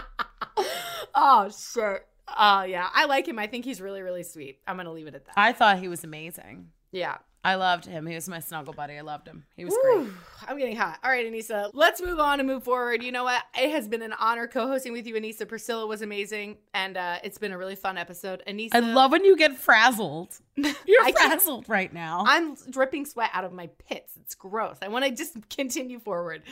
Oh 1.14 1.48
shit. 1.50 2.06
Oh 2.38 2.62
yeah, 2.62 2.88
I 2.94 3.06
like 3.06 3.26
him. 3.26 3.38
I 3.38 3.46
think 3.48 3.64
he's 3.64 3.80
really, 3.80 4.02
really 4.02 4.22
sweet. 4.22 4.60
I'm 4.66 4.76
gonna 4.76 4.92
leave 4.92 5.06
it 5.08 5.14
at 5.14 5.24
that. 5.26 5.34
I 5.36 5.52
thought 5.52 5.78
he 5.78 5.88
was 5.88 6.04
amazing. 6.04 6.68
yeah. 6.92 7.18
I 7.42 7.54
loved 7.54 7.86
him. 7.86 8.04
He 8.06 8.14
was 8.14 8.28
my 8.28 8.38
snuggle 8.40 8.74
buddy. 8.74 8.98
I 8.98 9.00
loved 9.00 9.26
him. 9.26 9.44
He 9.56 9.64
was 9.64 9.74
great. 9.82 10.08
I'm 10.46 10.58
getting 10.58 10.76
hot. 10.76 10.98
All 11.02 11.10
right, 11.10 11.24
Aneesa, 11.24 11.70
let's 11.72 12.02
move 12.02 12.18
on 12.20 12.38
and 12.38 12.46
move 12.46 12.64
forward. 12.64 13.02
You 13.02 13.12
know 13.12 13.24
what? 13.24 13.42
It 13.58 13.70
has 13.70 13.88
been 13.88 14.02
an 14.02 14.12
honor 14.12 14.46
co-hosting 14.46 14.92
with 14.92 15.06
you, 15.06 15.14
Aneesa. 15.14 15.48
Priscilla 15.48 15.86
was 15.86 16.02
amazing, 16.02 16.58
and 16.74 16.98
uh, 16.98 17.16
it's 17.24 17.38
been 17.38 17.52
a 17.52 17.56
really 17.56 17.76
fun 17.76 17.96
episode. 17.96 18.42
Aneesa, 18.46 18.74
I 18.74 18.80
love 18.80 19.12
when 19.12 19.24
you 19.24 19.38
get 19.38 19.56
frazzled. 19.56 20.34
You're 20.56 21.02
I 21.02 21.12
frazzled 21.12 21.66
right 21.66 21.90
now. 21.90 22.24
I'm 22.26 22.56
dripping 22.68 23.06
sweat 23.06 23.30
out 23.32 23.44
of 23.44 23.54
my 23.54 23.70
pits. 23.88 24.18
It's 24.20 24.34
gross. 24.34 24.76
I 24.82 24.88
want 24.88 25.06
to 25.06 25.10
just 25.10 25.48
continue 25.48 25.98
forward. 25.98 26.42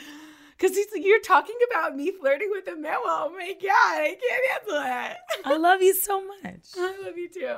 Because 0.59 0.75
he's 0.75 0.87
like, 0.93 1.05
you're 1.05 1.21
talking 1.21 1.55
about 1.71 1.95
me 1.95 2.11
flirting 2.11 2.49
with 2.51 2.67
a 2.67 2.75
memo. 2.75 2.97
Oh 3.05 3.31
my 3.33 3.53
God, 3.53 3.71
I 3.71 4.17
can't 4.19 4.67
handle 4.67 5.11
it. 5.11 5.17
I 5.45 5.57
love 5.57 5.81
you 5.81 5.93
so 5.93 6.25
much. 6.25 6.59
I 6.77 6.95
love 7.03 7.17
you 7.17 7.29
too. 7.29 7.55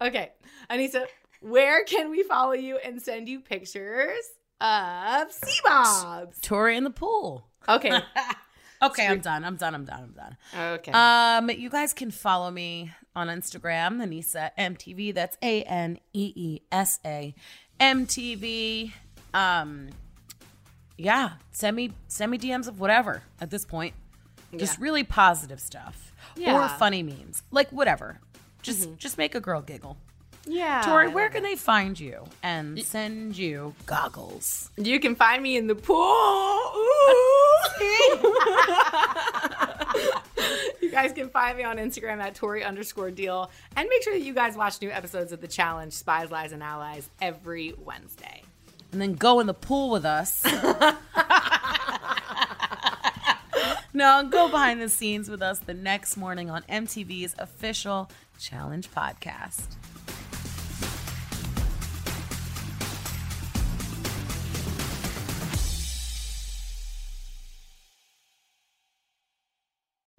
Okay, 0.00 0.32
Aneesa, 0.70 1.04
where 1.40 1.84
can 1.84 2.10
we 2.10 2.22
follow 2.22 2.52
you 2.54 2.78
and 2.78 3.02
send 3.02 3.28
you 3.28 3.40
pictures 3.40 4.30
of 4.60 5.30
sea 5.30 5.60
bobs? 5.64 6.40
Tori 6.40 6.76
in 6.76 6.84
the 6.84 6.90
pool. 6.90 7.46
Okay, 7.68 8.00
Okay, 8.82 9.06
I'm 9.06 9.20
done. 9.20 9.44
I'm 9.44 9.56
done. 9.56 9.74
I'm 9.74 9.84
done. 9.84 10.02
I'm 10.04 10.12
done. 10.12 10.72
Okay. 10.74 10.92
Um, 10.92 11.50
you 11.50 11.68
guys 11.68 11.92
can 11.92 12.10
follow 12.10 12.50
me 12.50 12.92
on 13.14 13.26
Instagram, 13.26 14.00
Aneesa 14.00 14.50
MTV. 14.56 15.12
That's 15.14 15.36
A 15.42 15.62
N 15.64 15.98
E 16.12 16.32
E 16.34 16.60
S 16.70 17.00
A 17.04 17.34
MTV. 17.80 18.92
Um, 19.34 19.88
yeah, 20.98 21.32
send 21.52 21.76
me 21.76 21.92
send 22.08 22.30
me 22.30 22.38
DMs 22.38 22.68
of 22.68 22.80
whatever 22.80 23.22
at 23.40 23.50
this 23.50 23.64
point. 23.64 23.94
Just 24.56 24.78
really 24.80 25.04
positive 25.04 25.60
stuff 25.60 26.12
or 26.36 26.42
Yeah. 26.42 26.68
Mm-hmm. 26.68 26.78
funny 26.78 27.02
memes, 27.02 27.42
like 27.50 27.70
whatever. 27.70 28.20
Just 28.62 28.96
just 28.98 29.18
make 29.18 29.34
a 29.34 29.40
girl 29.40 29.60
giggle. 29.62 29.96
yeah. 30.46 30.82
Tori, 30.82 31.08
where 31.08 31.28
can 31.28 31.42
they 31.42 31.54
find 31.56 31.98
you 32.00 32.24
and 32.42 32.82
send 32.82 33.36
you 33.36 33.74
goggles? 33.86 34.70
You 34.76 34.98
can 35.00 35.14
find 35.14 35.42
me 35.42 35.56
in 35.56 35.66
the 35.66 35.74
pool. 35.74 35.96
Ooh. 35.96 37.58
you 40.80 40.90
guys 40.90 41.12
can 41.12 41.28
find 41.28 41.56
me 41.58 41.64
on 41.64 41.76
Instagram 41.76 42.18
at 42.20 42.34
Tori 42.34 42.64
underscore 42.64 43.10
deal. 43.10 43.50
And 43.76 43.88
make 43.88 44.02
sure 44.02 44.14
that 44.14 44.22
you 44.22 44.34
guys 44.34 44.56
watch 44.56 44.80
new 44.80 44.90
episodes 44.90 45.32
of 45.32 45.40
The 45.40 45.48
Challenge, 45.48 45.92
Spies, 45.92 46.30
Lies, 46.30 46.52
and 46.52 46.62
Allies 46.62 47.08
every 47.20 47.74
Wednesday. 47.84 48.42
And 48.92 49.00
then 49.00 49.14
go 49.14 49.40
in 49.40 49.46
the 49.46 49.54
pool 49.54 49.90
with 49.90 50.04
us. 50.04 50.44
no, 53.92 54.28
go 54.30 54.48
behind 54.48 54.80
the 54.80 54.88
scenes 54.88 55.28
with 55.28 55.42
us 55.42 55.58
the 55.58 55.74
next 55.74 56.16
morning 56.16 56.50
on 56.50 56.62
MTV's 56.62 57.34
official 57.38 58.10
Challenge 58.38 58.88
podcast. 58.92 59.76